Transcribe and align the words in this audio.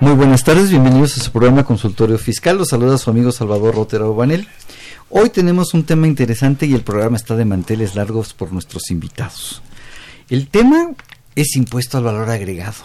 Muy 0.00 0.12
buenas 0.12 0.44
tardes, 0.44 0.70
bienvenidos 0.70 1.18
a 1.18 1.24
su 1.24 1.32
programa 1.32 1.64
Consultorio 1.64 2.18
Fiscal. 2.18 2.56
Los 2.56 2.68
saluda 2.68 2.98
su 2.98 3.10
amigo 3.10 3.32
Salvador 3.32 3.74
Rotero 3.74 4.14
Banel. 4.14 4.46
Hoy 5.10 5.28
tenemos 5.28 5.74
un 5.74 5.82
tema 5.82 6.06
interesante 6.06 6.66
y 6.66 6.74
el 6.74 6.82
programa 6.82 7.16
está 7.16 7.34
de 7.34 7.44
manteles 7.44 7.96
largos 7.96 8.32
por 8.32 8.52
nuestros 8.52 8.92
invitados. 8.92 9.60
El 10.30 10.46
tema 10.46 10.92
es 11.34 11.56
impuesto 11.56 11.98
al 11.98 12.04
valor 12.04 12.30
agregado. 12.30 12.76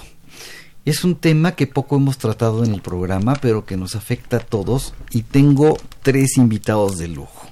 Es 0.86 1.04
un 1.04 1.14
tema 1.14 1.52
que 1.52 1.68
poco 1.68 1.98
hemos 1.98 2.18
tratado 2.18 2.64
en 2.64 2.74
el 2.74 2.82
programa, 2.82 3.36
pero 3.36 3.64
que 3.64 3.78
nos 3.78 3.96
afecta 3.96 4.38
a 4.38 4.40
todos 4.40 4.96
y 5.12 5.22
tengo 5.22 5.78
tres 6.02 6.38
invitados 6.38 6.98
de 6.98 7.10
lujo. 7.10 7.48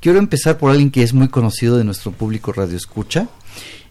Quiero 0.00 0.18
empezar 0.18 0.56
por 0.56 0.70
alguien 0.70 0.90
que 0.90 1.02
es 1.02 1.12
muy 1.12 1.28
conocido 1.28 1.76
de 1.76 1.84
nuestro 1.84 2.12
público 2.12 2.50
Radio 2.50 2.78
Escucha, 2.78 3.28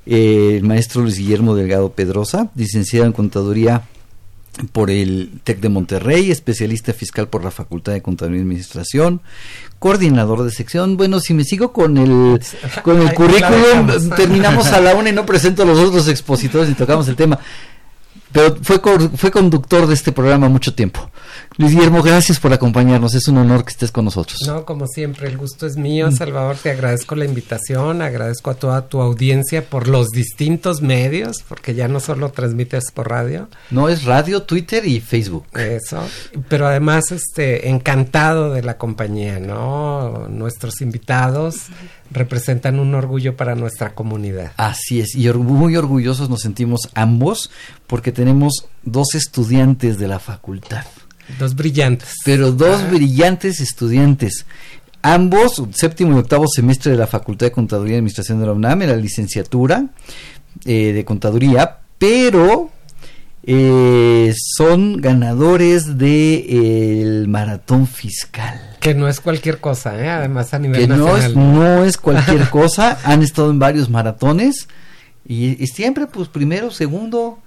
eh, 0.08 0.56
el 0.58 0.64
maestro 0.64 1.04
Luis 1.04 1.20
Guillermo 1.20 1.54
Delgado 1.54 1.92
Pedrosa, 1.92 2.50
licenciado 2.56 3.06
en 3.06 3.14
Contaduría 3.14 3.84
por 4.72 4.92
el 4.92 5.32
TEC 5.44 5.60
de 5.60 5.70
Monterrey, 5.70 6.32
especialista 6.32 6.94
fiscal 6.94 7.28
por 7.28 7.44
la 7.44 7.52
Facultad 7.52 7.94
de 7.94 8.02
Contaduría 8.02 8.40
y 8.40 8.42
Administración, 8.42 9.22
coordinador 9.80 10.44
de 10.44 10.52
sección. 10.52 10.96
Bueno, 10.98 11.20
si 11.20 11.34
me 11.34 11.44
sigo 11.44 11.74
con 11.74 11.98
el, 11.98 12.40
con 12.84 13.02
el 13.02 13.14
currículum, 13.14 14.10
terminamos 14.16 14.68
a 14.68 14.80
la 14.80 14.96
una 14.96 15.10
y 15.10 15.14
no 15.14 15.26
presento 15.26 15.64
a 15.64 15.66
los 15.66 15.80
otros 15.80 16.08
expositores 16.08 16.70
y 16.70 16.74
tocamos 16.74 17.08
el 17.08 17.16
tema. 17.16 17.40
Pero 18.34 18.58
fue, 18.62 18.82
fue 19.16 19.32
conductor 19.32 19.88
de 19.88 19.94
este 19.94 20.12
programa 20.12 20.50
mucho 20.50 20.74
tiempo. 20.74 21.10
Luis 21.58 21.72
Guillermo, 21.72 22.02
gracias 22.02 22.40
por 22.40 22.52
acompañarnos. 22.52 23.14
Es 23.14 23.28
un 23.28 23.38
honor 23.38 23.64
que 23.64 23.70
estés 23.70 23.92
con 23.92 24.06
nosotros. 24.06 24.42
No, 24.48 24.66
como 24.66 24.88
siempre, 24.88 25.28
el 25.28 25.38
gusto 25.38 25.68
es 25.68 25.78
mío, 25.78 26.12
Salvador. 26.12 26.58
Te 26.58 26.72
agradezco 26.72 27.16
la 27.16 27.26
invitación, 27.26 28.02
agradezco 28.02 28.50
a 28.50 28.56
toda 28.56 28.88
tu 28.88 29.02
audiencia 29.02 29.64
por 29.64 29.88
los 29.88 30.10
distintos 30.10 30.82
medios, 30.82 31.38
porque 31.48 31.76
ya 31.76 31.88
no 31.88 32.00
solo 32.00 32.32
transmites 32.32 32.86
por 32.92 33.10
radio, 33.10 33.50
No 33.70 33.88
es 33.88 34.04
radio, 34.04 34.42
Twitter 34.44 34.86
y 34.88 35.00
Facebook. 35.00 35.46
eso, 35.54 36.02
pero 36.50 36.68
además, 36.68 37.12
este, 37.12 37.70
encantado 37.70 38.52
de 38.52 38.64
la 38.64 38.80
compañía, 38.80 39.40
¿no? 39.40 40.28
Nuestros 40.30 40.82
invitados 40.82 41.68
representan 42.14 42.80
un 42.80 42.96
orgullo 42.96 43.36
para 43.36 43.56
nuestra 43.56 43.94
comunidad. 43.96 44.54
Así 44.58 45.00
es, 45.02 45.16
y 45.16 45.30
muy 45.32 45.76
orgullosos 45.76 46.30
nos 46.30 46.42
sentimos 46.42 46.90
ambos 46.94 47.50
porque 47.88 48.12
tenemos 48.12 48.68
dos 48.84 49.16
estudiantes 49.16 49.98
de 49.98 50.08
la 50.08 50.20
facultad, 50.20 50.86
Dos 51.40 51.56
brillantes. 51.56 52.16
pero 52.24 52.52
dos 52.52 52.90
brillantes 52.90 53.60
estudiantes. 53.60 54.46
Ambos, 55.02 55.62
séptimo 55.74 56.16
y 56.16 56.20
octavo 56.20 56.46
semestre 56.48 56.94
de 56.94 56.98
la 56.98 57.08
Facultad 57.08 57.48
de 57.48 57.52
Contaduría 57.52 57.96
y 57.96 57.98
Administración 57.98 58.40
de 58.40 58.46
la 58.46 58.54
UNAM, 58.54 58.84
en 58.84 58.90
la 58.90 58.96
licenciatura 58.96 59.88
eh, 60.64 60.94
de 60.94 61.04
Contaduría, 61.04 61.80
pero 61.98 62.70
eh, 63.46 64.34
son 64.56 65.02
ganadores 65.02 65.98
del 65.98 67.28
maratón 67.28 67.88
fiscal. 67.88 68.78
Que 68.80 68.94
no 68.94 69.08
es 69.08 69.20
cualquier 69.20 69.60
cosa, 69.60 70.02
¿eh? 70.02 70.10
Además, 70.10 70.54
a 70.54 70.60
nivel 70.60 70.82
que 70.82 70.88
no 70.88 71.14
nacional. 71.14 71.30
es, 71.30 71.36
no 71.36 71.86
es 71.86 71.98
cualquier 71.98 72.50
cosa, 72.52 72.98
han 73.04 73.22
estado 73.22 73.52
en 73.52 73.60
varios 73.60 73.90
maratones 73.90 74.68
y, 75.26 75.62
y 75.62 75.68
siempre 75.68 76.08
pues 76.08 76.30
primero, 76.30 76.72
segundo, 76.72 77.40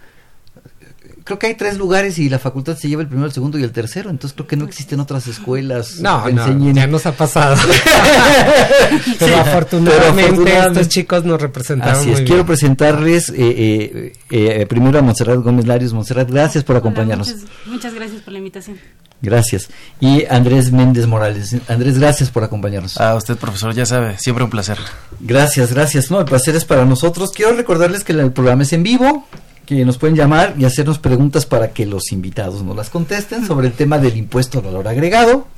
creo 1.26 1.38
que 1.38 1.48
hay 1.48 1.54
tres 1.56 1.76
lugares 1.76 2.18
y 2.18 2.30
la 2.30 2.38
facultad 2.38 2.76
se 2.78 2.88
lleva 2.88 3.02
el 3.02 3.08
primero, 3.08 3.26
el 3.26 3.32
segundo 3.34 3.58
y 3.58 3.62
el 3.64 3.72
tercero, 3.72 4.08
entonces 4.08 4.32
creo 4.34 4.46
que 4.46 4.56
no 4.56 4.64
existen 4.64 5.00
otras 5.00 5.26
escuelas 5.26 5.96
No, 6.00 6.24
que 6.24 6.32
no, 6.32 6.42
enseñen. 6.46 6.74
ya 6.76 6.86
nos 6.86 7.04
ha 7.04 7.12
pasado. 7.12 7.56
pero, 9.18 9.34
Sí, 9.34 9.40
afortunadamente 9.40 10.12
pero 10.12 10.28
afortunadamente- 10.28 10.80
estos 10.80 10.88
chicos 10.88 11.24
nos 11.24 11.40
representaron 11.42 11.94
Así 11.96 12.04
muy 12.06 12.12
es, 12.14 12.20
bien. 12.20 12.26
quiero 12.28 12.46
presentarles 12.46 13.28
eh, 13.30 13.34
eh, 13.36 14.12
eh, 14.30 14.66
primero 14.66 14.98
a 14.98 15.02
Montserrat 15.02 15.40
Gómez 15.40 15.66
Larios. 15.66 15.92
Montserrat, 15.92 16.30
gracias 16.30 16.64
por 16.64 16.76
acompañarnos. 16.76 17.28
Muchas, 17.28 17.50
muchas 17.66 17.94
gracias 17.94 18.22
por 18.22 18.32
la 18.32 18.38
invitación. 18.38 18.78
Gracias. 19.22 19.68
Y 19.98 20.24
Andrés 20.26 20.70
Méndez 20.72 21.06
Morales. 21.06 21.56
Andrés, 21.68 21.98
gracias 21.98 22.30
por 22.30 22.44
acompañarnos. 22.44 23.00
A 23.00 23.14
usted, 23.14 23.36
profesor, 23.36 23.74
ya 23.74 23.86
sabe, 23.86 24.16
siempre 24.18 24.44
un 24.44 24.50
placer. 24.50 24.78
Gracias, 25.20 25.72
gracias. 25.72 26.10
No, 26.10 26.20
el 26.20 26.26
placer 26.26 26.54
es 26.54 26.64
para 26.64 26.84
nosotros. 26.84 27.32
Quiero 27.34 27.54
recordarles 27.54 28.04
que 28.04 28.12
el 28.12 28.30
programa 28.32 28.62
es 28.62 28.72
en 28.74 28.82
vivo, 28.82 29.26
que 29.66 29.84
nos 29.84 29.98
pueden 29.98 30.16
llamar 30.16 30.54
y 30.56 30.64
hacernos 30.64 30.98
preguntas 30.98 31.44
para 31.44 31.72
que 31.72 31.84
los 31.84 32.12
invitados 32.12 32.62
nos 32.62 32.76
las 32.76 32.88
contesten 32.88 33.46
sobre 33.46 33.66
el 33.66 33.74
tema 33.74 33.98
del 33.98 34.16
impuesto 34.16 34.58
al 34.58 34.64
valor 34.64 34.88
agregado. 34.88 35.48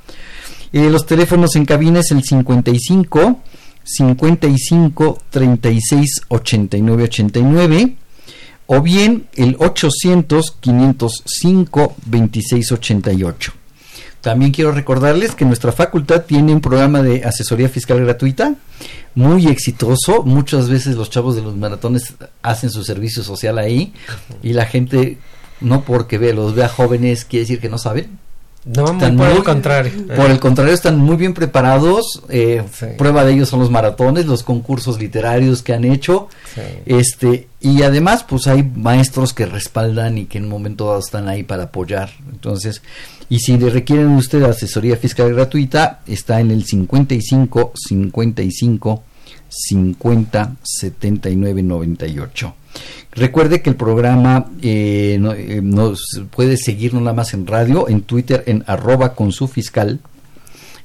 Eh, 0.73 0.89
los 0.89 1.05
teléfonos 1.05 1.55
en 1.55 1.65
cabina 1.65 1.99
es 1.99 2.11
el 2.11 2.23
55 2.23 3.39
55 3.83 5.17
36 5.29 6.21
89 6.27 7.03
89 7.03 7.95
o 8.67 8.81
bien 8.81 9.27
el 9.35 9.55
800 9.59 10.57
505 10.59 11.95
26 12.05 12.71
88. 12.71 13.58
También 14.21 14.51
quiero 14.51 14.71
recordarles 14.71 15.33
que 15.33 15.45
nuestra 15.45 15.71
facultad 15.71 16.23
tiene 16.23 16.53
un 16.53 16.59
programa 16.59 17.01
de 17.01 17.23
asesoría 17.23 17.69
fiscal 17.69 18.03
gratuita 18.03 18.55
muy 19.15 19.47
exitoso. 19.47 20.23
Muchas 20.23 20.69
veces 20.69 20.95
los 20.95 21.09
chavos 21.09 21.35
de 21.35 21.41
los 21.41 21.55
maratones 21.55 22.15
hacen 22.41 22.69
su 22.69 22.83
servicio 22.83 23.23
social 23.23 23.57
ahí 23.57 23.93
y 24.43 24.53
la 24.53 24.65
gente, 24.65 25.17
no 25.61 25.83
porque 25.83 26.17
ve, 26.17 26.33
los 26.33 26.53
vea 26.53 26.67
jóvenes, 26.67 27.23
quiere 27.23 27.43
decir 27.43 27.59
que 27.59 27.69
no 27.69 27.77
saben. 27.77 28.19
No, 28.75 28.85
Están 28.91 29.17
por 29.17 29.27
muy- 29.29 29.37
el 29.37 29.43
contrario. 29.43 29.91
Por 30.15 30.29
el 30.29 30.39
contrario, 30.39 30.73
están 30.73 30.97
muy 30.99 31.15
bien 31.15 31.33
preparados. 31.33 32.21
eh, 32.29 32.63
Sí. 32.71 32.85
Prueba 32.97 33.25
de 33.25 33.33
ellos 33.33 33.49
son 33.49 33.59
los 33.61 33.71
maratones, 33.71 34.27
los 34.27 34.43
concursos 34.43 34.99
literarios 34.99 35.63
que 35.63 35.73
han 35.73 35.85
hecho. 35.85 36.27
Sí. 36.53 36.61
Este, 36.85 37.47
y 37.59 37.81
además, 37.81 38.23
pues 38.27 38.45
hay 38.47 38.61
maestros 38.63 39.33
que 39.33 39.47
respaldan 39.47 40.17
y 40.19 40.25
que 40.25 40.37
en 40.37 40.43
un 40.45 40.51
momento 40.51 40.85
dado 40.87 40.99
están 40.99 41.27
ahí 41.27 41.41
para 41.43 41.63
apoyar. 41.63 42.11
Entonces, 42.31 42.81
y 43.27 43.39
si 43.39 43.57
le 43.57 43.69
requieren 43.71 44.09
usted 44.09 44.43
asesoría 44.43 44.97
fiscal 44.97 45.33
gratuita, 45.33 46.01
está 46.05 46.39
en 46.39 46.51
el 46.51 46.63
55 46.65 47.71
55 47.75 49.03
50 49.49 50.55
79 50.61 51.63
98. 51.63 52.53
Recuerde 53.11 53.61
que 53.61 53.69
el 53.69 53.75
programa 53.75 54.45
eh, 54.61 55.19
eh, 55.37 55.61
nos 55.63 56.21
puede 56.31 56.57
seguir 56.57 56.93
no 56.93 56.99
nada 56.99 57.13
más 57.13 57.33
en 57.33 57.47
radio, 57.47 57.89
en 57.89 58.01
Twitter 58.01 58.43
en 58.45 58.63
arroba 58.67 59.15
con 59.15 59.31
su 59.31 59.47
fiscal 59.47 59.99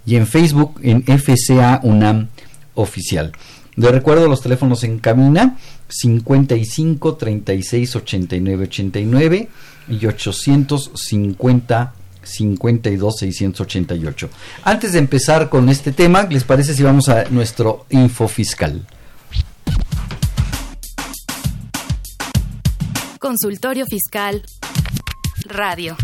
y 0.07 0.17
en 0.17 0.27
Facebook 0.27 0.81
en 0.83 1.03
FCA 1.03 1.81
UNAM 1.83 2.29
oficial. 2.75 3.33
Le 3.77 3.91
recuerdo 3.91 4.29
los 4.29 4.41
teléfonos 4.41 4.85
en 4.85 4.99
cabina 4.99 5.59
55 5.89 7.17
36 7.17 7.97
89 7.97 8.65
89 8.65 9.49
y 9.89 10.07
850 10.07 11.93
52 12.23 13.17
688. 13.19 14.31
Antes 14.65 14.93
de 14.93 14.99
empezar 14.99 15.49
con 15.49 15.69
este 15.69 15.93
tema, 15.93 16.25
¿les 16.25 16.45
parece 16.45 16.75
si 16.75 16.83
vamos 16.83 17.09
a 17.09 17.25
nuestro 17.31 17.87
info 17.91 18.29
fiscal? 18.29 18.87
Consultorio 23.25 23.87
Fiscal. 23.87 24.43
Radio. 25.47 25.97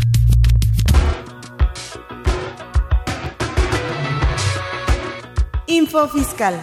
Info 5.67 6.07
fiscal. 6.07 6.55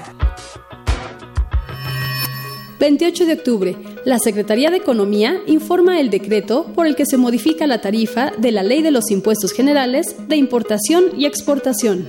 28 2.81 3.27
de 3.27 3.33
octubre, 3.35 3.77
La 4.05 4.19
Secretaría 4.19 4.73
de 4.73 4.79
Economía 4.79 5.41
informa 5.47 6.01
el 6.01 6.11
decreto 6.11 6.73
por 6.75 6.89
el 6.89 6.97
que 6.97 7.07
se 7.07 7.19
modifica 7.19 7.69
la 7.69 7.81
tarifa 7.81 8.33
de 8.37 8.51
la 8.51 8.65
Ley 8.65 8.83
de 8.83 8.91
los 8.91 9.13
Impuestos 9.13 9.53
Generales 9.53 10.17
de 10.27 10.35
Importación 10.35 11.05
y 11.17 11.27
Exportación. 11.27 12.09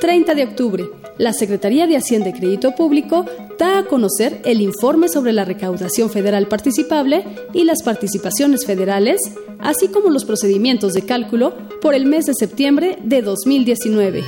30 0.00 0.34
de 0.34 0.42
octubre. 0.42 0.90
La 1.18 1.32
Secretaría 1.32 1.86
de 1.86 1.96
Hacienda 1.96 2.30
y 2.30 2.32
Crédito 2.32 2.74
Público 2.74 3.26
da 3.58 3.78
a 3.78 3.84
conocer 3.84 4.40
el 4.44 4.60
informe 4.60 5.08
sobre 5.08 5.32
la 5.32 5.44
recaudación 5.44 6.10
federal 6.10 6.48
participable 6.48 7.24
y 7.52 7.64
las 7.64 7.82
participaciones 7.82 8.66
federales, 8.66 9.20
así 9.58 9.88
como 9.88 10.10
los 10.10 10.24
procedimientos 10.24 10.92
de 10.92 11.02
cálculo 11.02 11.54
por 11.80 11.94
el 11.94 12.06
mes 12.06 12.26
de 12.26 12.34
septiembre 12.34 12.98
de 13.02 13.22
2019. 13.22 14.24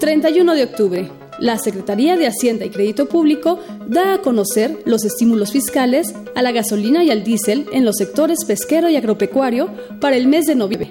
31 0.00 0.54
de 0.54 0.64
octubre. 0.64 1.10
La 1.38 1.58
Secretaría 1.58 2.16
de 2.16 2.26
Hacienda 2.26 2.64
y 2.64 2.70
Crédito 2.70 3.08
Público 3.08 3.58
da 3.86 4.14
a 4.14 4.18
conocer 4.18 4.80
los 4.84 5.04
estímulos 5.04 5.50
fiscales 5.50 6.14
a 6.34 6.42
la 6.42 6.52
gasolina 6.52 7.02
y 7.02 7.10
al 7.10 7.24
diésel 7.24 7.66
en 7.72 7.84
los 7.84 7.96
sectores 7.96 8.44
pesquero 8.46 8.88
y 8.88 8.96
agropecuario 8.96 9.70
para 10.00 10.16
el 10.16 10.28
mes 10.28 10.44
de 10.46 10.54
noviembre. 10.54 10.90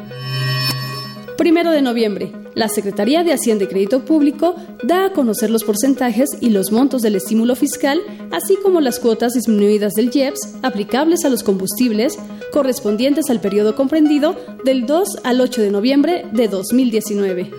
Primero 1.37 1.71
de 1.71 1.81
noviembre, 1.81 2.31
la 2.53 2.67
Secretaría 2.67 3.23
de 3.23 3.33
Hacienda 3.33 3.63
y 3.63 3.67
Crédito 3.67 4.05
Público 4.05 4.55
da 4.83 5.05
a 5.05 5.13
conocer 5.13 5.49
los 5.49 5.63
porcentajes 5.63 6.29
y 6.39 6.49
los 6.49 6.71
montos 6.71 7.01
del 7.01 7.15
estímulo 7.15 7.55
fiscal, 7.55 7.99
así 8.31 8.57
como 8.61 8.81
las 8.81 8.99
cuotas 8.99 9.33
disminuidas 9.33 9.93
del 9.93 10.11
IEPS 10.13 10.55
aplicables 10.61 11.25
a 11.25 11.29
los 11.29 11.43
combustibles 11.43 12.17
correspondientes 12.51 13.29
al 13.29 13.39
periodo 13.39 13.75
comprendido 13.75 14.35
del 14.63 14.85
2 14.85 15.21
al 15.23 15.41
8 15.41 15.61
de 15.61 15.71
noviembre 15.71 16.25
de 16.31 16.47
2019. 16.47 17.51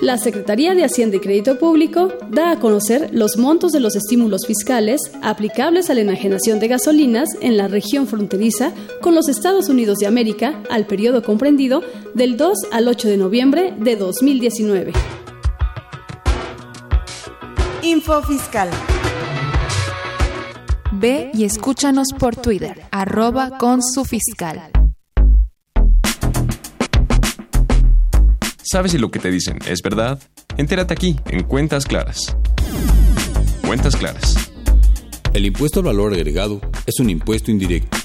La 0.00 0.16
Secretaría 0.16 0.74
de 0.74 0.82
Hacienda 0.82 1.18
y 1.18 1.20
Crédito 1.20 1.58
Público 1.58 2.08
da 2.30 2.52
a 2.52 2.58
conocer 2.58 3.10
los 3.12 3.36
montos 3.36 3.70
de 3.72 3.80
los 3.80 3.96
estímulos 3.96 4.46
fiscales 4.46 4.98
aplicables 5.22 5.90
a 5.90 5.94
la 5.94 6.00
enajenación 6.00 6.58
de 6.58 6.68
gasolinas 6.68 7.28
en 7.42 7.58
la 7.58 7.68
región 7.68 8.06
fronteriza 8.06 8.72
con 9.02 9.14
los 9.14 9.28
Estados 9.28 9.68
Unidos 9.68 9.98
de 9.98 10.06
América 10.06 10.62
al 10.70 10.86
periodo 10.86 11.22
comprendido 11.22 11.82
del 12.14 12.38
2 12.38 12.56
al 12.72 12.88
8 12.88 13.08
de 13.08 13.16
noviembre 13.18 13.74
de 13.78 13.96
2019. 13.96 14.92
Info 17.82 18.22
Fiscal. 18.22 18.70
Ve 20.92 21.30
y 21.34 21.44
escúchanos 21.44 22.08
por 22.18 22.36
Twitter, 22.36 22.86
arroba 22.90 23.58
con 23.58 23.82
su 23.82 24.06
fiscal. 24.06 24.79
¿Sabes 28.70 28.92
si 28.92 28.98
lo 28.98 29.10
que 29.10 29.18
te 29.18 29.32
dicen 29.32 29.58
es 29.66 29.82
verdad? 29.82 30.22
Entérate 30.56 30.94
aquí, 30.94 31.16
en 31.26 31.42
Cuentas 31.42 31.86
Claras. 31.86 32.36
Cuentas 33.66 33.96
Claras. 33.96 34.36
El 35.34 35.44
impuesto 35.44 35.80
al 35.80 35.86
valor 35.86 36.14
agregado 36.14 36.60
es 36.86 37.00
un 37.00 37.10
impuesto 37.10 37.50
indirecto, 37.50 37.98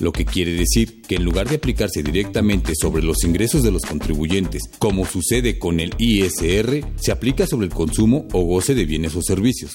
lo 0.00 0.10
que 0.10 0.24
quiere 0.24 0.54
decir 0.54 1.02
que 1.02 1.14
en 1.14 1.24
lugar 1.24 1.48
de 1.48 1.54
aplicarse 1.54 2.02
directamente 2.02 2.72
sobre 2.74 3.04
los 3.04 3.22
ingresos 3.22 3.62
de 3.62 3.70
los 3.70 3.82
contribuyentes, 3.82 4.62
como 4.80 5.06
sucede 5.06 5.56
con 5.60 5.78
el 5.78 5.94
ISR, 5.98 6.84
se 6.96 7.12
aplica 7.12 7.46
sobre 7.46 7.66
el 7.68 7.72
consumo 7.72 8.26
o 8.32 8.42
goce 8.42 8.74
de 8.74 8.86
bienes 8.86 9.14
o 9.14 9.22
servicios. 9.22 9.70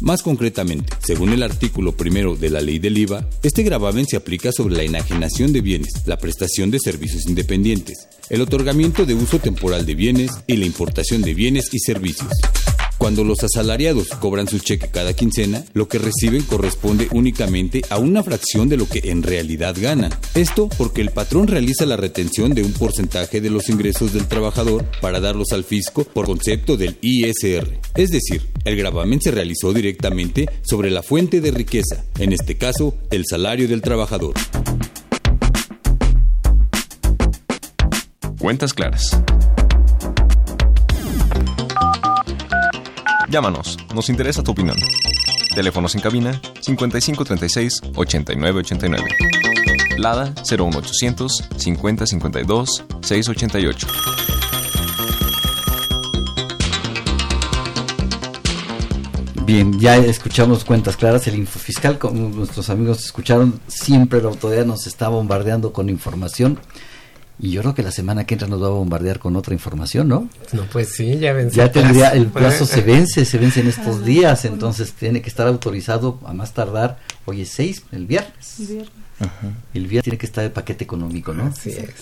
Más 0.00 0.22
concretamente, 0.22 0.94
según 1.04 1.32
el 1.32 1.42
artículo 1.42 1.96
primero 1.96 2.36
de 2.36 2.50
la 2.50 2.60
ley 2.60 2.78
del 2.78 2.98
IVA, 2.98 3.28
este 3.42 3.64
gravamen 3.64 4.06
se 4.06 4.16
aplica 4.16 4.52
sobre 4.52 4.76
la 4.76 4.84
enajenación 4.84 5.52
de 5.52 5.60
bienes, 5.60 6.06
la 6.06 6.18
prestación 6.18 6.70
de 6.70 6.78
servicios 6.78 7.26
independientes, 7.26 8.08
el 8.30 8.40
otorgamiento 8.40 9.04
de 9.04 9.14
uso 9.14 9.40
temporal 9.40 9.86
de 9.86 9.96
bienes 9.96 10.30
y 10.46 10.56
la 10.56 10.66
importación 10.66 11.22
de 11.22 11.34
bienes 11.34 11.68
y 11.72 11.80
servicios. 11.80 12.30
Cuando 12.98 13.22
los 13.22 13.44
asalariados 13.44 14.08
cobran 14.08 14.48
su 14.48 14.58
cheque 14.58 14.88
cada 14.88 15.14
quincena, 15.14 15.64
lo 15.72 15.86
que 15.86 15.98
reciben 15.98 16.42
corresponde 16.42 17.08
únicamente 17.12 17.82
a 17.90 17.98
una 17.98 18.24
fracción 18.24 18.68
de 18.68 18.76
lo 18.76 18.88
que 18.88 19.00
en 19.04 19.22
realidad 19.22 19.76
ganan. 19.78 20.12
Esto 20.34 20.68
porque 20.76 21.00
el 21.00 21.10
patrón 21.10 21.46
realiza 21.46 21.86
la 21.86 21.96
retención 21.96 22.54
de 22.54 22.64
un 22.64 22.72
porcentaje 22.72 23.40
de 23.40 23.50
los 23.50 23.68
ingresos 23.68 24.12
del 24.12 24.26
trabajador 24.26 24.84
para 25.00 25.20
darlos 25.20 25.52
al 25.52 25.62
fisco 25.62 26.04
por 26.04 26.26
concepto 26.26 26.76
del 26.76 26.98
ISR. 27.00 27.78
Es 27.94 28.10
decir, 28.10 28.48
el 28.64 28.76
gravamen 28.76 29.20
se 29.20 29.30
realizó 29.30 29.72
directamente 29.72 30.48
sobre 30.62 30.90
la 30.90 31.04
fuente 31.04 31.40
de 31.40 31.52
riqueza, 31.52 32.04
en 32.18 32.32
este 32.32 32.58
caso, 32.58 32.96
el 33.10 33.24
salario 33.26 33.68
del 33.68 33.80
trabajador. 33.80 34.34
Cuentas 38.40 38.74
claras. 38.74 39.16
Llámanos, 43.30 43.76
nos 43.94 44.08
interesa 44.08 44.42
tu 44.42 44.52
opinión. 44.52 44.78
Teléfonos 45.54 45.94
en 45.94 46.00
cabina 46.00 46.40
5536 46.60 47.82
8989. 47.94 49.04
Lada 49.98 50.32
01800 50.50 51.44
5052 51.56 52.84
688. 53.02 53.86
Bien, 59.44 59.78
ya 59.78 59.96
escuchamos 59.96 60.64
cuentas 60.64 60.96
claras, 60.96 61.26
el 61.26 61.36
infofiscal, 61.36 61.98
como 61.98 62.28
nuestros 62.30 62.70
amigos 62.70 63.04
escucharon, 63.04 63.60
siempre 63.66 64.22
la 64.22 64.28
autoridad 64.28 64.64
nos 64.64 64.86
está 64.86 65.08
bombardeando 65.08 65.72
con 65.72 65.88
información. 65.90 66.58
Y 67.40 67.52
yo 67.52 67.60
creo 67.60 67.74
que 67.74 67.82
la 67.82 67.92
semana 67.92 68.24
que 68.24 68.34
entra 68.34 68.48
nos 68.48 68.60
va 68.60 68.66
a 68.66 68.70
bombardear 68.70 69.20
con 69.20 69.36
otra 69.36 69.54
información, 69.54 70.08
¿no? 70.08 70.28
No, 70.52 70.64
pues 70.72 70.90
sí, 70.90 71.18
ya 71.18 71.32
vence. 71.32 71.56
Ya 71.56 71.70
tendría, 71.70 72.10
el 72.10 72.26
plazo 72.32 72.66
se 72.66 72.80
vence, 72.80 73.24
se 73.24 73.38
vence 73.38 73.60
en 73.60 73.68
estos 73.68 74.04
días, 74.04 74.44
entonces 74.44 74.92
tiene 74.92 75.22
que 75.22 75.28
estar 75.28 75.46
autorizado 75.46 76.18
a 76.24 76.32
más 76.32 76.52
tardar, 76.52 76.98
hoy 77.26 77.42
es 77.42 77.50
6, 77.50 77.84
el 77.92 78.06
viernes. 78.06 78.56
El 79.72 79.86
viernes 79.86 80.04
tiene 80.04 80.18
que 80.18 80.26
estar 80.26 80.44
el 80.44 80.50
paquete 80.50 80.84
económico, 80.84 81.32
¿no? 81.32 81.44
Así 81.44 81.70
es. 81.70 81.94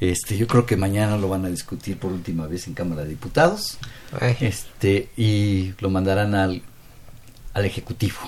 Este, 0.00 0.36
yo 0.36 0.46
creo 0.46 0.64
que 0.64 0.76
mañana 0.76 1.18
lo 1.18 1.28
van 1.28 1.44
a 1.44 1.48
discutir 1.50 1.98
por 1.98 2.10
última 2.10 2.46
vez 2.46 2.66
en 2.66 2.74
Cámara 2.74 3.02
de 3.02 3.10
Diputados. 3.10 3.78
Ay. 4.18 4.36
Este, 4.40 5.10
y 5.16 5.74
lo 5.78 5.90
mandarán 5.90 6.34
al, 6.34 6.62
al 7.52 7.64
Ejecutivo. 7.64 8.18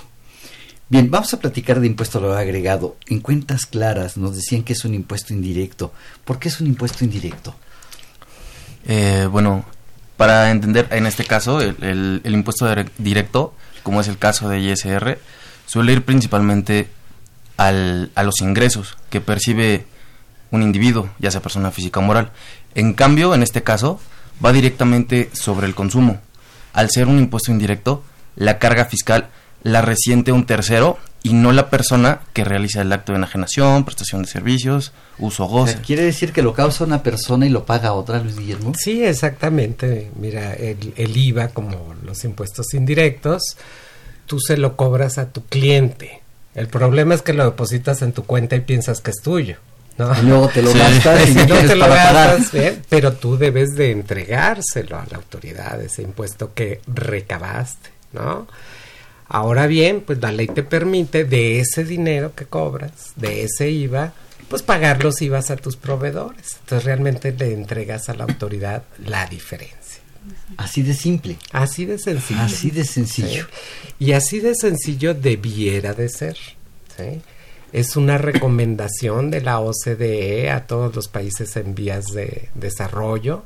Bien, 0.92 1.10
vamos 1.10 1.32
a 1.32 1.40
platicar 1.40 1.80
de 1.80 1.86
impuesto 1.86 2.18
al 2.18 2.24
valor 2.24 2.36
agregado. 2.36 2.96
En 3.06 3.20
cuentas 3.20 3.64
claras 3.64 4.18
nos 4.18 4.36
decían 4.36 4.62
que 4.62 4.74
es 4.74 4.84
un 4.84 4.92
impuesto 4.92 5.32
indirecto. 5.32 5.90
¿Por 6.22 6.38
qué 6.38 6.48
es 6.48 6.60
un 6.60 6.66
impuesto 6.66 7.02
indirecto? 7.02 7.54
Eh, 8.84 9.26
bueno, 9.30 9.64
para 10.18 10.50
entender 10.50 10.88
en 10.90 11.06
este 11.06 11.24
caso 11.24 11.62
el, 11.62 11.76
el- 11.82 12.20
el 12.24 12.34
impuesto 12.34 12.66
dire- 12.68 12.90
directo, 12.98 13.54
como 13.82 14.02
es 14.02 14.08
el 14.08 14.18
caso 14.18 14.50
de 14.50 14.60
ISR, 14.60 15.18
suele 15.64 15.94
ir 15.94 16.04
principalmente 16.04 16.90
al- 17.56 18.10
a 18.14 18.22
los 18.22 18.42
ingresos 18.42 18.98
que 19.08 19.22
percibe 19.22 19.86
un 20.50 20.60
individuo, 20.60 21.08
ya 21.18 21.30
sea 21.30 21.40
persona 21.40 21.70
física 21.70 22.00
o 22.00 22.02
moral. 22.02 22.32
En 22.74 22.92
cambio, 22.92 23.34
en 23.34 23.42
este 23.42 23.62
caso, 23.62 23.98
va 24.44 24.52
directamente 24.52 25.30
sobre 25.32 25.66
el 25.66 25.74
consumo. 25.74 26.20
Al 26.74 26.90
ser 26.90 27.06
un 27.06 27.16
impuesto 27.18 27.50
indirecto, 27.50 28.04
la 28.36 28.58
carga 28.58 28.84
fiscal 28.84 29.30
la 29.62 29.82
resiente 29.82 30.32
un 30.32 30.46
tercero 30.46 30.98
y 31.22 31.34
no 31.34 31.52
la 31.52 31.70
persona 31.70 32.20
que 32.32 32.42
realiza 32.44 32.80
el 32.82 32.92
acto 32.92 33.12
de 33.12 33.18
enajenación, 33.18 33.84
prestación 33.84 34.22
de 34.22 34.28
servicios, 34.28 34.92
uso 35.18 35.44
goce. 35.46 35.78
¿Quiere 35.80 36.02
decir 36.02 36.32
que 36.32 36.42
lo 36.42 36.52
causa 36.52 36.82
una 36.84 37.02
persona 37.04 37.46
y 37.46 37.48
lo 37.48 37.64
paga 37.64 37.92
otra, 37.92 38.18
Luis 38.18 38.36
Guillermo? 38.38 38.72
Sí, 38.76 39.04
exactamente. 39.04 40.10
Mira, 40.16 40.52
el, 40.54 40.92
el 40.96 41.16
IVA, 41.16 41.48
como 41.48 41.94
los 42.04 42.24
impuestos 42.24 42.74
indirectos, 42.74 43.56
tú 44.26 44.40
se 44.40 44.56
lo 44.56 44.76
cobras 44.76 45.18
a 45.18 45.28
tu 45.28 45.44
cliente. 45.44 46.22
El 46.56 46.66
problema 46.66 47.14
es 47.14 47.22
que 47.22 47.32
lo 47.32 47.44
depositas 47.44 48.02
en 48.02 48.12
tu 48.12 48.24
cuenta 48.24 48.56
y 48.56 48.60
piensas 48.60 49.00
que 49.00 49.12
es 49.12 49.22
tuyo. 49.22 49.56
¿no? 49.98 50.10
Y 50.20 50.22
luego 50.26 50.48
te 50.48 50.62
lo 50.62 50.72
Sí. 50.72 50.78
gastas 50.78 51.28
y 51.30 51.34
no 51.46 51.54
te 51.54 51.76
lo 51.76 51.86
gastas, 51.86 52.50
pero 52.88 53.12
tú 53.12 53.36
debes 53.36 53.70
de 53.76 53.90
entregárselo 53.92 54.96
a 54.98 55.06
la 55.10 55.18
autoridad, 55.18 55.80
ese 55.82 56.02
impuesto 56.02 56.52
que 56.54 56.80
recabaste, 56.86 57.90
¿no? 58.12 58.48
Ahora 59.34 59.66
bien, 59.66 60.02
pues 60.02 60.20
la 60.20 60.30
ley 60.30 60.46
te 60.46 60.62
permite 60.62 61.24
de 61.24 61.58
ese 61.58 61.84
dinero 61.84 62.34
que 62.34 62.44
cobras, 62.44 63.14
de 63.16 63.44
ese 63.44 63.70
IVA, 63.70 64.12
pues 64.50 64.60
pagar 64.62 65.02
los 65.02 65.22
IVAs 65.22 65.50
a 65.50 65.56
tus 65.56 65.76
proveedores. 65.76 66.58
Entonces 66.60 66.84
realmente 66.84 67.32
le 67.32 67.54
entregas 67.54 68.10
a 68.10 68.14
la 68.14 68.24
autoridad 68.24 68.82
la 69.06 69.24
diferencia. 69.24 70.02
Así 70.58 70.82
de 70.82 70.92
simple. 70.92 71.38
Así 71.50 71.86
de 71.86 71.98
sencillo. 71.98 72.42
Así 72.42 72.70
de 72.70 72.84
sencillo. 72.84 73.46
Sí. 73.46 73.94
Y 74.00 74.12
así 74.12 74.40
de 74.40 74.54
sencillo 74.54 75.14
debiera 75.14 75.94
de 75.94 76.10
ser. 76.10 76.36
¿sí? 76.94 77.22
Es 77.72 77.96
una 77.96 78.18
recomendación 78.18 79.30
de 79.30 79.40
la 79.40 79.60
OCDE 79.60 80.50
a 80.50 80.66
todos 80.66 80.94
los 80.94 81.08
países 81.08 81.56
en 81.56 81.74
vías 81.74 82.04
de 82.08 82.50
desarrollo 82.54 83.44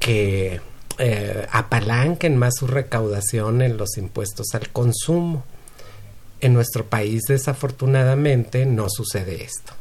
que 0.00 0.62
eh, 0.98 1.46
apalanquen 1.50 2.36
más 2.36 2.54
su 2.56 2.66
recaudación 2.66 3.62
en 3.62 3.76
los 3.76 3.96
impuestos 3.96 4.46
al 4.54 4.70
consumo. 4.70 5.44
En 6.40 6.54
nuestro 6.54 6.84
país, 6.86 7.22
desafortunadamente, 7.28 8.66
no 8.66 8.86
sucede 8.88 9.42
esto. 9.42 9.72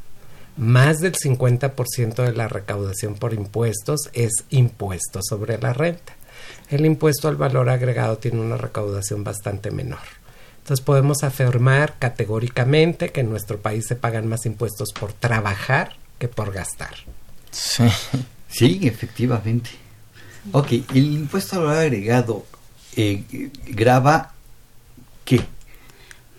más 0.57 0.99
del 0.99 1.13
50% 1.13 2.23
de 2.23 2.31
la 2.31 2.47
recaudación 2.47 3.15
por 3.15 3.33
impuestos 3.33 4.09
es 4.13 4.31
impuesto 4.49 5.19
sobre 5.21 5.57
la 5.57 5.73
renta. 5.73 6.15
El 6.69 6.85
impuesto 6.85 7.27
al 7.27 7.35
valor 7.35 7.69
agregado 7.69 8.17
tiene 8.17 8.39
una 8.39 8.57
recaudación 8.57 9.23
bastante 9.23 9.69
menor. 9.69 9.99
Entonces 10.59 10.83
podemos 10.83 11.23
afirmar 11.23 11.99
categóricamente 11.99 13.11
que 13.11 13.21
en 13.21 13.29
nuestro 13.29 13.59
país 13.59 13.85
se 13.85 13.95
pagan 13.95 14.27
más 14.27 14.45
impuestos 14.45 14.93
por 14.93 15.13
trabajar 15.13 15.97
que 16.17 16.27
por 16.27 16.51
gastar. 16.51 16.95
Sí, 17.51 17.83
sí 18.47 18.79
efectivamente. 18.83 19.84
Ok, 20.51 20.71
el 20.93 21.13
impuesto 21.13 21.57
al 21.57 21.63
valor 21.63 21.81
agregado 21.81 22.45
eh, 22.95 23.23
graba 23.67 24.33
qué? 25.23 25.41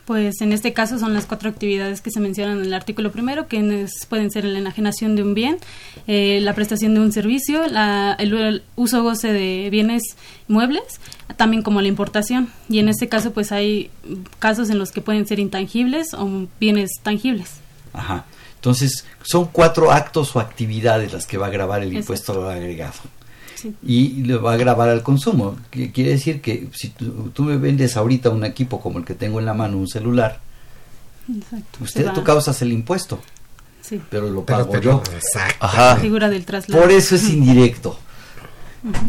Pues 0.07 0.41
en 0.41 0.53
este 0.53 0.73
caso 0.73 1.01
son 1.01 1.15
las 1.15 1.27
cuatro 1.27 1.51
actividades 1.51 2.01
que 2.01 2.13
se 2.13 2.21
mencionan 2.21 2.61
en 2.61 2.67
el 2.67 2.75
artículo 2.75 3.11
primero, 3.11 3.49
que 3.49 3.89
pueden 4.09 4.31
ser 4.31 4.45
la 4.45 4.61
enajenación 4.61 5.17
de 5.17 5.25
un 5.25 5.35
bien, 5.35 5.59
eh, 6.07 6.39
la 6.43 6.55
prestación 6.55 6.95
de 6.95 7.01
un 7.01 7.11
servicio, 7.11 7.65
el, 7.65 8.63
uso 8.77 9.03
goce 9.03 9.33
de 9.33 9.69
bienes 9.69 10.03
muebles, 10.47 11.01
también 11.37 11.65
como 11.65 11.83
la 11.83 11.89
importación. 11.89 12.49
Y 12.69 12.79
en 12.79 12.89
este 12.89 13.09
caso 13.09 13.33
pues 13.33 13.51
hay 13.51 13.91
casos 14.39 14.71
en 14.71 14.79
los 14.79 14.93
que 14.93 15.01
pueden 15.01 15.27
ser 15.27 15.41
intangibles 15.41 16.15
o 16.15 16.47
bienes 16.61 16.91
tangibles. 17.03 17.55
Ajá. 17.93 18.27
Entonces 18.55 19.05
son 19.23 19.47
cuatro 19.47 19.91
actos 19.91 20.37
o 20.37 20.41
actividades 20.41 21.13
las 21.13 21.27
que 21.27 21.37
va 21.37 21.49
a 21.49 21.51
grabar 21.51 21.83
el 21.83 21.93
impuesto 21.93 22.49
al 22.49 22.59
agregado 22.59 22.95
y 23.83 24.23
le 24.23 24.37
va 24.37 24.53
a 24.53 24.57
grabar 24.57 24.89
al 24.89 25.03
consumo. 25.03 25.57
Quiere 25.71 26.11
decir 26.11 26.41
que 26.41 26.69
si 26.75 26.89
tú, 26.89 27.43
me 27.43 27.57
vendes 27.57 27.97
ahorita 27.97 28.31
un 28.31 28.45
equipo 28.45 28.81
como 28.81 28.99
el 28.99 29.05
que 29.05 29.15
tengo 29.15 29.39
en 29.39 29.47
la 29.47 29.55
mano, 29.55 29.79
un 29.79 29.89
celular, 29.89 30.41
usted 31.81 32.11
tú 32.13 32.23
causas 32.23 32.61
el 32.63 32.73
impuesto. 32.73 33.21
Pero 34.11 34.29
lo 34.29 34.45
pago 34.45 34.81
yo. 34.81 35.03
Exacto. 35.15 36.01
Figura 36.01 36.29
del 36.29 36.45
traslado. 36.45 36.83
Por 36.83 36.91
eso 36.91 37.15
es 37.15 37.29
indirecto. 37.29 37.99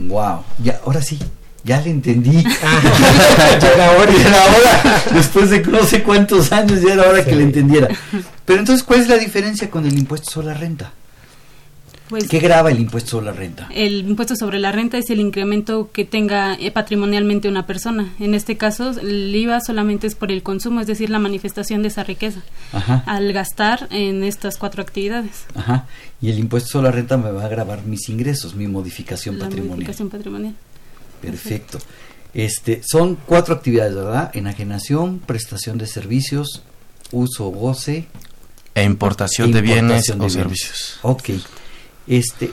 Wow. 0.07 0.43
Ya, 0.59 0.79
ahora 0.85 1.01
sí, 1.01 1.19
ya 1.63 1.81
le 1.81 1.91
entendí. 1.91 2.43
ya 3.61 3.71
era 3.73 3.91
hora, 3.91 5.03
después 5.13 5.49
de 5.49 5.61
no 5.63 5.83
sé 5.83 6.03
cuántos 6.03 6.51
años, 6.51 6.81
ya 6.81 6.93
era 6.93 7.07
hora 7.07 7.25
que 7.25 7.35
le 7.35 7.43
entendiera. 7.43 7.87
Pero 8.45 8.59
entonces, 8.59 8.83
¿cuál 8.83 9.01
es 9.01 9.07
la 9.07 9.17
diferencia 9.17 9.69
con 9.69 9.85
el 9.85 9.97
impuesto 9.97 10.31
sobre 10.31 10.47
la 10.47 10.53
renta? 10.53 10.93
Pues, 12.09 12.29
¿Qué 12.29 12.39
graba 12.39 12.71
el 12.71 12.79
impuesto 12.79 13.11
sobre 13.11 13.25
la 13.25 13.33
renta? 13.33 13.67
El 13.73 14.07
impuesto 14.07 14.35
sobre 14.35 14.59
la 14.59 14.71
renta 14.71 14.97
es 14.97 15.09
el 15.09 15.19
incremento 15.19 15.89
que 15.91 16.05
tenga 16.05 16.53
eh, 16.53 16.71
patrimonialmente 16.71 17.49
una 17.49 17.65
persona. 17.65 18.13
En 18.19 18.33
este 18.33 18.55
caso, 18.55 18.91
el 18.91 19.35
IVA 19.35 19.59
solamente 19.59 20.07
es 20.07 20.15
por 20.15 20.31
el 20.31 20.41
consumo, 20.41 20.79
es 20.79 20.87
decir, 20.87 21.09
la 21.09 21.19
manifestación 21.19 21.81
de 21.81 21.89
esa 21.89 22.03
riqueza 22.03 22.41
al 23.05 23.33
gastar 23.33 23.87
en 23.91 24.23
estas 24.23 24.57
cuatro 24.57 24.81
actividades. 24.81 25.45
Ajá. 25.55 25.85
Y 26.21 26.29
el 26.29 26.39
impuesto 26.39 26.69
sobre 26.69 26.85
la 26.85 26.91
renta 26.91 27.17
me 27.17 27.31
va 27.31 27.45
a 27.45 27.49
grabar 27.49 27.83
mis 27.83 28.07
ingresos, 28.07 28.55
mi 28.55 28.67
modificación 28.67 29.37
la 29.37 29.45
patrimonial. 29.45 29.75
Modificación 29.75 30.09
patrimonial. 30.09 30.55
Perfecto. 31.21 31.79
Este, 32.33 32.81
son 32.85 33.17
cuatro 33.25 33.55
actividades, 33.55 33.95
¿verdad? 33.95 34.31
Enajenación, 34.33 35.19
prestación 35.19 35.77
de 35.77 35.87
servicios, 35.87 36.63
uso, 37.11 37.49
goce. 37.49 38.07
E 38.75 38.83
importación, 38.83 39.51
de 39.51 39.61
bienes 39.61 40.09
o 40.09 40.29
servicios. 40.29 40.99
Ok 41.01 41.31
este, 42.07 42.51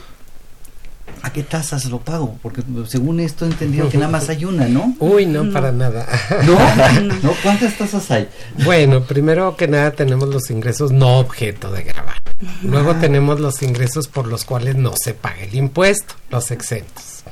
¿a 1.22 1.32
qué 1.32 1.42
tasas 1.42 1.86
lo 1.86 2.00
pago? 2.00 2.38
Porque 2.42 2.62
según 2.86 3.20
esto 3.20 3.44
he 3.44 3.48
entendido 3.48 3.88
que 3.88 3.98
nada 3.98 4.10
más 4.10 4.28
hay 4.28 4.44
una, 4.44 4.66
¿no? 4.66 4.94
Uy, 4.98 5.26
no, 5.26 5.50
para 5.52 5.72
nada. 5.72 6.06
¿No? 6.44 6.58
¿No? 7.22 7.32
¿Cuántas 7.42 7.76
tasas 7.76 8.10
hay? 8.10 8.28
Bueno, 8.64 9.02
primero 9.04 9.56
que 9.56 9.68
nada 9.68 9.92
tenemos 9.92 10.28
los 10.28 10.50
ingresos 10.50 10.92
no 10.92 11.18
objeto 11.18 11.70
de 11.70 11.84
grabar. 11.84 12.16
Luego 12.62 12.92
ah. 12.92 13.00
tenemos 13.00 13.40
los 13.40 13.62
ingresos 13.62 14.08
por 14.08 14.26
los 14.26 14.44
cuales 14.44 14.76
no 14.76 14.92
se 14.96 15.14
paga 15.14 15.42
el 15.42 15.54
impuesto, 15.54 16.14
los 16.30 16.50
exentos. 16.50 17.22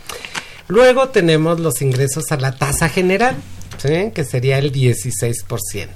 Luego 0.69 1.09
tenemos 1.09 1.61
los 1.61 1.83
ingresos 1.83 2.31
a 2.31 2.37
la 2.37 2.53
tasa 2.53 2.89
general, 2.89 3.37
¿sí? 3.79 4.11
que 4.15 4.25
sería 4.25 4.59
el 4.59 4.73
16%. 4.73 5.89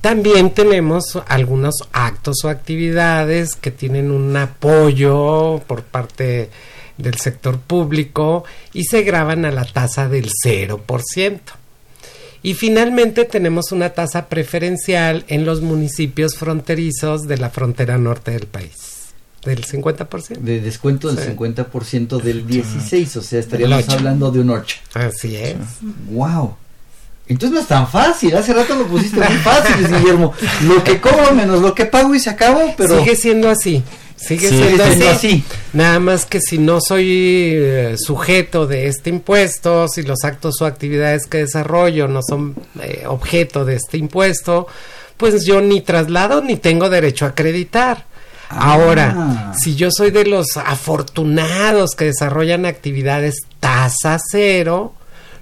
También 0.00 0.50
tenemos 0.50 1.18
algunos 1.26 1.74
actos 1.92 2.44
o 2.44 2.48
actividades 2.48 3.56
que 3.56 3.70
tienen 3.70 4.10
un 4.10 4.36
apoyo 4.36 5.60
por 5.66 5.82
parte 5.82 6.50
del 6.96 7.14
sector 7.16 7.58
público 7.58 8.44
y 8.72 8.84
se 8.84 9.02
graban 9.02 9.44
a 9.44 9.50
la 9.50 9.64
tasa 9.64 10.08
del 10.08 10.30
0%. 10.44 11.40
Y 12.42 12.54
finalmente 12.54 13.24
tenemos 13.24 13.72
una 13.72 13.90
tasa 13.90 14.28
preferencial 14.28 15.24
en 15.28 15.44
los 15.44 15.60
municipios 15.60 16.36
fronterizos 16.36 17.26
de 17.26 17.36
la 17.36 17.50
frontera 17.50 17.98
norte 17.98 18.30
del 18.30 18.46
país. 18.46 19.08
Del 19.44 19.64
50%. 19.64 20.38
De 20.38 20.60
descuento 20.60 21.12
del 21.12 21.36
50% 21.36 22.20
del 22.20 22.46
16, 22.46 23.16
o 23.16 23.22
sea, 23.22 23.40
estaríamos 23.40 23.88
hablando 23.88 24.30
de 24.30 24.40
un 24.40 24.50
8. 24.50 24.76
Así 24.94 25.36
es. 25.36 25.56
¡Wow! 26.10 26.56
Entonces 27.28 27.50
no 27.54 27.60
es 27.60 27.66
tan 27.66 27.86
fácil. 27.86 28.34
Hace 28.36 28.54
rato 28.54 28.74
lo 28.74 28.86
pusiste 28.86 29.16
muy 29.16 29.36
fácil, 29.38 29.86
Guillermo. 29.86 30.32
Lo 30.62 30.82
que 30.82 31.00
cobro 31.00 31.34
menos 31.34 31.60
lo 31.60 31.74
que 31.74 31.84
pago 31.84 32.14
y 32.14 32.20
se 32.20 32.30
acabó, 32.30 32.74
pero. 32.76 32.98
Sigue 32.98 33.16
siendo 33.16 33.50
así. 33.50 33.82
Sigue, 34.16 34.48
siendo, 34.48 34.82
así. 35.10 35.44
Nada 35.72 36.00
más 36.00 36.26
que 36.26 36.40
si 36.40 36.58
no 36.58 36.80
soy 36.80 37.52
eh, 37.54 37.94
sujeto 37.96 38.66
de 38.66 38.88
este 38.88 39.10
impuesto, 39.10 39.86
si 39.86 40.02
los 40.02 40.24
actos 40.24 40.60
o 40.60 40.66
actividades 40.66 41.26
que 41.26 41.38
desarrollo 41.38 42.08
no 42.08 42.20
son 42.28 42.56
eh, 42.82 43.04
objeto 43.06 43.64
de 43.64 43.76
este 43.76 43.96
impuesto, 43.96 44.66
pues 45.16 45.44
yo 45.44 45.60
ni 45.60 45.82
traslado 45.82 46.42
ni 46.42 46.56
tengo 46.56 46.90
derecho 46.90 47.26
a 47.26 47.28
acreditar. 47.28 48.06
Ah. 48.50 48.72
Ahora, 48.72 49.52
si 49.56 49.76
yo 49.76 49.90
soy 49.92 50.10
de 50.10 50.24
los 50.24 50.56
afortunados 50.56 51.90
que 51.92 52.06
desarrollan 52.06 52.66
actividades 52.66 53.36
tasa 53.60 54.18
cero, 54.32 54.94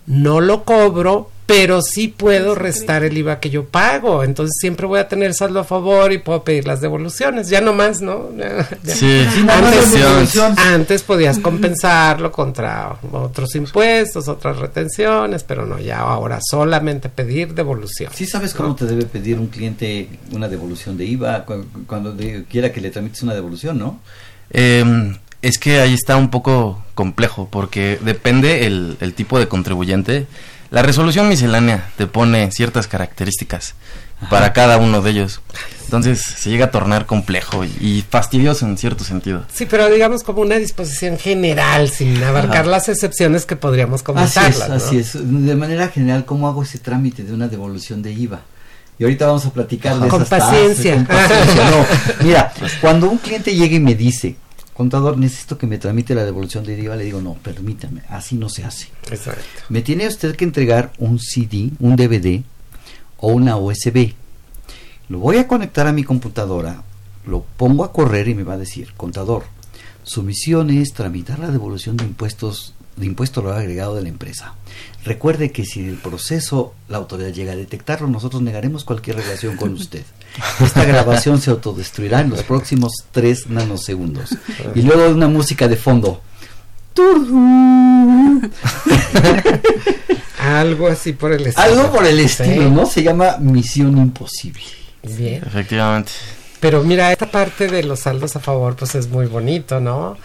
no 0.07 0.41
lo 0.41 0.65
cobro, 0.65 1.31
pero 1.47 1.81
sí 1.81 2.09
puedo 2.09 2.57
restar 2.57 3.05
el 3.05 3.17
IVA 3.17 3.39
que 3.39 3.51
yo 3.51 3.65
pago. 3.65 4.25
Entonces 4.25 4.57
siempre 4.61 4.87
voy 4.87 4.99
a 4.99 5.07
tener 5.07 5.33
saldo 5.33 5.61
a 5.61 5.65
favor 5.65 6.13
y 6.13 6.19
puedo 6.19 6.43
pedir 6.43 6.67
las 6.67 6.81
devoluciones. 6.81 7.49
Ya 7.49 7.61
no 7.61 7.73
más, 7.73 8.01
¿no? 8.01 8.31
Sí, 8.85 9.25
antes, 9.49 10.37
antes 10.57 11.03
podías 11.03 11.39
compensarlo 11.39 12.33
contra 12.33 12.97
otros 13.13 13.55
impuestos, 13.55 14.27
otras 14.29 14.57
retenciones, 14.59 15.45
pero 15.45 15.67
no, 15.67 15.79
ya 15.79 16.01
ahora 16.01 16.41
solamente 16.43 17.09
pedir 17.09 17.55
devolución. 17.55 18.11
¿Sí 18.15 18.27
sabes 18.27 18.55
cómo 18.55 18.75
te 18.75 18.87
debe 18.87 19.05
pedir 19.05 19.39
un 19.39 19.47
cliente 19.49 20.09
una 20.33 20.49
devolución 20.49 20.97
de 20.97 21.05
IVA 21.05 21.45
cuando, 21.45 22.17
quiera 22.49 22.73
que 22.73 22.81
le 22.81 22.91
tramites 22.91 23.23
una 23.23 23.35
devolución, 23.35 23.79
no? 23.79 24.01
Em, 24.51 25.17
es 25.43 25.59
que 25.59 25.81
ahí 25.81 25.95
está 25.95 26.17
un 26.17 26.31
poco 26.31 26.83
complejo 26.95 27.49
porque 27.51 27.99
depende 28.03 28.67
el, 28.67 28.97
el 29.01 29.15
tipo 29.15 29.39
de 29.39 29.49
contribuyente 29.49 30.27
la 30.71 30.83
resolución 30.83 31.29
miscelánea 31.29 31.91
te 31.97 32.07
pone 32.07 32.51
ciertas 32.51 32.87
características 32.87 33.75
para 34.31 34.53
cada 34.53 34.79
uno 34.79 35.03
de 35.03 35.11
ellos. 35.11 35.41
Entonces 35.85 36.21
se 36.21 36.51
llega 36.51 36.67
a 36.67 36.71
tornar 36.71 37.07
complejo 37.07 37.65
y, 37.65 38.05
fastidioso 38.09 38.67
en 38.67 38.77
cierto 38.77 39.05
sentido. 39.05 39.45
Sí, 39.53 39.67
pero 39.67 39.89
digamos 39.89 40.25
como 40.25 40.41
una 40.41 40.57
disposición 40.57 41.19
general, 41.19 41.91
sin 41.91 42.23
abarcar 42.25 42.67
las 42.67 42.89
excepciones 42.89 43.47
que 43.47 43.57
podríamos 43.57 44.03
comentar. 44.03 44.47
Así 44.47 44.63
es, 44.63 44.69
así 44.69 44.99
es. 44.99 45.13
De 45.15 45.55
manera 45.55 45.89
general, 45.89 46.25
¿cómo 46.25 46.49
hago 46.49 46.63
ese 46.63 46.79
trámite 46.79 47.23
de 47.23 47.33
una 47.33 47.47
devolución 47.49 48.03
de 48.03 48.13
IVA? 48.13 48.41
Y 48.99 49.05
ahorita 49.05 49.27
vamos 49.27 49.45
a 49.45 49.51
platicar 49.51 50.01
de 50.01 50.09
con 50.09 50.25
paciencia. 50.25 50.97
con 50.97 51.07
paciencia. 51.07 51.71
No, 51.71 51.87
mira, 52.25 52.53
cuando 52.81 53.11
un 53.11 53.19
cliente 53.19 53.55
llega 53.55 53.77
y 53.77 53.81
me 53.81 53.95
dice, 53.95 54.37
contador, 54.77 55.17
necesito 55.17 55.57
que 55.57 55.67
me 55.67 55.79
tramite 55.79 56.15
la 56.15 56.25
devolución 56.25 56.65
de 56.65 56.79
IVA, 56.79 56.97
le 56.97 57.05
digo, 57.05 57.23
no, 57.23 57.35
permítame, 57.35 58.03
así 58.09 58.37
no 58.37 58.49
se 58.49 58.65
hace. 58.65 58.89
Exacto. 59.11 59.43
Me 59.71 59.81
tiene 59.81 60.07
usted 60.07 60.37
que 60.37 60.45
entregar 60.45 60.93
un 60.99 61.19
CD, 61.19 61.71
un 61.81 61.97
DVD 61.97 62.43
o 63.17 63.29
una 63.29 63.57
USB. 63.57 64.13
Lo 65.09 65.19
voy 65.19 65.39
a 65.39 65.49
conectar 65.49 65.87
a 65.87 65.93
mi 65.93 66.05
computadora, 66.05 66.83
lo 67.27 67.43
pongo 67.57 67.85
a 67.85 67.93
correr 67.93 68.29
y 68.29 68.35
me 68.35 68.45
va 68.45 68.55
a 68.55 68.59
decir, 68.59 68.93
contador, 68.97 69.45
su 70.03 70.23
misión 70.23 70.71
es 70.71 70.93
tramitar 70.93 71.39
la 71.39 71.51
devolución 71.51 71.97
de 71.97 72.05
impuestos 72.05 72.75
de 72.97 73.07
impuesto 73.07 73.43
lo 73.43 73.53
agregado 73.53 73.95
de 73.95 74.03
la 74.03 74.09
empresa. 74.09 74.55
Recuerde 75.05 75.53
que 75.53 75.65
si 75.65 75.87
el 75.87 75.97
proceso 75.97 76.75
la 76.89 76.99
autoridad 76.99 77.31
llega 77.31 77.53
a 77.53 77.57
detectarlo, 77.57 78.09
nosotros 78.09 78.43
negaremos 78.43 78.85
cualquier 78.85 79.17
relación 79.17 79.57
con 79.57 79.73
usted. 79.81 80.03
Esta 80.61 80.85
grabación 80.85 81.41
se 81.41 81.51
autodestruirá 81.51 82.21
en 82.21 82.31
los 82.31 82.43
próximos 82.43 82.93
tres 83.13 83.47
nanosegundos. 83.49 84.37
Y 84.75 84.83
luego 84.83 85.09
una 85.09 85.29
música 85.29 85.69
de 85.69 85.77
fondo. 85.77 86.21
Algo 90.41 90.89
así 90.89 91.13
por 91.13 91.33
el 91.33 91.47
estilo. 91.47 91.67
Algo 91.67 91.93
por 91.93 92.07
el 92.07 92.21
estilo, 92.21 92.71
¿no? 92.71 92.87
Se 92.87 93.03
llama 93.03 93.37
Misión 93.39 93.99
Imposible. 93.99 94.63
Bien. 95.03 95.43
Efectivamente. 95.45 96.13
Pero 96.61 96.83
mira, 96.83 97.13
esta 97.13 97.31
parte 97.31 97.69
de 97.69 97.83
los 97.83 98.01
saldos 98.01 98.35
a 98.35 98.41
favor, 98.41 98.77
pues 98.77 98.95
es 98.95 99.09
muy 99.09 99.27
bonito, 99.27 99.79
¿no? 99.79 100.17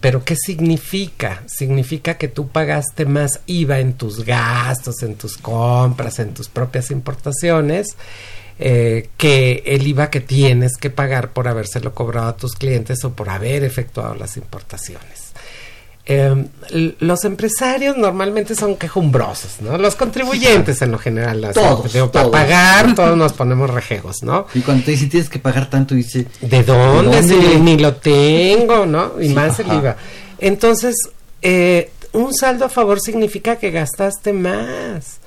Pero 0.00 0.24
¿qué 0.24 0.36
significa? 0.36 1.42
Significa 1.46 2.14
que 2.18 2.28
tú 2.28 2.48
pagaste 2.48 3.06
más 3.06 3.40
IVA 3.46 3.80
en 3.80 3.94
tus 3.94 4.24
gastos, 4.24 5.02
en 5.02 5.14
tus 5.16 5.38
compras, 5.38 6.18
en 6.18 6.34
tus 6.34 6.48
propias 6.48 6.90
importaciones. 6.90 7.96
eh, 8.62 9.08
que 9.16 9.62
el 9.64 9.86
IVA 9.86 10.10
que 10.10 10.20
tienes 10.20 10.76
que 10.76 10.90
pagar 10.90 11.32
por 11.32 11.48
habérselo 11.48 11.94
cobrado 11.94 12.28
a 12.28 12.36
tus 12.36 12.52
clientes 12.52 13.02
o 13.04 13.14
por 13.14 13.30
haber 13.30 13.64
efectuado 13.64 14.14
las 14.14 14.36
importaciones. 14.36 15.32
Eh, 16.12 16.94
los 16.98 17.24
empresarios 17.24 17.96
normalmente 17.96 18.56
son 18.56 18.74
quejumbrosos, 18.74 19.60
¿no? 19.60 19.78
Los 19.78 19.94
contribuyentes 19.94 20.82
en 20.82 20.90
lo 20.90 20.98
general. 20.98 21.40
las- 21.40 21.54
Todos, 21.54 21.92
digo, 21.92 22.10
para 22.10 22.28
pagar 22.30 22.94
todos 22.96 23.16
nos 23.16 23.32
ponemos 23.34 23.70
rejegos, 23.70 24.16
¿no? 24.22 24.46
Y 24.54 24.60
cuando 24.62 24.84
te 24.84 24.90
dicen 24.90 25.08
tienes 25.08 25.28
que 25.30 25.38
pagar 25.38 25.70
tanto, 25.70 25.94
dice... 25.94 26.26
¿De 26.40 26.64
dónde? 26.64 27.10
¿De 27.16 27.22
dónde? 27.22 27.52
Si 27.52 27.60
ni 27.60 27.78
lo 27.78 27.94
tengo, 27.94 28.86
¿no? 28.86 29.12
Y 29.20 29.28
Sí, 29.28 29.34
más 29.34 29.60
el 29.60 29.66
ajá. 29.66 29.74
IVA. 29.76 29.96
Entonces, 30.40 30.96
eh, 31.42 31.92
un 32.12 32.34
saldo 32.34 32.64
a 32.64 32.68
favor 32.68 33.00
significa 33.00 33.54
que 33.56 33.70
gastaste 33.70 34.32
más. 34.32 35.19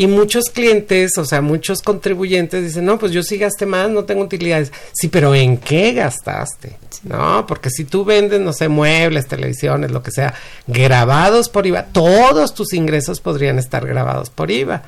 Y 0.00 0.06
muchos 0.06 0.46
clientes, 0.46 1.18
o 1.18 1.26
sea, 1.26 1.42
muchos 1.42 1.82
contribuyentes 1.82 2.64
dicen, 2.64 2.86
no, 2.86 2.98
pues 2.98 3.12
yo 3.12 3.22
sí 3.22 3.36
gasté 3.36 3.66
más, 3.66 3.90
no 3.90 4.04
tengo 4.04 4.22
utilidades. 4.22 4.72
Sí, 4.94 5.08
pero 5.08 5.34
¿en 5.34 5.58
qué 5.58 5.92
gastaste? 5.92 6.78
No, 7.04 7.44
porque 7.46 7.68
si 7.68 7.84
tú 7.84 8.02
vendes, 8.06 8.40
no 8.40 8.54
sé, 8.54 8.68
muebles, 8.68 9.26
televisiones, 9.26 9.90
lo 9.90 10.02
que 10.02 10.10
sea, 10.10 10.32
grabados 10.66 11.50
por 11.50 11.66
IVA, 11.66 11.88
todos 11.92 12.54
tus 12.54 12.72
ingresos 12.72 13.20
podrían 13.20 13.58
estar 13.58 13.86
grabados 13.86 14.30
por 14.30 14.50
IVA. 14.50 14.84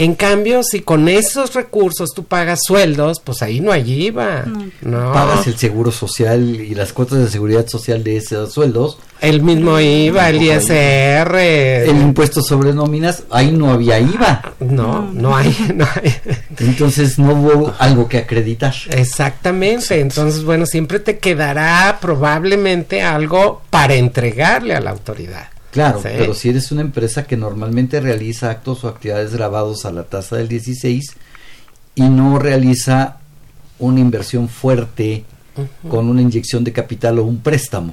En 0.00 0.14
cambio, 0.14 0.62
si 0.62 0.78
con 0.78 1.08
esos 1.08 1.54
recursos 1.54 2.14
tú 2.14 2.22
pagas 2.22 2.60
sueldos, 2.64 3.18
pues 3.18 3.42
ahí 3.42 3.58
no 3.58 3.72
hay 3.72 4.04
IVA. 4.04 4.44
No. 4.80 5.12
Pagas 5.12 5.48
el 5.48 5.58
seguro 5.58 5.90
social 5.90 6.40
y 6.60 6.72
las 6.76 6.92
cuotas 6.92 7.18
de 7.18 7.28
seguridad 7.28 7.66
social 7.66 8.04
de 8.04 8.18
esos 8.18 8.52
sueldos. 8.52 8.98
El 9.20 9.42
mismo 9.42 9.80
IVA, 9.80 10.28
el 10.28 10.40
ISR. 10.40 11.36
El 11.36 12.00
impuesto 12.00 12.42
sobre 12.42 12.72
nóminas, 12.72 13.24
ahí 13.28 13.50
no 13.50 13.72
había 13.72 13.98
IVA. 13.98 14.52
No, 14.60 15.10
no 15.12 15.36
hay, 15.36 15.52
no 15.74 15.84
hay. 15.84 16.14
Entonces 16.60 17.18
no 17.18 17.32
hubo 17.32 17.74
algo 17.80 18.08
que 18.08 18.18
acreditar. 18.18 18.74
Exactamente. 18.90 19.98
Entonces, 19.98 20.44
bueno, 20.44 20.64
siempre 20.66 21.00
te 21.00 21.18
quedará 21.18 21.98
probablemente 22.00 23.02
algo 23.02 23.62
para 23.70 23.94
entregarle 23.94 24.76
a 24.76 24.80
la 24.80 24.90
autoridad. 24.90 25.48
Claro, 25.70 26.00
Sí. 26.02 26.08
pero 26.16 26.34
si 26.34 26.48
eres 26.48 26.72
una 26.72 26.80
empresa 26.80 27.24
que 27.26 27.36
normalmente 27.36 28.00
realiza 28.00 28.50
actos 28.50 28.84
o 28.84 28.88
actividades 28.88 29.32
grabados 29.34 29.84
a 29.84 29.92
la 29.92 30.04
tasa 30.04 30.36
del 30.36 30.48
16 30.48 31.12
y 31.94 32.02
no 32.02 32.38
realiza 32.38 33.18
una 33.78 34.00
inversión 34.00 34.48
fuerte 34.48 35.24
con 35.90 36.08
una 36.08 36.22
inyección 36.22 36.62
de 36.64 36.72
capital 36.72 37.18
o 37.18 37.24
un 37.24 37.38
préstamo, 37.40 37.92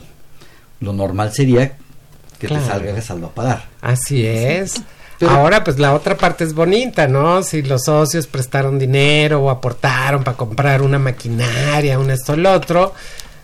lo 0.80 0.94
normal 0.94 1.34
sería 1.34 1.78
que 2.40 2.48
Claro. 2.48 2.64
te 2.64 2.70
salga 2.70 3.02
saldo 3.02 3.28
a 3.28 3.32
pagar. 3.34 3.66
Así 3.82 4.26
es. 4.26 4.82
Pero- 5.18 5.32
Ahora, 5.32 5.64
pues 5.64 5.80
la 5.80 5.94
otra 5.94 6.18
parte 6.18 6.44
es 6.44 6.54
bonita, 6.54 7.08
¿no? 7.08 7.42
Si 7.42 7.62
los 7.62 7.86
socios 7.86 8.28
prestaron 8.28 8.78
dinero 8.78 9.42
o 9.42 9.50
aportaron 9.50 10.24
para 10.24 10.36
comprar 10.38 10.82
una 10.82 11.00
maquinaria, 11.00 11.98
un 11.98 12.12
esto, 12.12 12.34
el 12.34 12.46
otro, 12.46 12.94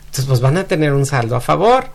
entonces 0.02 0.26
pues 0.26 0.42
van 0.42 0.58
a 0.58 0.66
tener 0.66 0.94
un 0.94 1.06
saldo 1.06 1.36
a 1.36 1.42
favor. 1.42 1.86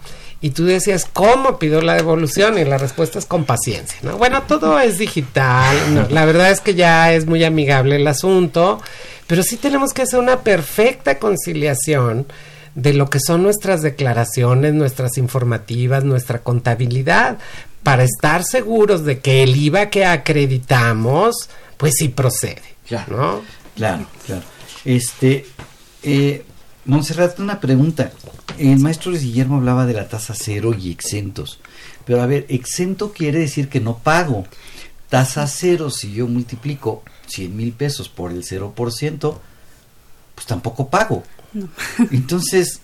Y 0.40 0.50
tú 0.50 0.64
decías, 0.64 1.08
¿cómo 1.10 1.58
pido 1.58 1.80
la 1.80 1.94
devolución? 1.94 2.58
Y 2.58 2.64
la 2.64 2.78
respuesta 2.78 3.18
es 3.18 3.24
con 3.26 3.44
paciencia, 3.44 3.98
¿no? 4.02 4.18
Bueno, 4.18 4.42
todo 4.42 4.78
es 4.78 4.98
digital. 4.98 5.94
no, 5.94 6.06
la 6.10 6.24
verdad 6.24 6.50
es 6.50 6.60
que 6.60 6.74
ya 6.74 7.12
es 7.12 7.26
muy 7.26 7.42
amigable 7.42 7.96
el 7.96 8.06
asunto, 8.06 8.80
pero 9.26 9.42
sí 9.42 9.56
tenemos 9.56 9.92
que 9.92 10.02
hacer 10.02 10.20
una 10.20 10.40
perfecta 10.40 11.18
conciliación 11.18 12.26
de 12.74 12.92
lo 12.92 13.08
que 13.08 13.18
son 13.18 13.42
nuestras 13.42 13.80
declaraciones, 13.80 14.74
nuestras 14.74 15.16
informativas, 15.16 16.04
nuestra 16.04 16.40
contabilidad, 16.40 17.38
para 17.82 18.04
estar 18.04 18.44
seguros 18.44 19.04
de 19.04 19.20
que 19.20 19.42
el 19.42 19.56
IVA 19.56 19.90
que 19.90 20.04
acreditamos, 20.04 21.48
pues 21.78 21.94
sí 21.96 22.08
procede. 22.08 22.62
Claro. 22.86 23.16
¿no? 23.16 23.42
Claro, 23.74 24.06
claro. 24.26 24.42
Este, 24.84 25.46
eh, 26.02 26.44
Montserrat, 26.86 27.40
una 27.40 27.60
pregunta. 27.60 28.12
El 28.58 28.78
maestro 28.78 29.10
Luis 29.10 29.22
Guillermo 29.22 29.56
hablaba 29.56 29.86
de 29.86 29.94
la 29.94 30.08
tasa 30.08 30.34
cero 30.36 30.72
y 30.78 30.90
exentos. 30.90 31.58
Pero 32.04 32.22
a 32.22 32.26
ver, 32.26 32.46
exento 32.48 33.12
quiere 33.12 33.40
decir 33.40 33.68
que 33.68 33.80
no 33.80 33.98
pago. 33.98 34.46
Tasa 35.08 35.46
cero, 35.46 35.90
si 35.90 36.12
yo 36.12 36.26
multiplico 36.26 37.02
100 37.26 37.56
mil 37.56 37.72
pesos 37.72 38.08
por 38.08 38.30
el 38.30 38.44
0%, 38.44 39.38
pues 40.34 40.46
tampoco 40.46 40.88
pago. 40.88 41.24
No. 41.52 41.68
Entonces, 42.12 42.80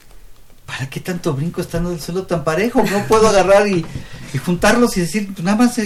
¿para 0.67 0.89
qué 0.89 1.01
tanto 1.01 1.35
brinco 1.35 1.61
estando 1.61 1.93
el 1.93 2.01
suelo 2.01 2.25
tan 2.25 2.45
parejo? 2.45 2.83
No 2.83 3.07
puedo 3.07 3.29
agarrar 3.29 3.69
y, 3.69 3.85
y 4.33 4.39
juntarlos 4.39 4.97
y 4.97 5.01
decir, 5.01 5.29
pues 5.33 5.45
nada 5.45 5.57
más, 5.57 5.79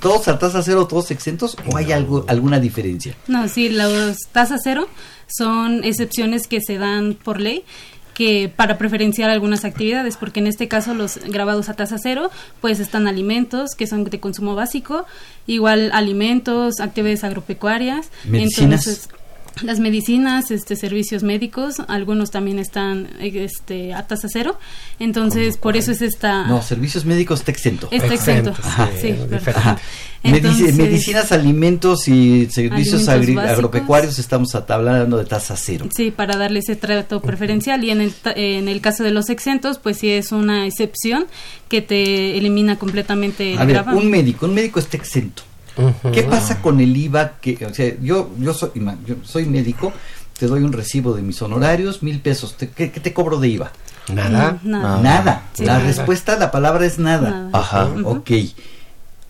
todos 0.00 0.28
a 0.28 0.38
tasa 0.38 0.62
cero, 0.62 0.86
todos 0.86 1.10
exentos, 1.10 1.56
o 1.66 1.76
hay 1.76 1.92
algo, 1.92 2.24
alguna 2.28 2.60
diferencia. 2.60 3.14
No, 3.26 3.48
sí, 3.48 3.68
las 3.68 4.18
tasas 4.32 4.60
cero 4.62 4.88
son 5.26 5.84
excepciones 5.84 6.46
que 6.46 6.60
se 6.60 6.78
dan 6.78 7.14
por 7.14 7.40
ley 7.40 7.64
que 8.20 8.52
para 8.54 8.76
preferenciar 8.76 9.30
algunas 9.30 9.64
actividades, 9.64 10.18
porque 10.18 10.40
en 10.40 10.46
este 10.46 10.68
caso 10.68 10.92
los 10.92 11.16
grabados 11.16 11.70
a 11.70 11.74
tasa 11.74 11.96
cero, 11.98 12.30
pues 12.60 12.78
están 12.78 13.08
alimentos 13.08 13.74
que 13.74 13.86
son 13.86 14.04
de 14.04 14.20
consumo 14.20 14.54
básico, 14.54 15.06
igual 15.46 15.90
alimentos, 15.94 16.80
actividades 16.80 17.24
agropecuarias, 17.24 18.10
Medicinas. 18.24 18.86
entonces 18.86 19.08
las 19.62 19.80
medicinas, 19.80 20.50
este 20.50 20.76
servicios 20.76 21.22
médicos, 21.22 21.76
algunos 21.88 22.30
también 22.30 22.58
están 22.58 23.08
este 23.20 23.92
a 23.94 24.06
tasa 24.06 24.28
cero, 24.30 24.58
entonces 24.98 25.56
por 25.56 25.76
eso 25.76 25.92
es 25.92 26.02
esta 26.02 26.46
No, 26.46 26.62
servicios 26.62 27.04
médicos 27.04 27.40
está 27.40 27.50
exento. 27.50 27.88
Está 27.90 28.14
exento, 28.14 28.50
Ajá. 28.62 28.88
sí, 29.00 29.14
verdad. 29.28 29.54
Ajá. 29.56 29.78
Medici- 30.22 30.36
Entonces- 30.36 30.74
medicinas, 30.76 31.32
alimentos 31.32 32.06
y 32.08 32.46
servicios 32.50 33.08
Alimentos 33.08 33.08
agri- 33.08 33.34
básicos. 33.36 33.52
agropecuarios 33.56 34.18
estamos 34.18 34.54
hablando 34.54 35.16
de 35.16 35.24
tasa 35.24 35.56
cero. 35.56 35.86
Sí, 35.96 36.10
para 36.10 36.36
darle 36.36 36.58
ese 36.58 36.76
trato 36.76 37.22
preferencial 37.22 37.82
y 37.84 37.90
en 37.90 38.02
el, 38.02 38.12
ta- 38.12 38.32
en 38.36 38.68
el 38.68 38.82
caso 38.82 39.02
de 39.02 39.12
los 39.12 39.30
exentos, 39.30 39.78
pues 39.78 39.96
sí 39.96 40.10
es 40.10 40.30
una 40.32 40.66
excepción 40.66 41.26
que 41.70 41.80
te 41.80 42.36
elimina 42.36 42.78
completamente 42.78 43.52
el 43.54 43.58
A 43.58 43.64
ver, 43.64 43.76
gravamen. 43.76 44.02
un 44.04 44.10
médico, 44.10 44.44
un 44.44 44.52
médico 44.54 44.78
está 44.78 44.98
exento. 44.98 45.42
¿Qué 46.12 46.22
pasa 46.24 46.60
con 46.60 46.80
el 46.80 46.96
IVA? 46.96 47.32
Que, 47.40 47.64
o 47.66 47.74
sea, 47.74 47.94
yo, 48.00 48.30
yo, 48.38 48.52
soy, 48.54 48.70
ima- 48.76 48.96
yo 49.06 49.16
soy 49.24 49.46
médico, 49.46 49.92
te 50.38 50.46
doy 50.46 50.62
un 50.62 50.72
recibo 50.72 51.14
de 51.14 51.22
mis 51.22 51.40
honorarios, 51.42 52.02
mil 52.02 52.20
pesos. 52.20 52.56
Te- 52.56 52.68
¿qué, 52.70 52.90
qué 52.90 53.00
te 53.00 53.12
cobro 53.12 53.38
de 53.40 53.48
IVA? 53.48 53.72
Nada. 54.12 54.58
Mm, 54.62 54.70
nada. 54.70 55.00
Nada. 55.00 55.42
Sí, 55.54 55.64
la 55.64 55.74
nada. 55.74 55.86
respuesta, 55.86 56.36
la 56.36 56.50
palabra 56.50 56.84
es 56.86 56.98
nada. 56.98 57.30
Nada. 57.30 57.50
Ajá. 57.52 57.84
Ujú. 57.86 58.08
Ok. 58.08 58.30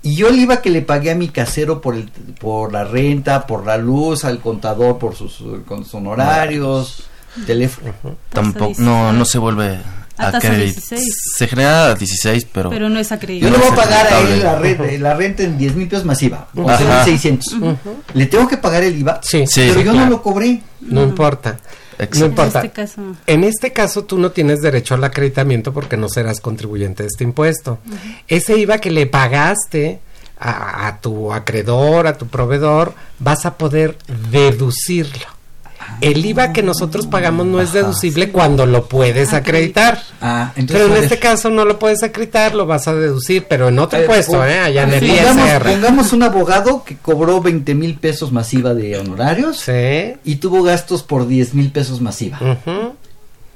Y 0.02 0.14
yo 0.14 0.28
el 0.28 0.38
IVA 0.38 0.62
que 0.62 0.70
le 0.70 0.80
pagué 0.80 1.10
a 1.10 1.14
mi 1.14 1.28
casero 1.28 1.82
por 1.82 1.94
el, 1.94 2.08
por 2.40 2.72
la 2.72 2.84
renta, 2.84 3.46
por 3.46 3.66
la 3.66 3.76
luz, 3.76 4.24
al 4.24 4.38
contador 4.40 4.96
por 4.98 5.14
sus, 5.14 5.42
con 5.66 5.84
sus 5.84 5.94
honorarios, 5.96 7.02
teléfono. 7.46 7.92
Tampoco, 8.30 8.72
no, 8.78 9.12
no 9.12 9.24
se 9.26 9.38
vuelve 9.38 9.78
A 10.20 10.28
a 10.28 10.32
tasa 10.32 10.48
crédito. 10.48 10.80
16. 10.80 11.14
Se 11.36 11.48
genera 11.48 11.86
a 11.86 11.94
16, 11.94 12.46
pero... 12.52 12.70
Pero 12.70 12.88
no 12.88 12.98
es 13.00 13.08
Yo 13.08 13.14
acreditado. 13.16 13.52
le 13.52 13.58
voy 13.58 13.68
a 13.68 13.74
pagar 13.74 14.06
a 14.12 14.20
él 14.20 14.42
la 14.42 14.58
renta, 14.58 14.84
la 14.98 15.14
renta 15.14 15.42
en 15.42 15.58
10 15.58 15.74
mil 15.76 15.88
pesos 15.88 16.04
masiva, 16.04 16.48
o 16.54 16.68
Ajá. 16.68 16.78
sea, 16.78 16.98
en 17.00 17.04
600. 17.20 17.56
¿Le 18.14 18.26
tengo 18.26 18.46
que 18.48 18.56
pagar 18.56 18.82
el 18.84 18.98
IVA? 18.98 19.20
Sí, 19.22 19.44
Sí. 19.46 19.62
Pero 19.68 19.80
yo 19.80 19.92
claro. 19.92 19.98
no 20.06 20.10
lo 20.10 20.22
cobré. 20.22 20.60
No 20.80 21.02
importa. 21.02 21.58
Exacto. 21.98 22.18
No 22.18 22.24
En 22.24 22.30
importa. 22.32 22.58
este 22.60 22.70
caso, 22.70 23.02
En 23.26 23.44
este 23.44 23.72
caso 23.72 24.04
tú 24.04 24.18
no 24.18 24.30
tienes 24.30 24.60
derecho 24.60 24.94
al 24.94 25.04
acreditamiento 25.04 25.72
porque 25.74 25.96
no 25.98 26.08
serás 26.08 26.40
contribuyente 26.40 27.02
de 27.02 27.08
este 27.08 27.24
impuesto. 27.24 27.78
Ese 28.26 28.56
IVA 28.56 28.78
que 28.78 28.90
le 28.90 29.06
pagaste 29.06 30.00
a, 30.38 30.86
a 30.86 31.00
tu 31.02 31.32
acreedor, 31.32 32.06
a 32.06 32.16
tu 32.16 32.26
proveedor, 32.28 32.94
vas 33.18 33.44
a 33.44 33.58
poder 33.58 33.98
deducirlo. 34.30 35.26
El 36.00 36.24
IVA 36.24 36.52
que 36.52 36.62
nosotros 36.62 37.06
pagamos 37.06 37.46
no 37.46 37.60
es 37.60 37.72
deducible 37.72 38.30
cuando 38.30 38.66
lo 38.66 38.86
puedes 38.88 39.32
acreditar. 39.32 40.02
Ah, 40.20 40.52
entonces. 40.56 40.86
Pero 40.86 40.96
en 40.96 41.02
este 41.04 41.18
caso 41.18 41.50
no 41.50 41.64
lo 41.64 41.78
puedes 41.78 42.02
acreditar, 42.02 42.54
lo 42.54 42.66
vas 42.66 42.88
a 42.88 42.94
deducir, 42.94 43.46
pero 43.48 43.68
en 43.68 43.78
otro 43.78 43.98
eh, 43.98 44.04
puesto, 44.06 44.32
pon- 44.38 44.48
¿eh? 44.48 44.58
Allá 44.60 44.84
en 44.84 44.94
el 44.94 45.06
pongamos, 45.06 45.46
ISR. 45.48 45.62
pongamos 45.70 46.12
un 46.12 46.22
abogado 46.22 46.84
que 46.84 46.96
cobró 46.96 47.40
20 47.40 47.74
mil 47.74 47.94
pesos 47.96 48.32
masiva 48.32 48.72
de 48.74 48.98
honorarios 48.98 49.58
Sí. 49.58 50.14
y 50.24 50.36
tuvo 50.36 50.62
gastos 50.62 51.02
por 51.02 51.26
10 51.26 51.54
mil 51.54 51.70
pesos 51.72 52.00
masiva. 52.00 52.38
Ujú. 52.40 52.94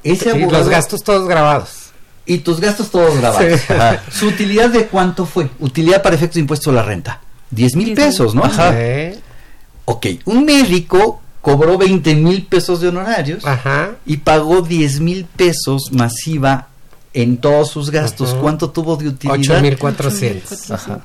Ese 0.03 0.27
Y 0.29 0.33
abogado, 0.43 0.59
los 0.59 0.69
gastos 0.69 1.03
todos 1.03 1.27
grabados. 1.29 1.71
y 2.27 2.39
tus 2.39 2.61
gastos 2.61 2.91
todos 2.91 3.17
grabados. 3.19 3.61
Sí. 3.61 3.73
Ajá. 3.73 4.03
¿Su 4.11 4.27
utilidad 4.29 4.71
de 4.71 4.87
cuánto 4.87 5.25
fue? 5.27 5.49
Utilidad 5.61 6.03
para 6.03 6.15
efectos 6.17 6.35
de 6.35 6.41
impuesto 6.41 6.71
a 6.71 6.75
la 6.75 6.83
renta. 6.83 7.21
10 7.51 7.77
mil 7.77 7.87
10 7.87 7.99
mil. 7.99 8.07
pesos, 8.07 8.35
¿no? 8.35 8.43
Sí. 8.51 9.19
Ok, 9.87 10.07
un 10.27 10.45
médico 10.47 11.21
cobró 11.44 11.76
20 11.76 12.14
mil 12.14 12.46
pesos 12.46 12.80
de 12.80 12.88
honorarios 12.88 13.44
Ajá. 13.44 13.90
y 14.07 14.16
pagó 14.16 14.62
10 14.62 15.00
mil 15.00 15.26
pesos 15.26 15.92
masiva 15.92 16.68
en 17.12 17.37
todos 17.37 17.70
sus 17.70 17.90
gastos. 17.90 18.35
¿Cuánto 18.40 18.70
tuvo 18.70 18.96
de 18.96 19.09
utilidad? 19.09 19.38
8400. 19.38 20.70
Ajá. 20.70 21.00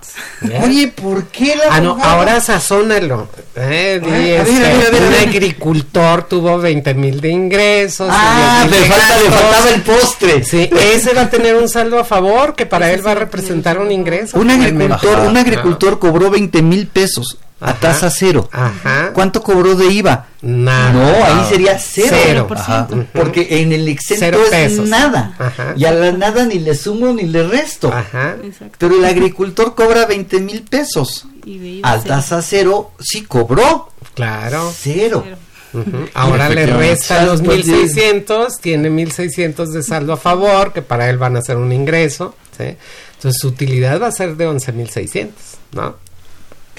Oye, 0.63 0.87
¿por 0.87 1.25
qué 1.25 1.57
la 1.57 1.75
Ah, 1.75 1.81
no, 1.81 1.97
ahora 2.01 2.39
sazónalo. 2.39 3.27
Eh, 3.53 3.99
este, 4.01 4.97
un 4.97 5.27
agricultor 5.27 6.23
tuvo 6.23 6.57
20 6.57 6.93
mil 6.93 7.19
de 7.19 7.29
ingresos. 7.29 8.07
Ah, 8.09 8.65
10,000 8.65 8.81
le, 8.81 8.87
falta, 8.87 9.19
le 9.19 9.29
faltaba 9.29 9.69
el 9.69 9.81
postre. 9.81 10.43
Sí, 10.45 10.69
ese 10.93 11.13
va 11.13 11.23
a 11.23 11.29
tener 11.29 11.57
un 11.57 11.67
saldo 11.67 11.99
a 11.99 12.05
favor 12.05 12.55
que 12.55 12.65
para 12.65 12.93
él 12.93 13.05
va 13.05 13.11
a 13.11 13.15
va 13.15 13.21
a 13.21 13.25
representar 13.25 13.77
un 13.77 13.91
ingreso. 13.91 14.39
Un 14.39 14.49
agricultor, 14.51 15.19
Ajá. 15.19 15.29
un 15.29 15.35
agricultor 15.35 15.99
cobró 15.99 16.29
20 16.29 16.61
mil 16.61 16.87
pesos 16.87 17.37
a 17.61 17.73
tasa 17.73 18.09
cero. 18.09 18.49
Ajá. 18.51 19.11
¿Cuánto 19.13 19.41
cobró 19.43 19.75
de 19.75 19.87
IVA? 19.87 20.27
Nada. 20.41 20.91
No, 20.93 21.25
ahí 21.25 21.45
sería 21.49 21.77
cero. 21.77 22.15
Cero. 22.23 22.47
Ajá. 22.51 22.87
Porque 23.13 23.61
en 23.61 23.73
el 23.73 23.87
exento 23.87 24.25
Cero 24.25 24.39
es 24.45 24.49
pesos. 24.51 24.87
nada. 24.87 25.35
Ajá. 25.37 25.73
Y 25.75 25.85
a 25.85 25.91
la 25.91 26.11
nada 26.13 26.45
ni 26.45 26.59
le 26.59 26.73
sumo 26.75 27.11
ni 27.13 27.23
le 27.23 27.45
resto. 27.47 27.91
Ajá. 27.93 28.37
Pero 28.77 28.95
el 28.97 29.05
agricultor 29.05 29.75
cobra 29.75 30.05
20 30.05 30.39
mil 30.39 30.61
pesos. 30.63 31.25
Y 31.45 31.81
cero. 31.83 32.03
tasa 32.07 32.41
cero 32.41 32.91
sí 32.99 33.23
cobró. 33.23 33.89
Claro. 34.13 34.71
Cero. 34.77 35.25
Ujú. 35.73 36.07
Ahora 36.15 36.49
le 36.49 36.65
resta 36.65 37.23
los 37.25 37.41
Pues, 37.41 37.65
sí. 37.65 37.71
1600, 37.71 38.57
tiene 38.59 38.89
1600 38.89 39.71
de 39.71 39.83
saldo 39.83 40.13
a 40.13 40.17
favor, 40.17 40.73
que 40.73 40.81
para 40.81 41.09
él 41.09 41.17
van 41.17 41.35
a 41.37 41.41
ser 41.41 41.57
un 41.57 41.71
ingreso, 41.71 42.35
¿sí? 42.57 42.75
Entonces 43.15 43.39
su 43.39 43.49
utilidad 43.49 44.01
va 44.01 44.07
a 44.07 44.11
ser 44.11 44.35
de 44.35 44.47
11600, 44.47 45.33
¿no? 45.73 45.95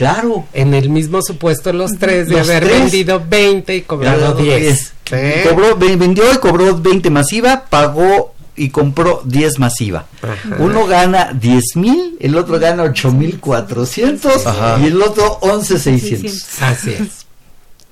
Claro. 0.01 0.47
En 0.55 0.73
el 0.73 0.89
mismo 0.89 1.21
supuesto 1.21 1.75
los 1.75 1.93
tres 1.99 2.29
de 2.29 2.39
Los 2.39 2.49
haber 2.49 2.65
tres. 2.65 2.81
vendido 2.81 3.23
20 3.29 3.77
y 3.77 3.81
cobrado 3.83 4.17
Cobrado 4.35 4.43
10. 4.43 4.61
10. 4.63 4.93
¿sí? 5.05 5.49
Cobró, 5.49 5.77
ve- 5.77 5.97
vendió 5.97 6.25
y 6.33 6.39
cobró 6.39 6.75
20 6.81 7.11
masiva, 7.11 7.67
pagó 7.69 8.33
y 8.57 8.71
compró 8.71 9.21
10 9.27 9.59
masiva. 9.59 10.07
Ajá. 10.23 10.57
Uno 10.59 10.87
gana 10.87 11.33
10 11.39 11.77
mil, 11.77 12.17
el 12.19 12.35
otro 12.37 12.59
gana 12.59 12.83
8 12.85 13.13
mil 13.13 13.39
400 13.41 14.47
Ajá. 14.47 14.79
y 14.83 14.87
el 14.87 15.03
otro 15.03 15.39
11 15.43 15.79
600. 15.79 16.63
Así 16.63 16.93
es. 16.93 17.20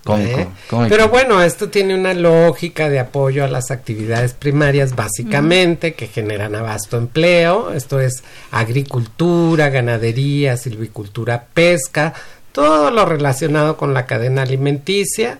Cómico, 0.08 0.40
¿eh? 0.40 0.48
cómico. 0.70 0.88
Pero 0.88 1.08
bueno, 1.10 1.42
esto 1.42 1.68
tiene 1.68 1.94
una 1.94 2.14
lógica 2.14 2.88
de 2.88 2.98
apoyo 2.98 3.44
a 3.44 3.48
las 3.48 3.70
actividades 3.70 4.32
primarias 4.32 4.96
básicamente 4.96 5.92
que 5.92 6.06
generan 6.06 6.54
abasto 6.54 6.96
empleo, 6.96 7.72
esto 7.72 8.00
es 8.00 8.22
agricultura, 8.50 9.68
ganadería, 9.68 10.56
silvicultura, 10.56 11.46
pesca, 11.52 12.14
todo 12.52 12.90
lo 12.90 13.04
relacionado 13.04 13.76
con 13.76 13.92
la 13.92 14.06
cadena 14.06 14.42
alimenticia 14.42 15.38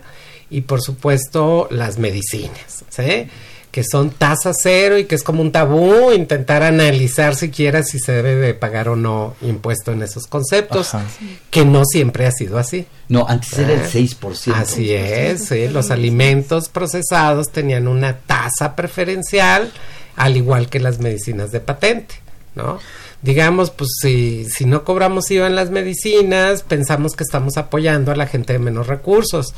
y 0.51 0.61
por 0.61 0.81
supuesto 0.81 1.67
las 1.71 1.97
medicinas, 1.97 2.83
¿sí? 2.89 3.27
Que 3.71 3.83
son 3.83 4.09
tasa 4.09 4.51
cero 4.53 4.97
y 4.97 5.05
que 5.05 5.13
es 5.15 5.21
como 5.23 5.41
un 5.43 5.51
tabú 5.51 6.11
intentar 6.11 6.63
analizar 6.63 7.35
siquiera 7.35 7.83
si 7.83 7.99
se 7.99 8.13
debe 8.13 8.35
de 8.35 8.53
pagar 8.55 8.89
o 8.89 8.95
no 8.95 9.35
impuesto 9.41 9.91
en 9.91 10.01
esos 10.01 10.25
conceptos, 10.25 10.95
Ajá. 10.95 11.05
que 11.51 11.65
no 11.65 11.83
siempre 11.85 12.25
ha 12.25 12.31
sido 12.31 12.57
así. 12.57 12.87
No, 13.09 13.27
antes 13.29 13.53
era 13.59 13.73
el 13.73 13.81
Ah, 13.81 13.89
6%. 13.91 14.53
Así 14.55 14.91
es, 14.93 15.45
sí, 15.45 15.67
los 15.67 15.91
alimentos 15.91 16.67
procesados 16.69 17.49
tenían 17.51 17.87
una 17.87 18.17
tasa 18.17 18.75
preferencial, 18.75 19.71
al 20.15 20.35
igual 20.35 20.67
que 20.69 20.79
las 20.79 20.99
medicinas 20.99 21.51
de 21.51 21.59
patente, 21.59 22.15
¿no? 22.55 22.79
Digamos, 23.21 23.69
pues 23.69 23.89
si, 24.01 24.45
si 24.49 24.65
no 24.65 24.83
cobramos 24.83 25.29
IVA 25.29 25.47
en 25.47 25.55
las 25.55 25.69
medicinas, 25.71 26.63
pensamos 26.63 27.15
que 27.15 27.23
estamos 27.23 27.57
apoyando 27.57 28.11
a 28.11 28.15
la 28.15 28.27
gente 28.27 28.53
de 28.53 28.59
menos 28.59 28.87
recursos. 28.87 29.53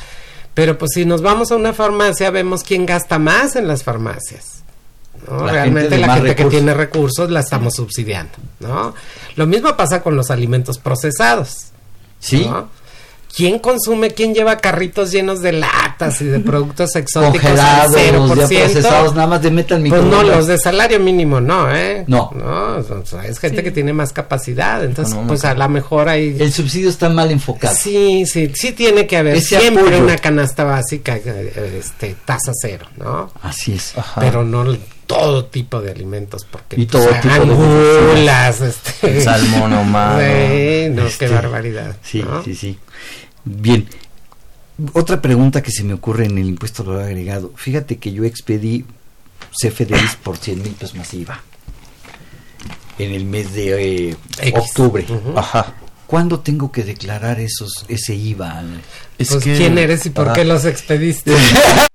Pero 0.54 0.78
pues 0.78 0.92
si 0.94 1.06
nos 1.06 1.22
vamos 1.22 1.52
a 1.52 1.56
una 1.56 1.74
farmacia, 1.74 2.30
vemos 2.30 2.64
quién 2.64 2.86
gasta 2.86 3.20
más 3.20 3.56
en 3.56 3.68
las 3.68 3.84
farmacias. 3.84 4.64
¿no? 5.28 5.46
La 5.46 5.52
Realmente 5.52 5.90
gente 5.90 6.08
la 6.08 6.16
gente 6.16 6.36
que 6.36 6.46
tiene 6.46 6.74
recursos 6.74 7.30
la 7.30 7.40
estamos 7.40 7.76
subsidiando, 7.76 8.34
¿no? 8.60 8.94
Lo 9.36 9.48
mismo 9.48 9.76
pasa 9.78 10.02
con 10.02 10.16
los 10.16 10.30
alimentos 10.32 10.78
procesados. 10.78 11.68
Sí. 12.20 12.46
¿no? 12.46 12.70
¿Quién 13.36 13.60
consume, 13.60 14.12
quién 14.12 14.34
lleva 14.34 14.58
carritos 14.58 15.12
llenos 15.12 15.42
de 15.42 15.54
latas 15.54 16.20
y 16.22 16.26
de 16.26 16.40
productos 16.40 16.96
exóticos 16.98 17.42
Congelados, 17.42 17.96
al 17.96 18.02
ya 18.12 18.18
0%? 18.18 18.34
procesados, 18.34 19.16
nada 19.16 19.28
más 19.28 19.42
de 19.42 19.52
metan 19.52 19.84
Pues 19.88 20.04
no, 20.04 20.22
los 20.24 20.48
de 20.48 20.58
salario 20.58 21.00
mínimo 21.00 21.40
no, 21.40 21.74
¿eh? 21.74 22.04
No. 22.08 22.30
No, 22.36 22.76
o 22.78 23.06
sea, 23.06 23.26
es 23.26 23.40
gente 23.40 23.58
Sí. 23.60 23.64
que 23.64 23.72
tiene 23.72 23.94
más 23.94 24.12
capacidad, 24.12 24.84
entonces 24.84 25.14
Económica. 25.14 25.28
pues 25.30 25.46
a 25.46 25.54
lo 25.54 25.70
mejor 25.70 26.10
hay... 26.10 26.36
El 26.40 26.52
subsidio 26.52 26.90
está 26.90 27.08
mal 27.10 27.32
enfocado. 27.32 27.74
Sí, 27.76 28.26
sí, 28.26 28.52
sí 28.54 28.74
tiene 28.74 29.08
que 29.08 29.18
haber 29.18 29.36
Ese 29.38 29.60
siempre 29.60 29.84
apoyo. 29.88 30.04
una 30.04 30.18
canasta 30.18 30.64
básica, 30.66 31.16
eh, 31.16 31.78
este, 31.80 32.16
tasa 32.26 32.52
cero, 32.54 32.86
¿no? 32.98 33.32
Así 33.42 33.74
es. 33.74 33.94
Pero 34.20 34.44
no 34.44 34.66
todo 35.14 35.46
tipo 35.46 35.82
de 35.82 35.92
alimentos, 35.92 36.46
porque 36.50 36.80
Y 36.82 36.86
todo 36.86 37.08
pues, 37.10 37.22
tipo 37.22 37.34
de 37.36 37.42
angulas, 37.42 38.62
este... 38.62 39.18
El 39.18 39.22
salmón 39.24 39.74
ahumado. 39.74 40.20
Sí, 40.20 40.90
no, 40.92 41.06
Este, 41.08 41.28
qué 41.28 41.34
barbaridad. 41.34 41.96
Sí, 42.04 42.24
¿no? 42.24 42.44
sí, 42.44 42.56
sí. 42.56 42.78
Bien. 43.44 43.88
Otra 44.94 45.22
pregunta 45.22 45.62
que 45.62 45.72
se 45.72 45.84
me 45.84 45.94
ocurre 45.94 46.26
en 46.26 46.38
el 46.38 46.48
impuesto 46.48 46.82
al 46.84 46.88
valor 46.90 47.04
agregado. 47.04 47.52
Fíjate 47.56 47.98
que 47.98 48.12
yo 48.14 48.24
expedí 48.24 48.86
CFDIs 49.62 50.16
por 50.24 50.38
100 50.38 50.62
mil 50.64 50.72
pesos 50.74 50.96
más 50.96 51.14
IVA 51.14 51.42
en 52.98 53.12
el 53.14 53.26
mes 53.26 53.54
de 53.54 54.12
eh, 54.12 54.54
octubre. 54.56 55.06
Ajá. 55.36 55.74
¿Cuándo 56.08 56.40
tengo 56.40 56.72
que 56.72 56.84
declarar 56.84 57.40
esos 57.40 57.86
ese 57.88 58.16
IVA? 58.16 58.64
Es 59.18 59.30
Pues, 59.30 59.44
que- 59.44 59.56
¿quién 59.58 59.78
eres 59.78 60.06
y 60.06 60.10
por 60.10 60.34
qué 60.34 60.46
los 60.46 60.66
expediste? 60.66 61.34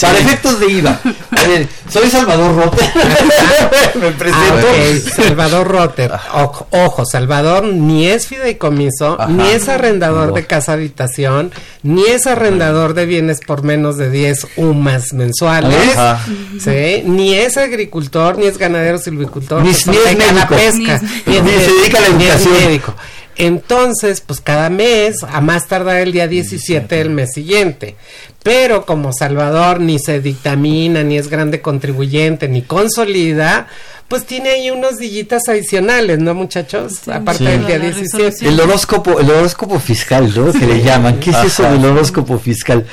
Para 0.00 0.18
efectos 0.18 0.58
de 0.60 0.66
IVA. 0.70 1.00
A 1.30 1.48
ver, 1.48 1.68
soy 1.88 2.08
Salvador 2.10 2.54
Rote. 2.56 2.82
me 4.00 4.06
Ah, 4.08 4.12
presento. 4.18 4.56
ok, 4.56 5.14
Salvador 5.16 5.68
Rotter. 5.68 6.12
Ojo, 6.34 6.66
ojo, 6.70 7.04
Salvador 7.04 7.64
ni 7.64 8.06
es 8.06 8.26
fideicomiso, 8.26 9.20
Ajá. 9.20 9.30
ni 9.30 9.48
es 9.50 9.68
arrendador 9.68 10.28
No. 10.28 10.34
de 10.34 10.46
casa 10.46 10.72
habitación, 10.72 11.52
ni 11.82 12.04
es 12.06 12.26
arrendador 12.26 12.94
de 12.94 13.06
bienes 13.06 13.40
por 13.46 13.62
menos 13.62 13.96
de 13.98 14.10
10 14.10 14.46
UMAS 14.56 15.12
mensuales, 15.12 15.96
Ajá. 15.96 16.24
¿sí? 16.58 17.02
ni 17.04 17.34
es 17.34 17.56
agricultor, 17.56 18.38
ni 18.38 18.46
es 18.46 18.58
ganadero 18.58 18.98
silvicultor, 18.98 19.62
Ni- 19.62 19.70
es 19.70 19.84
dedica 19.84 20.08
a 20.10 20.32
la 20.32 20.32
médico. 20.32 20.54
pesca, 20.56 21.00
Ni 21.26 21.36
es- 21.36 21.42
ni 21.44 21.50
se 21.50 21.72
dedica 21.72 21.98
a 21.98 22.00
la 22.02 22.08
ni 22.16 22.24
es 22.24 22.30
educación. 22.30 22.64
médico. 22.64 22.94
Entonces, 23.36 24.20
pues 24.20 24.40
cada 24.40 24.68
mes, 24.70 25.22
a 25.22 25.40
más 25.40 25.66
tardar 25.66 25.96
el 25.96 26.12
día 26.12 26.28
17 26.28 26.94
del 26.96 27.10
mes 27.10 27.32
siguiente. 27.32 27.96
Pero 28.42 28.84
como 28.86 29.12
Salvador 29.12 29.80
ni 29.80 29.98
se 29.98 30.20
dictamina, 30.20 31.02
ni 31.02 31.16
es 31.16 31.28
grande 31.28 31.60
contribuyente, 31.62 32.48
ni 32.48 32.62
consolida, 32.62 33.68
pues 34.08 34.26
tiene 34.26 34.50
ahí 34.50 34.70
unos 34.70 34.98
dillitas 34.98 35.48
adicionales, 35.48 36.18
¿no, 36.18 36.34
muchachos? 36.34 37.08
Aparte 37.08 37.44
Sí. 37.44 37.50
del 37.50 37.66
día 37.66 37.78
La 37.78 37.84
17. 37.84 38.16
resolución. 38.18 38.52
El 38.52 38.60
horóscopo, 38.60 39.20
el 39.20 39.30
horóscopo 39.30 39.78
fiscal, 39.80 40.32
¿no? 40.36 40.52
Que 40.52 40.66
le 40.66 40.82
llaman. 40.82 41.18
¿Qué 41.20 41.30
es 41.30 41.36
eso 41.44 41.62
del 41.62 41.84
horóscopo 41.84 42.38
fiscal? 42.38 42.86